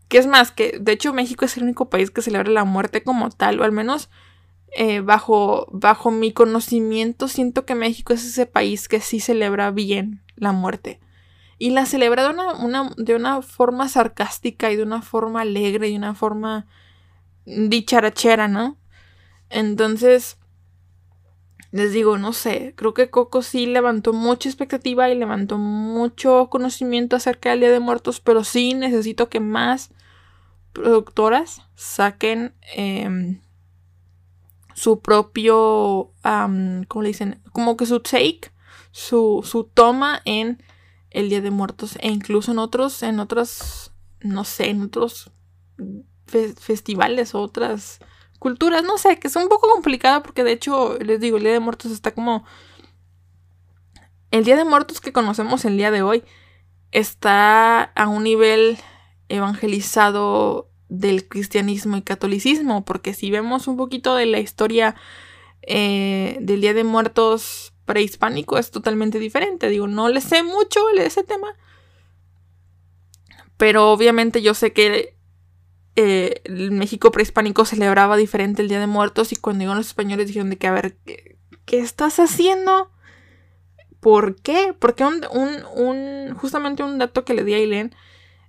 Que 0.07 0.19
es 0.19 0.29
más, 0.29 0.53
que 0.53 0.79
de 0.81 0.93
hecho 0.93 1.13
México 1.13 1.45
es 1.45 1.57
el 1.57 1.65
único 1.65 1.91
país 1.91 2.13
que 2.13 2.23
celebra 2.23 2.49
la 2.49 2.65
muerte 2.65 3.03
como 3.03 3.31
tal, 3.31 3.59
o 3.59 3.65
al 3.65 3.73
menos 3.73 4.09
eh, 4.71 5.01
bajo, 5.01 5.67
bajo 5.73 6.13
mi 6.13 6.33
conocimiento, 6.33 7.27
siento 7.27 7.67
que 7.67 7.75
México 7.75 8.13
es 8.13 8.25
ese 8.25 8.47
país 8.47 8.87
que 8.87 9.01
sí 9.01 9.19
celebra 9.19 9.73
bien 9.73 10.23
la 10.37 10.53
muerte. 10.53 11.01
Y 11.59 11.71
la 11.71 11.85
celebra 11.85 12.23
de 12.23 12.31
una, 12.31 12.93
de 12.97 13.17
una 13.17 13.43
forma 13.43 13.89
sarcástica 13.89 14.71
y 14.71 14.77
de 14.77 14.85
una 14.85 15.03
forma 15.03 15.41
alegre 15.41 15.89
y 15.89 15.93
de 15.93 15.99
una 15.99 16.15
forma 16.15 16.69
dicharachera, 17.47 18.47
¿no? 18.47 18.77
Entonces, 19.49 20.39
les 21.73 21.93
digo, 21.93 22.19
no 22.19 22.33
sé, 22.33 22.75
creo 22.77 22.95
que 22.95 23.11
Coco 23.11 23.43
sí 23.43 23.67
levantó 23.67 24.13
mucha 24.13 24.49
expectativa 24.49 25.09
y 25.09 25.15
levantó 25.17 25.57
mucho 25.57 26.49
conocimiento 26.51 27.17
acerca 27.17 27.51
del 27.51 27.61
Día 27.61 27.71
de 27.71 27.81
Muertos, 27.81 28.21
pero 28.21 28.43
sí 28.43 28.75
necesito 28.75 29.29
que 29.29 29.39
más 29.39 29.91
productoras 30.73 31.63
saquen 31.77 32.55
em, 32.75 33.41
su 34.75 35.01
propio, 35.01 36.13
¿cómo 36.23 37.03
le 37.03 37.09
dicen? 37.09 37.41
Como 37.53 37.77
que 37.77 37.87
su 37.87 38.01
take, 38.01 38.51
su, 38.91 39.43
su 39.45 39.65
toma 39.65 40.23
en 40.25 40.63
el 41.11 41.29
Día 41.29 41.41
de 41.41 41.51
Muertos 41.51 41.97
e 42.01 42.09
incluso 42.09 42.51
en 42.51 42.59
otros, 42.59 43.03
en 43.03 43.21
otros, 43.21 43.93
no 44.21 44.45
sé, 44.45 44.71
en 44.71 44.83
otros 44.83 45.31
festivales 46.27 47.35
o 47.35 47.41
otras 47.41 48.01
culturas, 48.41 48.83
no 48.83 48.99
sé, 48.99 49.21
que 49.21 49.29
es 49.29 49.37
un 49.37 49.49
poco 49.49 49.69
complicada 49.69 50.25
porque 50.25 50.43
de 50.43 50.51
hecho, 50.51 50.99
les 50.99 51.21
digo, 51.21 51.37
el 51.37 51.45
Día 51.45 51.53
de 51.53 51.61
Muertos 51.61 51.93
está 51.93 52.11
como... 52.11 52.45
El 54.33 54.45
Día 54.45 54.57
de 54.57 54.65
Muertos 54.65 55.01
que 55.01 55.13
conocemos 55.13 55.65
el 55.65 55.77
día 55.77 55.91
de 55.91 56.03
hoy 56.03 56.25
está 56.93 57.83
a 57.83 58.09
un 58.09 58.25
nivel 58.25 58.79
evangelizado 59.29 60.69
del 60.89 61.29
cristianismo 61.29 61.97
y 61.97 62.03
catolicismo, 62.03 62.85
porque 62.85 63.15
si 63.15 63.31
vemos 63.31 63.69
un 63.69 63.77
poquito 63.77 64.15
de 64.15 64.27
la 64.27 64.41
historia 64.41 64.97
eh, 65.63 66.39
del 66.41 66.61
Día 66.61 66.75
de 66.75 66.85
Muertos 66.85 67.73
prehispánico 67.85 68.57
es 68.57 68.71
totalmente 68.71 69.19
diferente. 69.19 69.69
Digo, 69.69 69.87
no 69.87 70.09
le 70.09 70.21
sé 70.21 70.43
mucho 70.43 70.81
de 70.97 71.07
ese 71.07 71.25
tema, 71.25 71.57
pero 73.57 73.91
obviamente 73.91 74.43
yo 74.43 74.55
sé 74.55 74.73
que 74.73 75.17
eh, 75.97 76.43
el 76.45 76.71
México 76.71 77.11
prehispánico 77.11 77.65
celebraba 77.65 78.17
diferente 78.17 78.63
el 78.63 78.69
Día 78.69 78.81
de 78.81 78.87
Muertos 78.87 79.33
y 79.33 79.37
cuando 79.37 79.61
llegaron 79.61 79.79
los 79.79 79.89
españoles 79.89 80.27
dijeron 80.27 80.51
de 80.51 80.59
que, 80.59 80.67
a 80.67 80.73
ver, 80.73 80.97
¿qué, 81.05 81.79
estás 81.79 82.19
haciendo? 82.21 82.91
¿Por 84.01 84.37
qué? 84.37 84.75
Porque 84.79 85.05
un, 85.05 85.25
un, 85.75 86.35
justamente 86.35 86.83
un 86.83 86.99
dato 86.99 87.25
que 87.25 87.35
le 87.35 87.45
di 87.45 87.55
a 87.55 87.59
Eileen 87.59 87.95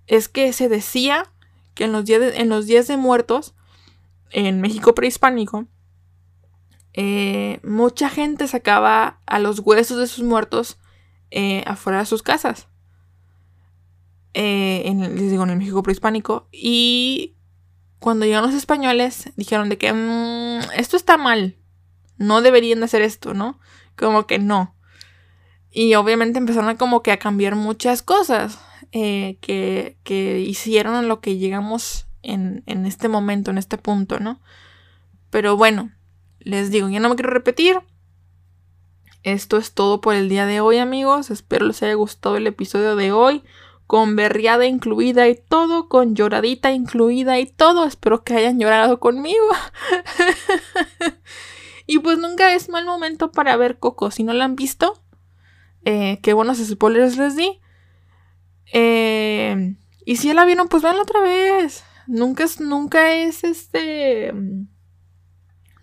es 0.08 0.30
que 0.30 0.54
se 0.54 0.70
decía 0.70 1.32
que 1.74 1.86
en 1.86 1.92
los 1.92 2.06
días 2.06 2.22
de, 2.22 2.38
en 2.38 2.50
los 2.50 2.68
días 2.68 2.88
de 2.88 2.98
muertos, 2.98 3.54
en 4.30 4.62
México 4.62 4.96
prehispánico, 4.96 5.68
eh, 6.94 7.60
mucha 7.64 8.10
gente 8.10 8.48
sacaba 8.48 9.20
a 9.26 9.39
los 9.39 9.60
huesos 9.60 9.98
de 9.98 10.08
sus 10.08 10.24
muertos 10.24 10.78
eh, 11.32 11.64
afuera 11.66 12.00
de 12.00 12.06
sus 12.06 12.24
casas. 12.24 12.68
Eh, 14.34 14.84
en, 14.86 15.02
les 15.02 15.30
digo, 15.30 15.44
en 15.44 15.52
el 15.52 15.58
México 15.58 15.84
prehispánico. 15.84 16.48
Y 16.52 17.36
cuando 18.00 18.26
llegaron 18.26 18.50
los 18.50 18.58
españoles, 18.58 19.32
dijeron 19.36 19.70
de 19.70 19.78
que 19.78 19.92
mm, 19.94 20.72
esto 20.78 20.98
está 20.98 21.18
mal. 21.18 21.58
No 22.18 22.42
deberían 22.42 22.80
de 22.80 22.86
hacer 22.86 23.02
esto, 23.02 23.34
¿no? 23.34 23.60
Como 23.96 24.28
que 24.28 24.40
no. 24.40 24.76
Y 25.72 25.96
obviamente 25.96 26.40
empezaron 26.40 26.70
a 26.70 26.78
como 26.78 27.02
que 27.02 27.12
a 27.12 27.20
cambiar 27.20 27.56
muchas 27.56 28.02
cosas. 28.02 28.60
Eh, 28.94 29.38
que, 29.40 29.98
que, 30.04 30.42
hicieron 30.42 31.08
lo 31.08 31.22
que 31.22 31.38
llegamos 31.38 32.08
en, 32.24 32.62
en 32.66 32.86
este 32.86 33.08
momento, 33.08 33.50
en 33.50 33.58
este 33.58 33.78
punto, 33.78 34.20
¿no? 34.20 34.42
Pero 35.30 35.56
bueno, 35.56 35.92
les 36.40 36.72
digo, 36.72 36.90
ya 36.90 37.00
no 37.00 37.08
me 37.08 37.16
quiero 37.16 37.30
repetir. 37.30 37.80
Esto 39.24 39.58
es 39.58 39.74
todo 39.74 40.02
por 40.02 40.16
el 40.16 40.30
día 40.30 40.46
de 40.46 40.62
hoy, 40.62 40.78
amigos. 40.78 41.30
Espero 41.30 41.66
les 41.66 41.82
haya 41.84 41.94
gustado 41.94 42.38
el 42.38 42.48
episodio 42.48 42.96
de 42.96 43.12
hoy. 43.12 43.44
Con 43.92 44.16
berriada 44.16 44.66
incluida 44.66 45.28
y 45.28 45.36
todo, 45.36 45.89
con 45.89 46.16
lloradita 46.16 46.72
incluida 46.72 47.39
y 47.39 47.46
todo. 47.46 47.84
Espero 47.84 48.24
que 48.24 48.34
hayan 48.34 48.58
llorado 48.58 49.02
conmigo. 49.02 49.50
y 51.88 52.00
pues 52.00 52.18
nunca 52.18 52.54
es 52.54 52.70
mal 52.70 52.86
momento 52.86 53.34
para 53.34 53.58
ver 53.58 53.80
Coco. 53.80 54.10
Si 54.10 54.24
no 54.24 54.32
la 54.32 54.46
han 54.46 54.56
visto, 54.56 55.04
eh, 55.84 56.20
qué 56.24 56.32
buenos 56.32 56.60
spoilers 56.60 57.18
les 57.18 57.36
di. 57.36 57.60
Eh, 58.72 59.76
y 60.06 60.16
si 60.16 60.30
ya 60.30 60.36
la 60.36 60.46
vieron, 60.46 60.70
pues 60.70 60.84
véanla 60.84 61.02
otra 61.02 61.20
vez. 61.20 61.84
Nunca 62.08 62.46
es, 62.46 62.62
nunca 62.62 63.14
es 63.14 63.44
este. 63.44 64.34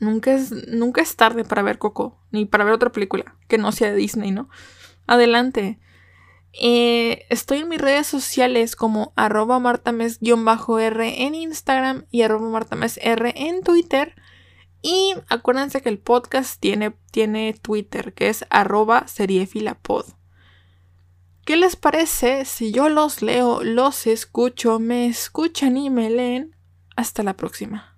Nunca 0.01 0.33
es, 0.33 0.51
nunca 0.67 1.03
es 1.03 1.15
tarde 1.15 1.45
para 1.45 1.61
ver 1.61 1.77
Coco, 1.77 2.25
ni 2.31 2.47
para 2.47 2.65
ver 2.65 2.73
otra 2.73 2.91
película 2.91 3.37
que 3.49 3.59
no 3.59 3.71
sea 3.71 3.91
de 3.91 3.97
Disney, 3.97 4.31
¿no? 4.31 4.49
Adelante. 5.07 5.79
Eh, 6.61 7.25
estoy 7.31 7.59
en 7.59 7.69
mis 7.69 7.81
redes 7.81 8.09
sociales 8.09 8.75
como 8.75 9.13
arroba 9.15 9.61
martames-r 9.61 11.25
en 11.25 11.35
Instagram 11.37 12.07
y 12.11 12.23
arroba 12.23 12.49
martamesr 12.49 13.33
en 13.37 13.63
Twitter. 13.63 14.17
Y 14.83 15.15
acuérdense 15.29 15.83
que 15.83 15.89
el 15.89 15.99
podcast 15.99 16.61
tiene, 16.61 16.97
tiene 17.13 17.53
Twitter, 17.55 18.13
que 18.13 18.29
es 18.29 18.45
arroba 18.51 19.07
seriefilapod. 19.07 20.07
¿Qué 21.45 21.57
les 21.57 21.77
parece 21.77 22.45
si 22.45 22.73
yo 22.73 22.89
los 22.89 23.23
leo, 23.23 23.63
los 23.63 24.07
escucho, 24.07 24.79
me 24.79 25.07
escuchan 25.07 25.77
y 25.77 25.91
me 25.91 26.11
leen? 26.11 26.57
Hasta 26.97 27.23
la 27.23 27.37
próxima. 27.37 27.98